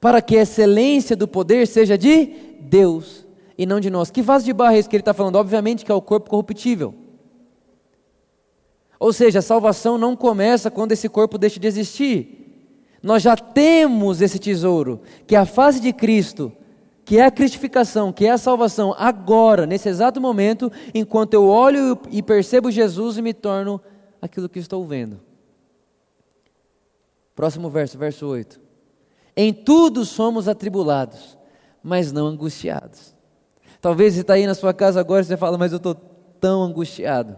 Para 0.00 0.22
que 0.22 0.36
a 0.36 0.42
excelência 0.42 1.14
do 1.14 1.28
poder 1.28 1.66
seja 1.66 1.96
de 1.96 2.26
Deus 2.60 3.26
e 3.56 3.66
não 3.66 3.80
de 3.80 3.90
nós. 3.90 4.10
Que 4.10 4.22
vaso 4.22 4.44
de 4.44 4.52
barro 4.52 4.74
é 4.74 4.78
esse 4.78 4.88
que 4.88 4.96
ele 4.96 5.02
está 5.02 5.14
falando? 5.14 5.36
Obviamente 5.36 5.84
que 5.84 5.92
é 5.92 5.94
o 5.94 6.00
corpo 6.00 6.30
corruptível. 6.30 6.94
Ou 8.98 9.12
seja, 9.12 9.38
a 9.38 9.42
salvação 9.42 9.96
não 9.96 10.16
começa 10.16 10.70
quando 10.70 10.92
esse 10.92 11.08
corpo 11.08 11.38
deixa 11.38 11.60
de 11.60 11.66
existir. 11.66 12.36
Nós 13.02 13.22
já 13.22 13.36
temos 13.36 14.20
esse 14.20 14.38
tesouro, 14.38 15.00
que 15.26 15.34
é 15.34 15.38
a 15.38 15.46
face 15.46 15.80
de 15.80 15.92
Cristo, 15.92 16.52
que 17.10 17.18
é 17.18 17.24
a 17.24 17.30
cristificação, 17.32 18.12
que 18.12 18.24
é 18.24 18.30
a 18.30 18.38
salvação, 18.38 18.94
agora, 18.96 19.66
nesse 19.66 19.88
exato 19.88 20.20
momento, 20.20 20.70
enquanto 20.94 21.34
eu 21.34 21.44
olho 21.48 21.98
e 22.08 22.22
percebo 22.22 22.70
Jesus 22.70 23.18
e 23.18 23.22
me 23.22 23.34
torno 23.34 23.80
aquilo 24.22 24.48
que 24.48 24.60
estou 24.60 24.86
vendo. 24.86 25.20
Próximo 27.34 27.68
verso, 27.68 27.98
verso 27.98 28.28
8. 28.28 28.60
Em 29.36 29.52
tudo 29.52 30.04
somos 30.04 30.46
atribulados, 30.46 31.36
mas 31.82 32.12
não 32.12 32.28
angustiados. 32.28 33.12
Talvez 33.80 34.14
você 34.14 34.20
está 34.20 34.34
aí 34.34 34.46
na 34.46 34.54
sua 34.54 34.72
casa 34.72 35.00
agora 35.00 35.22
e 35.22 35.24
você 35.24 35.36
fala, 35.36 35.58
mas 35.58 35.72
eu 35.72 35.78
estou 35.78 35.96
tão 36.40 36.62
angustiado. 36.62 37.36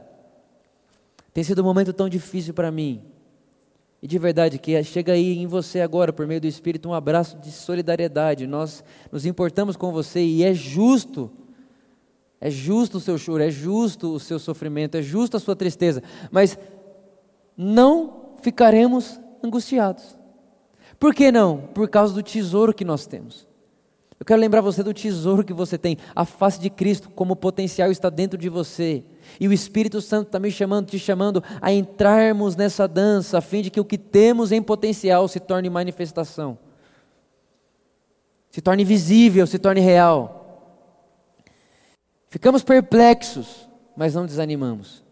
Tem 1.32 1.42
sido 1.42 1.62
um 1.62 1.64
momento 1.64 1.94
tão 1.94 2.10
difícil 2.10 2.52
para 2.52 2.70
mim. 2.70 3.10
E 4.02 4.06
de 4.08 4.18
verdade, 4.18 4.58
que 4.58 4.82
chega 4.82 5.12
aí 5.12 5.38
em 5.38 5.46
você 5.46 5.80
agora, 5.80 6.12
por 6.12 6.26
meio 6.26 6.40
do 6.40 6.46
Espírito, 6.48 6.88
um 6.88 6.92
abraço 6.92 7.38
de 7.38 7.52
solidariedade. 7.52 8.48
Nós 8.48 8.82
nos 9.12 9.24
importamos 9.24 9.76
com 9.76 9.92
você 9.92 10.20
e 10.20 10.42
é 10.42 10.52
justo. 10.52 11.30
É 12.40 12.50
justo 12.50 12.98
o 12.98 13.00
seu 13.00 13.16
choro, 13.16 13.44
é 13.44 13.50
justo 13.50 14.12
o 14.12 14.18
seu 14.18 14.40
sofrimento, 14.40 14.96
é 14.96 15.02
justo 15.02 15.36
a 15.36 15.40
sua 15.40 15.54
tristeza. 15.54 16.02
Mas 16.32 16.58
não 17.56 18.34
ficaremos 18.42 19.20
angustiados. 19.40 20.18
Por 20.98 21.14
que 21.14 21.30
não? 21.30 21.58
Por 21.58 21.88
causa 21.88 22.12
do 22.12 22.22
tesouro 22.24 22.74
que 22.74 22.84
nós 22.84 23.06
temos. 23.06 23.46
Eu 24.22 24.24
quero 24.24 24.40
lembrar 24.40 24.60
você 24.60 24.84
do 24.84 24.94
tesouro 24.94 25.42
que 25.42 25.52
você 25.52 25.76
tem. 25.76 25.98
A 26.14 26.24
face 26.24 26.60
de 26.60 26.70
Cristo, 26.70 27.10
como 27.10 27.34
potencial, 27.34 27.90
está 27.90 28.08
dentro 28.08 28.38
de 28.38 28.48
você. 28.48 29.02
E 29.40 29.48
o 29.48 29.52
Espírito 29.52 30.00
Santo 30.00 30.28
está 30.28 30.38
me 30.38 30.48
chamando, 30.48 30.86
te 30.86 30.96
chamando 30.96 31.42
a 31.60 31.72
entrarmos 31.72 32.54
nessa 32.54 32.86
dança, 32.86 33.38
a 33.38 33.40
fim 33.40 33.62
de 33.62 33.68
que 33.68 33.80
o 33.80 33.84
que 33.84 33.98
temos 33.98 34.52
em 34.52 34.62
potencial 34.62 35.26
se 35.26 35.40
torne 35.40 35.68
manifestação, 35.68 36.56
se 38.48 38.60
torne 38.60 38.84
visível, 38.84 39.44
se 39.44 39.58
torne 39.58 39.80
real. 39.80 40.78
Ficamos 42.28 42.62
perplexos, 42.62 43.68
mas 43.96 44.14
não 44.14 44.24
desanimamos. 44.24 45.02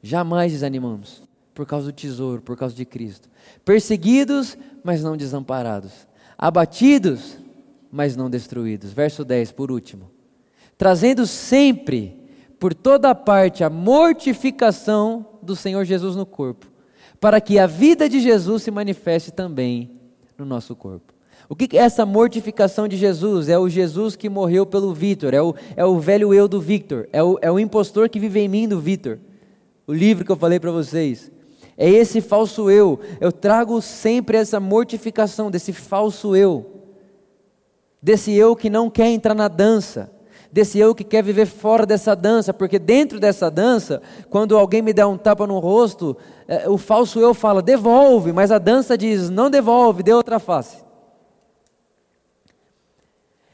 Jamais 0.00 0.52
desanimamos, 0.52 1.20
por 1.52 1.66
causa 1.66 1.86
do 1.86 1.92
tesouro, 1.92 2.40
por 2.40 2.56
causa 2.56 2.76
de 2.76 2.84
Cristo. 2.84 3.28
Perseguidos, 3.64 4.56
mas 4.84 5.02
não 5.02 5.16
desamparados. 5.16 6.06
Abatidos, 6.38 7.41
mas 7.92 8.16
não 8.16 8.30
destruídos. 8.30 8.90
Verso 8.90 9.22
10, 9.22 9.52
por 9.52 9.70
último. 9.70 10.10
Trazendo 10.78 11.26
sempre 11.26 12.16
por 12.58 12.72
toda 12.72 13.14
parte 13.14 13.62
a 13.62 13.68
mortificação 13.68 15.26
do 15.42 15.54
Senhor 15.54 15.84
Jesus 15.84 16.16
no 16.16 16.24
corpo, 16.24 16.66
para 17.20 17.40
que 17.40 17.58
a 17.58 17.66
vida 17.66 18.08
de 18.08 18.18
Jesus 18.18 18.62
se 18.62 18.70
manifeste 18.70 19.30
também 19.30 20.00
no 20.38 20.46
nosso 20.46 20.74
corpo. 20.74 21.12
O 21.48 21.54
que 21.54 21.76
é 21.76 21.82
essa 21.82 22.06
mortificação 22.06 22.88
de 22.88 22.96
Jesus? 22.96 23.48
É 23.50 23.58
o 23.58 23.68
Jesus 23.68 24.16
que 24.16 24.28
morreu 24.30 24.64
pelo 24.64 24.94
Vitor, 24.94 25.34
é 25.34 25.42
o, 25.42 25.54
é 25.76 25.84
o 25.84 25.98
velho 25.98 26.32
eu 26.32 26.48
do 26.48 26.60
Victor, 26.60 27.08
é 27.12 27.22
o, 27.22 27.38
é 27.42 27.50
o 27.50 27.58
impostor 27.58 28.08
que 28.08 28.18
vive 28.18 28.40
em 28.40 28.48
mim 28.48 28.66
do 28.66 28.80
Vitor. 28.80 29.18
O 29.86 29.92
livro 29.92 30.24
que 30.24 30.32
eu 30.32 30.36
falei 30.36 30.58
para 30.58 30.70
vocês. 30.70 31.30
É 31.76 31.88
esse 31.88 32.20
falso 32.20 32.70
eu. 32.70 33.00
Eu 33.20 33.32
trago 33.32 33.82
sempre 33.82 34.38
essa 34.38 34.58
mortificação 34.58 35.50
desse 35.50 35.72
falso 35.72 36.34
eu 36.34 36.71
desse 38.02 38.32
eu 38.32 38.56
que 38.56 38.68
não 38.68 38.90
quer 38.90 39.08
entrar 39.08 39.34
na 39.34 39.46
dança, 39.46 40.10
desse 40.50 40.78
eu 40.78 40.94
que 40.94 41.04
quer 41.04 41.22
viver 41.22 41.46
fora 41.46 41.86
dessa 41.86 42.14
dança, 42.14 42.52
porque 42.52 42.78
dentro 42.78 43.20
dessa 43.20 43.50
dança, 43.50 44.02
quando 44.28 44.58
alguém 44.58 44.82
me 44.82 44.92
der 44.92 45.06
um 45.06 45.16
tapa 45.16 45.46
no 45.46 45.58
rosto, 45.58 46.16
é, 46.48 46.68
o 46.68 46.76
falso 46.76 47.20
eu 47.20 47.32
fala, 47.32 47.62
devolve, 47.62 48.32
mas 48.32 48.50
a 48.50 48.58
dança 48.58 48.98
diz, 48.98 49.30
não 49.30 49.48
devolve, 49.48 50.02
dê 50.02 50.12
outra 50.12 50.38
face. 50.38 50.78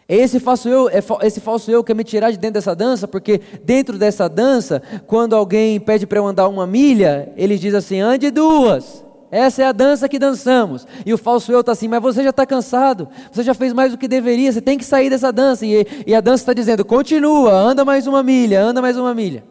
É 0.09 0.17
esse 0.17 0.41
falso 0.41 0.71
eu, 0.71 0.89
é 0.89 1.03
esse 1.23 1.39
falso 1.39 1.71
eu 1.71 1.85
quer 1.85 1.95
me 1.95 2.03
tirar 2.03 2.31
de 2.31 2.39
dentro 2.39 2.55
dessa 2.55 2.75
dança, 2.75 3.07
porque 3.07 3.43
dentro 3.63 3.99
dessa 3.99 4.27
dança, 4.27 4.83
quando 5.07 5.37
alguém 5.37 5.79
pede 5.79 6.07
para 6.07 6.19
eu 6.19 6.27
andar 6.27 6.49
uma 6.49 6.67
milha, 6.67 7.31
ele 7.37 7.59
diz 7.59 7.75
assim: 7.75 8.01
ande 8.01 8.31
duas. 8.31 9.05
Essa 9.31 9.63
é 9.63 9.67
a 9.67 9.73
dança 9.73 10.09
que 10.09 10.19
dançamos. 10.19 10.87
E 11.05 11.13
o 11.13 11.19
falso 11.19 11.53
eu 11.53 11.61
está 11.61 11.73
assim, 11.73 11.89
mas 11.89 12.01
você 12.01 12.23
já 12.23 12.31
está 12.31 12.47
cansado, 12.47 13.09
você 13.31 13.43
já 13.43 13.53
fez 13.53 13.73
mais 13.73 13.93
do 13.93 13.99
que 13.99 14.09
deveria, 14.09 14.51
você 14.51 14.61
tem 14.61 14.79
que 14.79 14.85
sair 14.85 15.11
dessa 15.11 15.31
dança. 15.31 15.67
E, 15.67 15.87
e 16.07 16.15
a 16.15 16.21
dança 16.21 16.43
está 16.43 16.53
dizendo: 16.53 16.85
continua, 16.85 17.53
anda 17.53 17.85
mais 17.85 18.07
uma 18.07 18.23
milha, 18.23 18.63
anda 18.63 18.81
mais 18.81 18.97
uma 18.97 19.15
milha. 19.15 19.45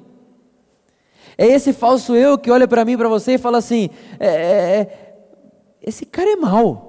É 1.38 1.46
esse 1.46 1.72
falso 1.72 2.16
eu 2.16 2.38
que 2.38 2.50
olha 2.50 2.68
para 2.68 2.84
mim, 2.84 2.98
para 2.98 3.08
você 3.08 3.34
e 3.34 3.38
fala 3.38 3.60
assim: 3.60 3.90
é, 4.20 4.28
é, 4.28 4.80
é, 4.80 5.14
esse 5.82 6.06
cara 6.06 6.32
é 6.32 6.36
mau. 6.36 6.87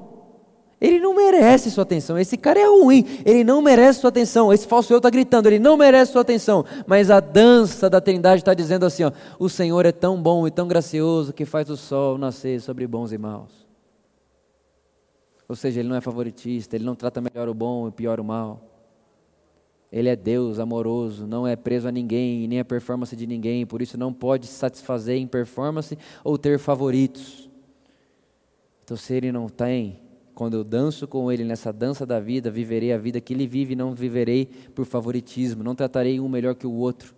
Ele 0.81 1.01
não 1.01 1.14
merece 1.14 1.70
sua 1.70 1.83
atenção. 1.83 2.16
Esse 2.16 2.37
cara 2.37 2.61
é 2.61 2.66
ruim. 2.66 3.05
Ele 3.24 3.43
não 3.43 3.61
merece 3.61 4.01
sua 4.01 4.11
atenção. 4.11 4.53
Esse 4.53 4.66
falso 4.66 4.93
eu 4.93 4.99
está 4.99 5.11
gritando. 5.11 5.47
Ele 5.49 5.59
não 5.59 5.76
merece 5.76 6.12
sua 6.12 6.22
atenção. 6.22 6.64
Mas 6.87 7.11
a 7.11 7.18
dança 7.18 7.91
da 7.91 8.01
Trindade 8.01 8.43
está 8.43 8.55
dizendo 8.55 8.87
assim: 8.87 9.03
ó, 9.03 9.12
o 9.39 9.49
Senhor 9.49 9.85
é 9.85 9.93
tão 9.93 10.22
bom 10.22 10.47
e 10.47 10.51
tão 10.51 10.68
gracioso 10.68 11.33
que 11.33 11.45
faz 11.45 11.68
o 11.68 11.76
sol 11.76 12.16
nascer 12.16 12.61
sobre 12.61 12.87
bons 12.87 13.12
e 13.12 13.18
maus. 13.18 13.66
Ou 15.49 15.57
seja, 15.57 15.81
ele 15.81 15.89
não 15.89 15.97
é 15.97 16.01
favoritista, 16.01 16.76
ele 16.76 16.85
não 16.85 16.95
trata 16.95 17.20
melhor 17.20 17.49
o 17.49 17.55
bom 17.55 17.89
e 17.89 17.91
pior 17.91 18.20
o 18.20 18.24
mal. 18.24 18.62
Ele 19.91 20.11
é 20.11 20.14
Deus 20.14 20.59
amoroso, 20.59 21.26
não 21.26 21.47
é 21.47 21.57
preso 21.57 21.89
a 21.89 21.91
ninguém, 21.91 22.47
nem 22.47 22.61
a 22.61 22.64
performance 22.64 23.16
de 23.16 23.26
ninguém, 23.26 23.64
por 23.64 23.81
isso 23.81 23.97
não 23.97 24.12
pode 24.12 24.47
se 24.47 24.53
satisfazer 24.53 25.16
em 25.16 25.26
performance 25.26 25.97
ou 26.22 26.37
ter 26.37 26.59
favoritos. 26.59 27.49
Então, 28.85 28.97
se 28.97 29.14
ele 29.14 29.33
não 29.33 29.49
tem, 29.49 29.99
quando 30.39 30.55
eu 30.55 30.62
danço 30.62 31.09
com 31.09 31.32
ele 31.32 31.43
nessa 31.43 31.72
dança 31.72 32.07
da 32.07 32.20
vida, 32.20 32.49
viverei 32.49 32.93
a 32.93 32.97
vida 32.97 33.20
que 33.20 33.34
ele 33.34 33.45
vive, 33.45 33.74
não 33.74 33.93
viverei 33.93 34.49
por 34.72 34.86
favoritismo, 34.86 35.64
não 35.64 35.74
tratarei 35.74 36.20
um 36.20 36.28
melhor 36.28 36.55
que 36.55 36.64
o 36.64 36.72
outro. 36.74 37.12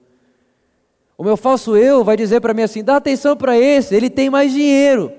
O 1.19 1.23
meu 1.23 1.37
falso 1.37 1.77
eu 1.77 2.03
vai 2.03 2.17
dizer 2.17 2.41
para 2.41 2.55
mim 2.55 2.63
assim: 2.63 2.83
dá 2.83 2.97
atenção 2.97 3.37
para 3.37 3.59
esse, 3.59 3.95
ele 3.95 4.09
tem 4.09 4.31
mais 4.31 4.55
dinheiro. 4.55 5.13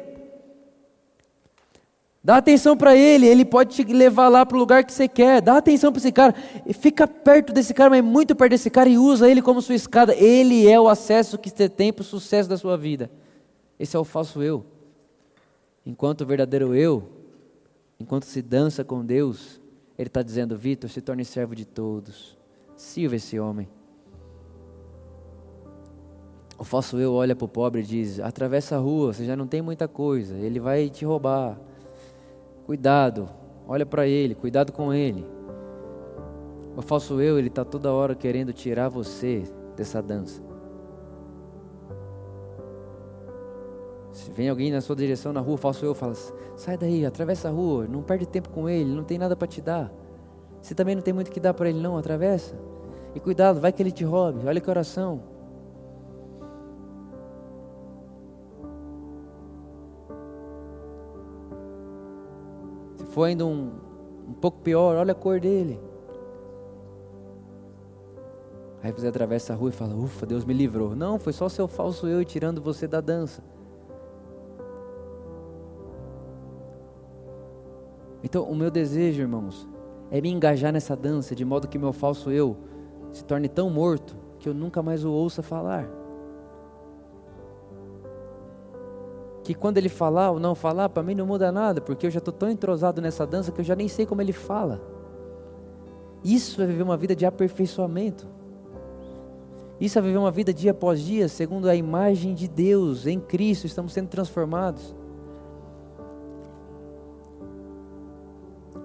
Dá 2.24 2.38
atenção 2.38 2.76
para 2.76 2.96
ele, 2.96 3.28
ele 3.28 3.46
pode 3.46 3.76
te 3.76 3.84
levar 3.84 4.30
lá 4.30 4.48
para 4.48 4.58
o 4.58 4.60
lugar 4.60 4.84
que 4.84 4.92
você 4.92 5.08
quer. 5.08 5.40
Dá 5.40 5.58
atenção 5.58 5.92
para 5.92 6.00
esse 6.00 6.12
cara. 6.12 6.34
Fica 6.74 7.08
perto 7.08 7.54
desse 7.54 7.72
cara, 7.72 7.92
mas 7.92 8.04
muito 8.04 8.36
perto 8.36 8.50
desse 8.50 8.72
cara 8.72 8.90
e 8.90 8.98
usa 8.98 9.30
ele 9.30 9.44
como 9.44 9.62
sua 9.62 9.76
escada. 9.76 10.16
Ele 10.16 10.68
é 10.68 10.80
o 10.80 10.90
acesso 10.90 11.38
que 11.38 11.52
você 11.52 11.70
tem 11.70 11.94
para 11.94 12.02
o 12.02 12.04
sucesso 12.04 12.50
da 12.50 12.58
sua 12.58 12.76
vida. 12.76 13.12
Esse 13.80 13.96
é 13.96 14.00
o 14.00 14.04
falso 14.04 14.42
eu. 14.42 14.66
Enquanto 15.86 16.22
o 16.22 16.26
verdadeiro 16.26 16.74
eu, 16.74 17.21
enquanto 18.02 18.26
se 18.26 18.42
dança 18.42 18.84
com 18.84 19.06
Deus, 19.06 19.62
ele 19.98 20.08
está 20.08 20.22
dizendo: 20.22 20.58
Vitor, 20.58 20.90
se 20.90 21.02
torne 21.02 21.24
servo 21.24 21.56
de 21.56 21.66
todos. 21.66 22.38
Sirva 22.76 23.16
esse 23.16 23.40
homem. 23.40 23.70
O 26.58 26.64
falso 26.64 27.00
eu 27.00 27.14
olha 27.14 27.36
para 27.36 27.46
o 27.46 27.48
pobre 27.48 27.82
e 27.82 27.86
diz: 27.86 28.20
atravessa 28.20 28.76
a 28.76 28.80
rua, 28.80 29.14
você 29.14 29.26
já 29.26 29.36
não 29.36 29.48
tem 29.48 29.62
muita 29.62 29.88
coisa, 29.88 30.36
ele 30.38 30.60
vai 30.60 30.90
te 30.90 31.06
roubar. 31.06 31.60
Cuidado, 32.66 33.30
olha 33.68 33.86
para 33.86 34.08
ele, 34.08 34.36
cuidado 34.36 34.72
com 34.72 34.94
ele. 34.94 35.26
O 36.76 36.82
falso 36.82 37.20
eu, 37.20 37.38
ele 37.38 37.48
está 37.48 37.66
toda 37.66 37.92
hora 37.92 38.16
querendo 38.16 38.54
tirar 38.54 38.90
você 38.90 39.44
dessa 39.76 40.02
dança. 40.02 40.51
Se 44.12 44.30
vem 44.32 44.50
alguém 44.50 44.72
na 44.72 44.82
sua 44.82 44.96
direção 44.96 45.32
na 45.32 45.40
rua, 45.40 45.58
falso 45.58 45.86
eu 45.86 45.94
fala: 45.94 46.14
sai 46.56 46.78
daí, 46.78 47.06
atravessa 47.06 47.48
a 47.48 47.52
rua, 47.52 47.88
não 47.88 48.02
perde 48.02 48.26
tempo 48.26 48.50
com 48.50 48.68
ele, 48.68 48.94
não 48.94 49.04
tem 49.04 49.18
nada 49.18 49.36
para 49.36 49.48
te 49.48 49.62
dar. 49.62 49.92
Você 50.62 50.76
também 50.76 50.96
não 50.96 51.02
tem 51.02 51.14
muito 51.14 51.32
que 51.32 51.40
dar 51.40 51.54
para 51.54 51.70
ele, 51.70 51.80
não, 51.80 51.98
atravessa. 51.98 52.56
E 53.16 53.20
cuidado, 53.20 53.60
vai 53.60 53.72
que 53.72 53.82
ele 53.82 53.92
te 53.92 54.04
roube, 54.04 54.46
olha 54.46 54.62
que 54.62 54.70
oração. 54.70 55.32
for 63.12 63.26
ainda 63.26 63.46
um, 63.46 63.72
um 64.28 64.34
pouco 64.34 64.60
pior, 64.62 64.96
olha 64.96 65.12
a 65.12 65.16
cor 65.16 65.40
dele. 65.40 65.80
Aí 68.82 68.92
você 68.92 69.08
atravessa 69.08 69.54
a 69.54 69.56
rua 69.56 69.70
e 69.70 69.74
fala: 69.74 69.94
Ufa, 69.94 70.26
Deus 70.26 70.44
me 70.44 70.54
livrou. 70.54 70.96
Não, 70.96 71.20
foi 71.20 71.34
só 71.34 71.48
seu 71.48 71.68
falso 71.68 72.08
eu 72.08 72.24
tirando 72.26 72.62
você 72.62 72.88
da 72.88 73.00
dança. 73.00 73.44
Então, 78.32 78.46
o 78.46 78.56
meu 78.56 78.72
desejo, 78.72 79.20
irmãos, 79.20 79.68
é 80.10 80.22
me 80.22 80.32
engajar 80.32 80.72
nessa 80.72 80.96
dança 80.96 81.36
de 81.36 81.44
modo 81.44 81.68
que 81.68 81.78
meu 81.78 81.92
falso 81.92 82.32
eu 82.32 82.56
se 83.12 83.26
torne 83.26 83.50
tão 83.50 83.70
morto 83.70 84.16
que 84.40 84.48
eu 84.48 84.54
nunca 84.54 84.82
mais 84.82 85.04
o 85.04 85.12
ouça 85.12 85.44
falar. 85.44 85.86
que 89.44 89.54
quando 89.54 89.78
ele 89.78 89.90
falar 89.90 90.32
ou 90.32 90.40
não 90.40 90.56
falar, 90.56 90.88
para 90.88 91.04
mim 91.04 91.14
não 91.14 91.26
muda 91.26 91.52
nada, 91.52 91.82
porque 91.82 92.06
eu 92.06 92.10
já 92.10 92.20
estou 92.20 92.34
tão 92.34 92.50
entrosado 92.50 93.02
nessa 93.02 93.28
dança 93.28 93.52
que 93.52 93.60
eu 93.60 93.66
já 93.66 93.76
nem 93.76 93.90
sei 93.90 94.06
como 94.06 94.22
ele 94.22 94.32
fala. 94.32 94.82
Isso 96.24 96.62
é 96.62 96.66
viver 96.66 96.84
uma 96.84 96.96
vida 96.96 97.14
de 97.14 97.26
aperfeiçoamento. 97.26 98.30
Isso 99.78 100.00
é 100.00 100.02
viver 100.02 100.20
uma 100.20 100.32
vida 100.32 100.54
dia 100.54 100.72
após 100.72 101.02
dia, 101.02 101.28
segundo 101.28 101.68
a 101.68 101.76
imagem 101.76 102.34
de 102.34 102.48
Deus, 102.48 103.06
em 103.06 103.20
Cristo, 103.20 103.66
estamos 103.66 103.92
sendo 103.92 104.08
transformados. 104.08 104.96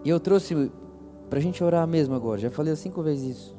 E 0.07 0.09
eu 0.09 0.21
trouxe 0.21 0.71
para 1.29 1.41
a 1.41 1.43
gente 1.43 1.65
orar 1.65 1.85
mesmo 1.85 2.15
agora, 2.15 2.39
já 2.39 2.49
falei 2.49 2.77
cinco 2.77 3.03
vezes 3.03 3.37
isso. 3.37 3.57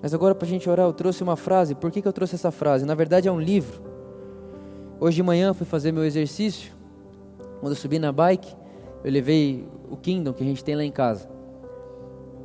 Mas 0.00 0.14
agora 0.14 0.34
para 0.34 0.46
a 0.46 0.48
gente 0.48 0.70
orar, 0.70 0.86
eu 0.86 0.94
trouxe 0.94 1.22
uma 1.22 1.36
frase. 1.36 1.74
Por 1.74 1.90
que, 1.90 2.00
que 2.00 2.08
eu 2.08 2.12
trouxe 2.12 2.36
essa 2.36 2.50
frase? 2.50 2.86
Na 2.86 2.94
verdade 2.94 3.28
é 3.28 3.32
um 3.32 3.38
livro 3.38 3.82
Hoje 4.98 5.16
de 5.16 5.22
manhã 5.22 5.52
fui 5.52 5.66
fazer 5.66 5.92
meu 5.92 6.06
exercício. 6.06 6.72
Quando 7.60 7.72
eu 7.72 7.76
subi 7.76 7.98
na 7.98 8.10
bike, 8.10 8.50
eu 9.04 9.12
levei 9.12 9.68
o 9.90 9.96
Kindle 9.98 10.32
que 10.32 10.42
a 10.42 10.46
gente 10.46 10.64
tem 10.64 10.74
lá 10.74 10.84
em 10.84 10.90
casa. 10.90 11.28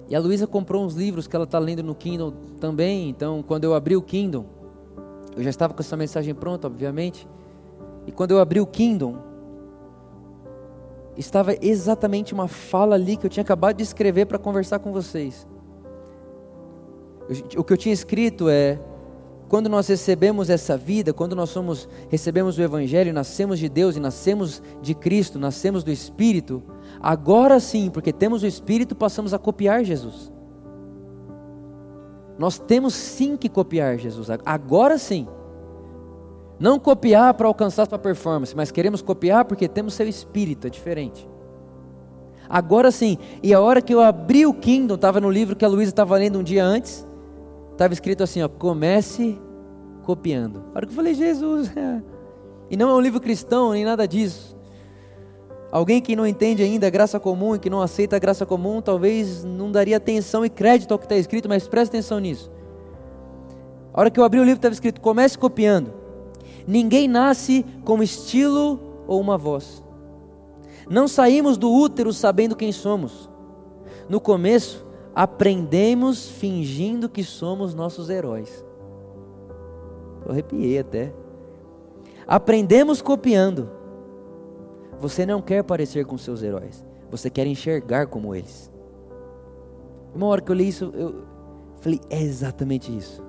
E 0.09 0.15
a 0.15 0.19
Luísa 0.19 0.45
comprou 0.45 0.85
uns 0.85 0.95
livros 0.95 1.27
que 1.27 1.35
ela 1.35 1.45
está 1.45 1.57
lendo 1.57 1.81
no 1.81 1.95
Kindle 1.95 2.33
também. 2.59 3.07
Então, 3.09 3.41
quando 3.41 3.63
eu 3.63 3.73
abri 3.73 3.95
o 3.95 4.01
Kindle, 4.01 4.45
eu 5.35 5.43
já 5.43 5.49
estava 5.49 5.73
com 5.73 5.81
essa 5.81 5.95
mensagem 5.95 6.35
pronta, 6.35 6.67
obviamente. 6.67 7.25
E 8.05 8.11
quando 8.11 8.31
eu 8.31 8.39
abri 8.39 8.59
o 8.59 8.65
Kindle, 8.67 9.17
estava 11.17 11.55
exatamente 11.61 12.33
uma 12.33 12.47
fala 12.47 12.95
ali 12.95 13.17
que 13.17 13.25
eu 13.25 13.29
tinha 13.29 13.43
acabado 13.43 13.77
de 13.77 13.83
escrever 13.83 14.25
para 14.25 14.37
conversar 14.37 14.79
com 14.79 14.91
vocês. 14.91 15.47
o 17.57 17.63
que 17.63 17.73
eu 17.73 17.77
tinha 17.77 17.93
escrito 17.93 18.49
é: 18.49 18.79
quando 19.47 19.69
nós 19.69 19.87
recebemos 19.87 20.49
essa 20.49 20.75
vida, 20.75 21.13
quando 21.13 21.35
nós 21.35 21.49
somos, 21.49 21.87
recebemos 22.09 22.57
o 22.57 22.61
Evangelho, 22.61 23.13
nascemos 23.13 23.59
de 23.59 23.69
Deus 23.69 23.95
e 23.95 23.99
nascemos 23.99 24.61
de 24.81 24.95
Cristo, 24.95 25.37
nascemos 25.37 25.83
do 25.83 25.91
Espírito, 25.91 26.63
agora 26.99 27.59
sim, 27.59 27.89
porque 27.89 28.11
temos 28.11 28.43
o 28.43 28.47
Espírito, 28.47 28.95
passamos 28.95 29.33
a 29.33 29.39
copiar 29.39 29.83
Jesus. 29.83 30.31
Nós 32.37 32.59
temos 32.59 32.93
sim 32.93 33.37
que 33.37 33.47
copiar 33.47 33.97
Jesus, 33.97 34.27
agora 34.45 34.97
sim. 34.97 35.27
Não 36.59 36.79
copiar 36.79 37.33
para 37.33 37.47
alcançar 37.47 37.87
sua 37.87 37.99
performance, 37.99 38.55
mas 38.55 38.71
queremos 38.71 39.01
copiar 39.01 39.45
porque 39.45 39.67
temos 39.67 39.93
seu 39.93 40.07
espírito, 40.07 40.67
é 40.67 40.69
diferente. 40.69 41.27
Agora 42.47 42.91
sim, 42.91 43.17
e 43.41 43.53
a 43.53 43.59
hora 43.59 43.81
que 43.81 43.93
eu 43.93 44.01
abri 44.01 44.45
o 44.45 44.53
Kindle, 44.53 44.95
estava 44.95 45.19
no 45.19 45.29
livro 45.29 45.55
que 45.55 45.65
a 45.65 45.67
Luísa 45.67 45.91
estava 45.91 46.15
lendo 46.15 46.39
um 46.39 46.43
dia 46.43 46.63
antes, 46.63 47.05
Estava 47.75 47.93
escrito 47.93 48.23
assim, 48.23 48.41
ó, 48.41 48.47
comece 48.47 49.37
copiando. 50.03 50.63
A 50.73 50.77
hora 50.77 50.85
que 50.85 50.93
eu 50.93 50.95
falei, 50.95 51.13
Jesus, 51.13 51.69
e 52.71 52.77
não 52.77 52.89
é 52.89 52.93
um 52.93 53.01
livro 53.01 53.19
cristão, 53.19 53.73
nem 53.73 53.83
nada 53.83 54.07
disso. 54.07 54.55
Alguém 55.69 56.01
que 56.01 56.15
não 56.15 56.25
entende 56.25 56.63
ainda 56.63 56.87
a 56.87 56.89
graça 56.89 57.19
comum 57.19 57.53
e 57.53 57.59
que 57.59 57.69
não 57.69 57.81
aceita 57.81 58.15
a 58.15 58.19
graça 58.19 58.45
comum, 58.45 58.81
talvez 58.81 59.43
não 59.43 59.69
daria 59.69 59.97
atenção 59.97 60.45
e 60.45 60.49
crédito 60.49 60.93
ao 60.93 60.97
que 60.97 61.03
está 61.03 61.17
escrito, 61.17 61.49
mas 61.49 61.67
preste 61.67 61.89
atenção 61.89 62.17
nisso. 62.17 62.49
A 63.93 63.99
hora 63.99 64.09
que 64.09 64.21
eu 64.21 64.23
abri 64.23 64.39
o 64.39 64.43
livro 64.43 64.59
estava 64.59 64.73
escrito, 64.73 65.01
comece 65.01 65.37
copiando. 65.37 65.93
Ninguém 66.67 67.07
nasce 67.07 67.65
com 67.83 68.01
estilo 68.01 68.79
ou 69.07 69.19
uma 69.19 69.37
voz. 69.37 69.83
Não 70.89 71.07
saímos 71.07 71.57
do 71.57 71.71
útero 71.71 72.13
sabendo 72.13 72.55
quem 72.55 72.71
somos. 72.71 73.29
No 74.07 74.19
começo, 74.19 74.85
aprendemos 75.13 76.29
fingindo 76.29 77.09
que 77.09 77.23
somos 77.23 77.73
nossos 77.73 78.09
heróis. 78.09 78.63
Eu 80.25 80.31
arrepiei 80.31 80.77
até. 80.77 81.13
Aprendemos 82.27 83.01
copiando. 83.01 83.69
Você 84.99 85.25
não 85.25 85.41
quer 85.41 85.63
parecer 85.63 86.05
com 86.05 86.17
seus 86.17 86.41
heróis, 86.41 86.83
você 87.11 87.29
quer 87.29 87.45
enxergar 87.45 88.07
como 88.07 88.33
eles. 88.33 88.71
Uma 90.13 90.27
hora 90.27 90.41
que 90.41 90.51
eu 90.51 90.55
li 90.55 90.69
isso, 90.69 90.91
eu 90.95 91.23
falei: 91.79 91.99
é 92.09 92.21
exatamente 92.21 92.95
isso. 92.95 93.21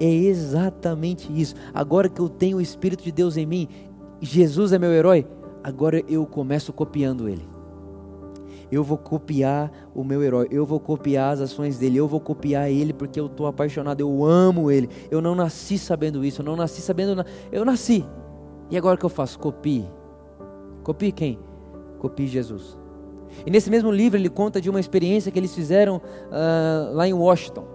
É 0.00 0.12
exatamente 0.12 1.30
isso. 1.32 1.54
Agora 1.72 2.08
que 2.08 2.20
eu 2.20 2.28
tenho 2.28 2.58
o 2.58 2.60
Espírito 2.60 3.04
de 3.04 3.12
Deus 3.12 3.36
em 3.36 3.46
mim, 3.46 3.68
Jesus 4.20 4.72
é 4.72 4.78
meu 4.78 4.92
herói, 4.92 5.26
agora 5.62 6.02
eu 6.08 6.26
começo 6.26 6.72
copiando 6.72 7.28
ele 7.28 7.54
eu 8.70 8.82
vou 8.82 8.98
copiar 8.98 9.70
o 9.94 10.02
meu 10.02 10.22
herói, 10.22 10.48
eu 10.50 10.66
vou 10.66 10.80
copiar 10.80 11.32
as 11.32 11.40
ações 11.40 11.78
dele, 11.78 11.96
eu 11.96 12.08
vou 12.08 12.20
copiar 12.20 12.70
ele 12.70 12.92
porque 12.92 13.18
eu 13.18 13.26
estou 13.26 13.46
apaixonado, 13.46 14.00
eu 14.00 14.24
amo 14.24 14.70
ele. 14.70 14.88
Eu 15.10 15.20
não 15.20 15.34
nasci 15.34 15.78
sabendo 15.78 16.24
isso, 16.24 16.40
eu 16.40 16.44
não 16.44 16.56
nasci 16.56 16.80
sabendo, 16.80 17.24
eu 17.52 17.64
nasci. 17.64 18.04
E 18.70 18.76
agora 18.76 18.96
o 18.96 18.98
que 18.98 19.04
eu 19.04 19.10
faço? 19.10 19.38
Copie. 19.38 19.86
Copie 20.82 21.12
quem? 21.12 21.38
Copie 21.98 22.26
Jesus. 22.26 22.76
E 23.46 23.50
nesse 23.50 23.70
mesmo 23.70 23.90
livro 23.90 24.18
ele 24.18 24.28
conta 24.28 24.60
de 24.60 24.70
uma 24.70 24.80
experiência 24.80 25.30
que 25.30 25.38
eles 25.38 25.54
fizeram 25.54 25.96
uh, 25.96 26.94
lá 26.94 27.06
em 27.06 27.12
Washington. 27.12 27.73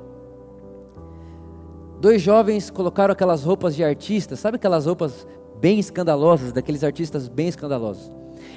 Dois 1.99 2.21
jovens 2.21 2.69
colocaram 2.69 3.11
aquelas 3.11 3.43
roupas 3.43 3.75
de 3.75 3.83
artistas, 3.83 4.39
sabe 4.39 4.55
aquelas 4.55 4.85
roupas 4.85 5.27
bem 5.59 5.79
escandalosas, 5.79 6.53
daqueles 6.53 6.81
artistas 6.81 7.27
bem 7.27 7.49
escandalosos. 7.49 8.09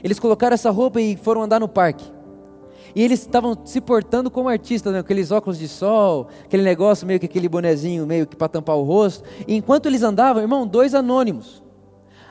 Eles 0.03 0.21
colocaram 0.21 0.55
essa 0.55 0.71
roupa 0.71 1.01
e 1.01 1.17
foram 1.17 1.43
andar 1.43 1.59
no 1.59 1.69
parque. 1.69 2.05
E 2.95 3.03
eles 3.03 3.21
estavam 3.21 3.57
se 3.65 3.81
portando 3.81 4.31
como 4.31 4.49
artistas, 4.49 4.93
né? 4.93 5.01
aqueles 5.01 5.33
óculos 5.33 5.59
de 5.59 5.67
sol, 5.67 6.29
aquele 6.45 6.63
negócio 6.63 7.07
meio 7.07 7.19
que 7.19 7.27
aquele 7.27 7.49
bonezinho 7.49 8.07
meio 8.07 8.27
que 8.27 8.37
para 8.37 8.49
tampar 8.49 8.77
o 8.77 8.83
rosto. 8.83 9.25
E 9.49 9.57
enquanto 9.57 9.87
eles 9.87 10.03
andavam, 10.03 10.43
irmão, 10.43 10.67
dois 10.67 10.95
anônimos 10.95 11.63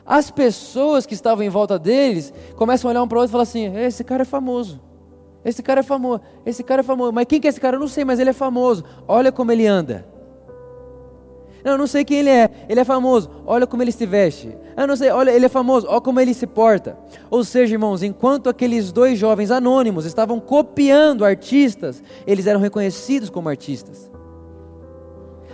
As 0.06 0.32
pessoas 0.32 1.06
que 1.06 1.14
estavam 1.14 1.44
em 1.44 1.50
volta 1.50 1.78
deles 1.78 2.34
começam 2.56 2.90
a 2.90 2.92
olhar 2.92 3.04
um 3.04 3.08
para 3.08 3.18
o 3.18 3.22
outro 3.22 3.32
e 3.32 3.34
falar 3.34 3.44
assim: 3.44 3.76
esse 3.76 4.04
cara 4.04 4.22
é 4.22 4.26
famoso. 4.26 4.80
Esse 5.44 5.62
cara 5.62 5.82
é 5.82 5.84
famoso. 5.84 6.22
Esse 6.46 6.64
cara 6.64 6.82
é 6.82 6.84
famoso. 6.84 7.12
Mas 7.12 7.26
quem 7.26 7.42
que 7.42 7.48
é 7.48 7.50
esse 7.50 7.60
cara? 7.60 7.76
Eu 7.76 7.80
não 7.82 7.88
sei, 7.88 8.06
mas 8.06 8.20
ele 8.20 8.30
é 8.30 8.34
famoso. 8.34 8.86
Olha 9.08 9.32
como 9.32 9.52
ele 9.52 9.66
anda. 9.66 10.06
Eu 11.64 11.78
não 11.78 11.88
sei 11.88 12.04
quem 12.04 12.20
ele 12.20 12.30
é. 12.30 12.50
Ele 12.68 12.80
é 12.80 12.84
famoso. 12.84 13.30
Olha 13.46 13.68
como 13.68 13.84
ele 13.84 13.92
se 13.92 14.06
veste. 14.06 14.56
Eu 14.76 14.88
não 14.88 14.96
sei. 14.96 15.10
Olha, 15.12 15.32
ele 15.32 15.46
é 15.46 15.50
famoso. 15.50 15.88
Olha 15.88 16.02
como 16.02 16.20
ele 16.20 16.34
se 16.34 16.48
porta. 16.48 16.98
Ou 17.30 17.44
seja, 17.44 17.76
irmãos, 17.76 18.04
enquanto 18.04 18.50
aqueles 18.50 18.92
dois 18.92 19.18
jovens 19.18 19.52
anônimos 19.52 20.06
estavam 20.06 20.40
copiando 20.40 21.24
artistas, 21.24 22.02
eles 22.26 22.48
eram 22.48 22.60
reconhecidos 22.60 23.30
como 23.30 23.50
artistas. 23.50 24.10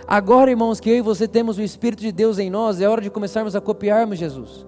Agora, 0.06 0.50
irmãos, 0.50 0.80
que 0.80 0.88
eu 0.88 0.96
e 0.96 1.02
você 1.02 1.28
temos 1.28 1.58
o 1.58 1.62
Espírito 1.62 2.00
de 2.00 2.10
Deus 2.10 2.38
em 2.38 2.48
nós, 2.48 2.80
é 2.80 2.88
hora 2.88 3.02
de 3.02 3.10
começarmos 3.10 3.54
a 3.54 3.60
copiarmos 3.60 4.18
Jesus. 4.18 4.66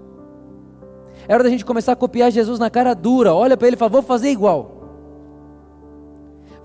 É 1.26 1.32
hora 1.32 1.44
da 1.44 1.48
gente 1.48 1.64
começar 1.64 1.92
a 1.92 1.96
copiar 1.96 2.30
Jesus 2.30 2.58
na 2.58 2.68
cara 2.68 2.92
dura. 2.92 3.32
Olha 3.32 3.56
para 3.56 3.66
ele 3.66 3.76
e 3.76 3.78
fala: 3.78 3.90
vou 3.90 4.02
fazer 4.02 4.30
igual. 4.30 4.79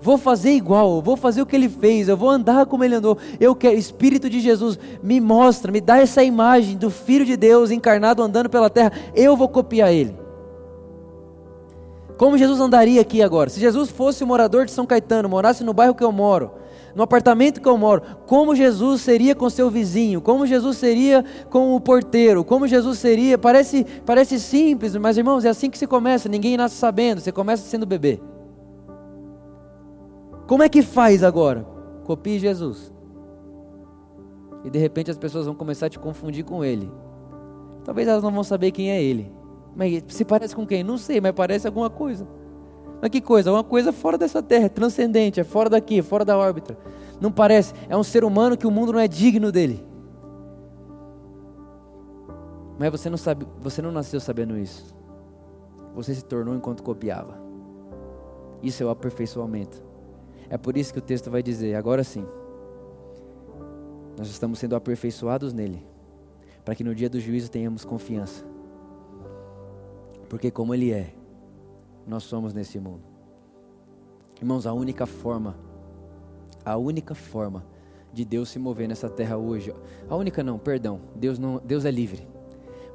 Vou 0.00 0.18
fazer 0.18 0.50
igual, 0.50 1.00
vou 1.00 1.16
fazer 1.16 1.42
o 1.42 1.46
que 1.46 1.56
ele 1.56 1.68
fez, 1.68 2.08
eu 2.08 2.16
vou 2.16 2.28
andar 2.28 2.66
como 2.66 2.84
ele 2.84 2.94
andou. 2.94 3.16
Eu 3.40 3.54
quero, 3.54 3.76
Espírito 3.76 4.28
de 4.28 4.40
Jesus, 4.40 4.78
me 5.02 5.20
mostra, 5.20 5.72
me 5.72 5.80
dá 5.80 5.98
essa 5.98 6.22
imagem 6.22 6.76
do 6.76 6.90
Filho 6.90 7.24
de 7.24 7.36
Deus 7.36 7.70
encarnado 7.70 8.22
andando 8.22 8.50
pela 8.50 8.68
terra. 8.68 8.92
Eu 9.14 9.36
vou 9.36 9.48
copiar 9.48 9.92
ele. 9.92 10.14
Como 12.16 12.38
Jesus 12.38 12.60
andaria 12.60 13.00
aqui 13.00 13.22
agora? 13.22 13.50
Se 13.50 13.60
Jesus 13.60 13.90
fosse 13.90 14.24
o 14.24 14.26
morador 14.26 14.64
de 14.64 14.70
São 14.70 14.86
Caetano, 14.86 15.28
morasse 15.28 15.62
no 15.62 15.74
bairro 15.74 15.94
que 15.94 16.04
eu 16.04 16.12
moro, 16.12 16.52
no 16.94 17.02
apartamento 17.02 17.60
que 17.60 17.68
eu 17.68 17.76
moro, 17.76 18.02
como 18.26 18.54
Jesus 18.54 19.02
seria 19.02 19.34
com 19.34 19.50
seu 19.50 19.70
vizinho, 19.70 20.20
como 20.22 20.46
Jesus 20.46 20.78
seria 20.78 21.22
com 21.50 21.76
o 21.76 21.80
porteiro, 21.80 22.42
como 22.42 22.66
Jesus 22.66 22.98
seria, 22.98 23.36
parece, 23.36 23.84
parece 24.06 24.40
simples, 24.40 24.96
mas 24.96 25.18
irmãos, 25.18 25.44
é 25.44 25.50
assim 25.50 25.68
que 25.68 25.76
se 25.76 25.86
começa, 25.86 26.26
ninguém 26.26 26.56
nasce 26.56 26.76
sabendo, 26.76 27.20
você 27.20 27.30
começa 27.30 27.68
sendo 27.68 27.84
bebê. 27.84 28.18
Como 30.46 30.62
é 30.62 30.68
que 30.68 30.82
faz 30.82 31.24
agora? 31.24 31.66
Copie 32.04 32.38
Jesus. 32.38 32.92
E 34.64 34.70
de 34.70 34.78
repente 34.78 35.10
as 35.10 35.18
pessoas 35.18 35.46
vão 35.46 35.54
começar 35.54 35.86
a 35.86 35.90
te 35.90 35.98
confundir 35.98 36.44
com 36.44 36.64
ele. 36.64 36.90
Talvez 37.84 38.08
elas 38.08 38.22
não 38.22 38.32
vão 38.32 38.44
saber 38.44 38.70
quem 38.70 38.90
é 38.90 39.02
ele. 39.02 39.32
Mas 39.74 40.02
se 40.08 40.24
parece 40.24 40.54
com 40.54 40.66
quem? 40.66 40.82
Não 40.82 40.98
sei, 40.98 41.20
mas 41.20 41.32
parece 41.32 41.66
alguma 41.66 41.90
coisa. 41.90 42.26
Mas 43.00 43.10
que 43.10 43.20
coisa? 43.20 43.52
Uma 43.52 43.62
coisa 43.62 43.92
fora 43.92 44.16
dessa 44.16 44.42
terra, 44.42 44.68
transcendente, 44.68 45.38
é 45.38 45.44
fora 45.44 45.68
daqui, 45.68 46.00
fora 46.00 46.24
da 46.24 46.36
órbita. 46.36 46.76
Não 47.20 47.30
parece? 47.30 47.74
É 47.88 47.96
um 47.96 48.02
ser 48.02 48.24
humano 48.24 48.56
que 48.56 48.66
o 48.66 48.70
mundo 48.70 48.92
não 48.92 49.00
é 49.00 49.06
digno 49.06 49.52
dele. 49.52 49.84
Mas 52.78 52.90
você 52.90 53.08
não 53.08 53.16
sabe, 53.16 53.46
você 53.60 53.80
não 53.80 53.92
nasceu 53.92 54.20
sabendo 54.20 54.56
isso. 54.56 54.94
Você 55.94 56.14
se 56.14 56.24
tornou 56.24 56.54
enquanto 56.54 56.82
copiava. 56.82 57.38
Isso 58.62 58.82
é 58.82 58.86
o 58.86 58.90
aperfeiçoamento. 58.90 59.85
É 60.48 60.56
por 60.56 60.76
isso 60.76 60.92
que 60.92 60.98
o 60.98 61.02
texto 61.02 61.30
vai 61.30 61.42
dizer: 61.42 61.74
agora 61.74 62.04
sim, 62.04 62.24
nós 64.16 64.28
estamos 64.28 64.58
sendo 64.58 64.76
aperfeiçoados 64.76 65.52
nele, 65.52 65.84
para 66.64 66.74
que 66.74 66.84
no 66.84 66.94
dia 66.94 67.10
do 67.10 67.20
juízo 67.20 67.50
tenhamos 67.50 67.84
confiança. 67.84 68.44
Porque, 70.28 70.50
como 70.50 70.74
Ele 70.74 70.90
é, 70.90 71.14
nós 72.06 72.24
somos 72.24 72.52
nesse 72.54 72.78
mundo. 72.78 73.02
Irmãos, 74.40 74.66
a 74.66 74.72
única 74.72 75.06
forma, 75.06 75.56
a 76.64 76.76
única 76.76 77.14
forma 77.14 77.64
de 78.12 78.24
Deus 78.24 78.48
se 78.48 78.58
mover 78.58 78.88
nessa 78.88 79.08
terra 79.08 79.36
hoje, 79.36 79.74
a 80.08 80.16
única 80.16 80.42
não, 80.42 80.58
perdão, 80.58 81.00
Deus 81.14 81.38
não, 81.38 81.60
Deus 81.64 81.84
é 81.84 81.90
livre. 81.90 82.26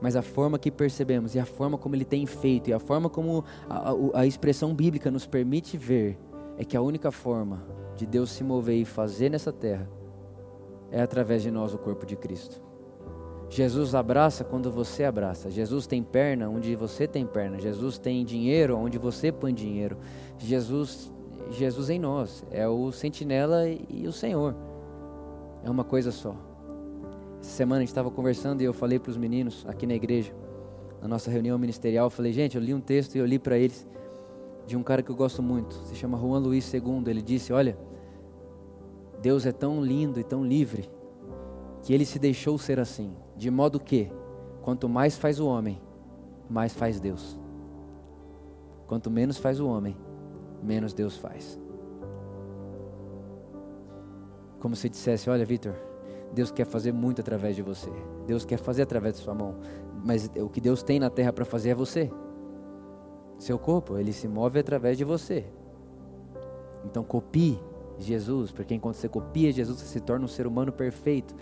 Mas 0.02 0.16
a 0.16 0.22
forma 0.24 0.58
que 0.58 0.72
percebemos 0.72 1.36
e 1.36 1.40
a 1.40 1.46
forma 1.46 1.78
como 1.78 1.96
Ele 1.96 2.06
tem 2.06 2.26
feito 2.26 2.70
e 2.70 2.74
a 2.74 2.80
forma 2.80 3.10
como 3.10 3.44
a, 3.70 3.92
a, 3.92 4.22
a 4.22 4.26
expressão 4.26 4.74
bíblica 4.74 5.12
nos 5.12 5.28
permite 5.28 5.78
ver 5.78 6.18
é 6.62 6.64
que 6.64 6.78
a 6.78 6.82
única 6.82 7.12
forma 7.12 7.66
de 7.96 8.06
Deus 8.06 8.30
se 8.30 8.44
mover 8.44 8.76
e 8.76 8.86
fazer 8.86 9.32
nessa 9.32 9.52
terra 9.52 9.90
é 10.92 11.02
através 11.02 11.42
de 11.42 11.50
nós, 11.50 11.74
o 11.74 11.78
corpo 11.80 12.06
de 12.06 12.16
Cristo. 12.16 12.62
Jesus 13.50 13.96
abraça 13.96 14.44
quando 14.44 14.72
você 14.72 15.04
abraça. 15.04 15.50
Jesus 15.50 15.88
tem 15.88 16.04
perna 16.04 16.48
onde 16.50 16.76
você 16.76 17.08
tem 17.08 17.26
perna. 17.26 17.60
Jesus 17.60 17.98
tem 17.98 18.24
dinheiro 18.24 18.78
onde 18.78 19.00
você 19.00 19.32
põe 19.32 19.56
dinheiro. 19.56 19.98
Jesus, 20.38 21.12
Jesus 21.50 21.90
em 21.90 21.98
nós 21.98 22.46
é 22.52 22.68
o 22.68 22.92
sentinela 22.92 23.68
e 23.68 24.06
o 24.08 24.12
Senhor. 24.12 24.56
É 25.64 25.70
uma 25.70 25.84
coisa 25.84 26.12
só. 26.12 26.36
Essa 27.40 27.50
semana 27.50 27.78
a 27.78 27.82
gente 27.82 27.90
estava 27.90 28.12
conversando 28.12 28.62
e 28.62 28.66
eu 28.66 28.74
falei 28.74 29.00
para 29.00 29.10
os 29.10 29.18
meninos 29.18 29.66
aqui 29.68 29.88
na 29.88 29.96
igreja, 29.96 30.32
na 31.02 31.08
nossa 31.08 31.32
reunião 31.32 31.58
ministerial, 31.58 32.06
eu 32.06 32.12
falei, 32.12 32.32
gente, 32.32 32.56
eu 32.56 32.62
li 32.62 32.72
um 32.72 32.80
texto 32.80 33.16
e 33.16 33.18
eu 33.18 33.26
li 33.26 33.40
para 33.40 33.58
eles 33.58 33.88
de 34.66 34.78
um 34.78 34.84
cara 34.84 35.02
que 35.02 35.10
eu 35.10 35.16
gosto 35.16 35.42
muito, 35.42 35.74
se 35.86 35.96
chama 35.96 36.18
Juan 36.18 36.40
Luiz 36.40 36.72
II. 36.74 37.04
Ele 37.08 37.22
disse: 37.22 37.52
Olha, 37.52 37.78
Deus 39.22 39.46
é 39.46 39.52
tão 39.52 39.84
lindo 39.84 40.20
e 40.20 40.24
tão 40.24 40.44
livre 40.44 40.90
que 41.84 41.94
ele 41.94 42.06
se 42.06 42.20
deixou 42.20 42.58
ser 42.58 42.80
assim, 42.80 43.16
de 43.36 43.50
modo 43.50 43.80
que, 43.80 44.12
quanto 44.62 44.88
mais 44.88 45.18
faz 45.18 45.40
o 45.40 45.48
homem, 45.48 45.82
mais 46.50 46.74
faz 46.74 47.00
Deus. 47.00 47.40
Quanto 48.88 49.10
menos 49.10 49.38
faz 49.38 49.60
o 49.60 49.68
homem, 49.68 49.98
menos 50.62 50.94
Deus 50.94 51.18
faz. 51.18 51.60
Como 54.60 54.76
se 54.76 54.90
dissesse: 54.90 55.30
Olha, 55.30 55.46
Vitor, 55.46 55.76
Deus 56.34 56.52
quer 56.52 56.66
fazer 56.66 56.92
muito 56.92 57.22
através 57.22 57.56
de 57.56 57.62
você. 57.62 57.92
Deus 58.26 58.46
quer 58.46 58.58
fazer 58.58 58.84
através 58.84 59.16
de 59.16 59.22
sua 59.22 59.34
mão. 59.34 59.56
Mas 60.04 60.30
o 60.38 60.50
que 60.50 60.62
Deus 60.62 60.84
tem 60.84 61.00
na 61.00 61.10
terra 61.10 61.34
para 61.34 61.46
fazer 61.46 61.70
é 61.70 61.76
você. 61.76 62.12
Seu 63.42 63.58
corpo, 63.58 63.98
ele 63.98 64.14
se 64.14 64.28
move 64.28 64.60
através 64.60 65.00
de 65.00 65.04
você. 65.04 65.44
Então 66.86 67.04
copie 67.04 67.60
Jesus, 67.98 68.52
porque 68.52 68.76
enquanto 68.76 68.98
você 68.98 69.10
copia 69.10 69.52
Jesus, 69.52 69.80
você 69.80 69.88
se 69.88 70.00
torna 70.00 70.26
um 70.26 70.28
ser 70.28 70.46
humano 70.46 70.72
perfeito. 70.72 71.36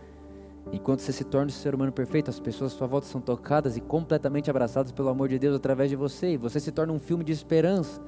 Enquanto 0.71 1.01
você 1.01 1.11
se 1.11 1.25
torna 1.25 1.47
um 1.47 1.53
ser 1.53 1.75
humano 1.75 1.91
perfeito, 1.91 2.29
as 2.29 2.39
pessoas 2.39 2.71
à 2.73 2.77
sua 2.77 2.87
volta 2.87 3.05
são 3.05 3.19
tocadas 3.19 3.75
e 3.75 3.81
completamente 3.81 4.49
abraçadas 4.49 4.93
pelo 4.93 5.09
amor 5.09 5.27
de 5.27 5.37
Deus 5.37 5.57
através 5.57 5.89
de 5.89 5.97
você. 5.97 6.31
E 6.31 6.37
você 6.37 6.57
se 6.61 6.71
torna 6.71 6.93
um 6.93 6.99
filme 6.99 7.21
de 7.21 7.33
esperança, 7.33 8.01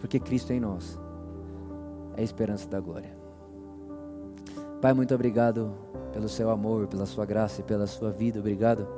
porque 0.00 0.18
Cristo 0.18 0.54
é 0.54 0.56
em 0.56 0.60
nós 0.60 0.98
é 2.16 2.22
a 2.22 2.24
esperança 2.24 2.66
da 2.66 2.80
glória. 2.80 3.14
Pai, 4.80 4.94
muito 4.94 5.14
obrigado 5.14 5.70
pelo 6.14 6.30
seu 6.30 6.48
amor, 6.48 6.86
pela 6.86 7.04
sua 7.04 7.26
graça 7.26 7.60
e 7.60 7.64
pela 7.64 7.86
sua 7.86 8.10
vida. 8.10 8.40
Obrigado. 8.40 8.88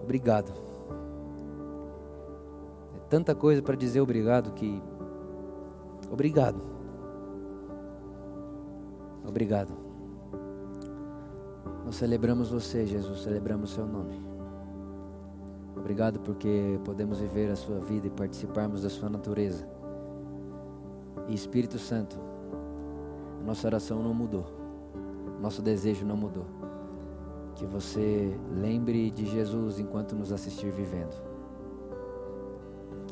Obrigado 0.00 0.67
tanta 3.08 3.34
coisa 3.34 3.62
para 3.62 3.74
dizer 3.74 4.00
obrigado 4.00 4.52
que. 4.52 4.82
Obrigado. 6.10 6.60
Obrigado. 9.26 9.72
Nós 11.84 11.96
celebramos 11.96 12.50
você, 12.50 12.86
Jesus, 12.86 13.22
celebramos 13.22 13.70
seu 13.70 13.86
nome. 13.86 14.20
Obrigado 15.76 16.20
porque 16.20 16.78
podemos 16.84 17.18
viver 17.18 17.50
a 17.50 17.56
sua 17.56 17.78
vida 17.78 18.06
e 18.06 18.10
participarmos 18.10 18.82
da 18.82 18.90
sua 18.90 19.08
natureza. 19.08 19.66
E 21.28 21.34
Espírito 21.34 21.78
Santo, 21.78 22.18
nossa 23.44 23.66
oração 23.66 24.02
não 24.02 24.12
mudou, 24.12 24.46
nosso 25.40 25.62
desejo 25.62 26.04
não 26.04 26.16
mudou. 26.16 26.46
Que 27.54 27.64
você 27.66 28.38
lembre 28.50 29.10
de 29.10 29.26
Jesus 29.26 29.78
enquanto 29.78 30.14
nos 30.14 30.32
assistir 30.32 30.70
vivendo 30.70 31.37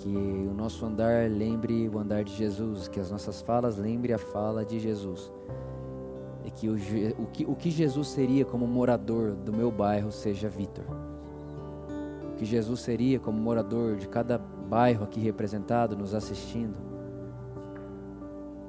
que 0.06 0.16
o 0.16 0.54
nosso 0.54 0.86
andar 0.86 1.28
lembre 1.28 1.88
o 1.88 1.98
andar 1.98 2.22
de 2.22 2.32
Jesus, 2.32 2.86
que 2.86 3.00
as 3.00 3.10
nossas 3.10 3.40
falas 3.42 3.76
lembre 3.76 4.12
a 4.12 4.18
fala 4.18 4.64
de 4.64 4.78
Jesus. 4.78 5.32
E 6.44 6.50
que 6.52 6.68
o, 6.68 6.76
o, 7.18 7.26
que, 7.26 7.44
o 7.44 7.56
que 7.56 7.72
Jesus 7.72 8.06
seria 8.08 8.44
como 8.44 8.68
morador 8.68 9.32
do 9.32 9.52
meu 9.52 9.68
bairro 9.68 10.12
seja 10.12 10.48
Vitor. 10.48 10.84
O 12.32 12.36
que 12.36 12.44
Jesus 12.44 12.80
seria 12.80 13.18
como 13.18 13.36
morador 13.36 13.96
de 13.96 14.06
cada 14.06 14.38
bairro 14.38 15.02
aqui 15.02 15.18
representado, 15.18 15.96
nos 15.96 16.14
assistindo. 16.14 16.76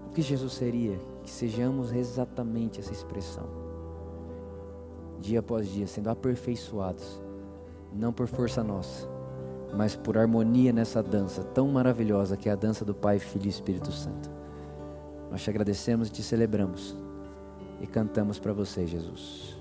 O 0.07 0.13
que 0.13 0.23
Jesus 0.23 0.53
seria? 0.53 0.97
Que 1.21 1.29
sejamos 1.29 1.93
exatamente 1.93 2.79
essa 2.79 2.91
expressão. 2.91 3.45
Dia 5.19 5.41
após 5.41 5.67
dia, 5.69 5.85
sendo 5.85 6.09
aperfeiçoados, 6.09 7.21
não 7.93 8.11
por 8.11 8.25
força 8.27 8.63
nossa 8.63 9.16
mas 9.73 9.95
por 9.95 10.17
harmonia 10.17 10.71
nessa 10.71 11.03
dança 11.03 11.43
tão 11.43 11.67
maravilhosa 11.67 12.37
que 12.37 12.49
é 12.49 12.51
a 12.51 12.55
dança 12.55 12.85
do 12.85 12.93
Pai, 12.93 13.19
Filho 13.19 13.45
e 13.45 13.49
Espírito 13.49 13.91
Santo. 13.91 14.29
Nós 15.29 15.41
te 15.43 15.49
agradecemos 15.49 16.07
e 16.07 16.11
te 16.11 16.23
celebramos 16.23 16.95
e 17.81 17.87
cantamos 17.87 18.39
para 18.39 18.53
você, 18.53 18.85
Jesus. 18.87 19.56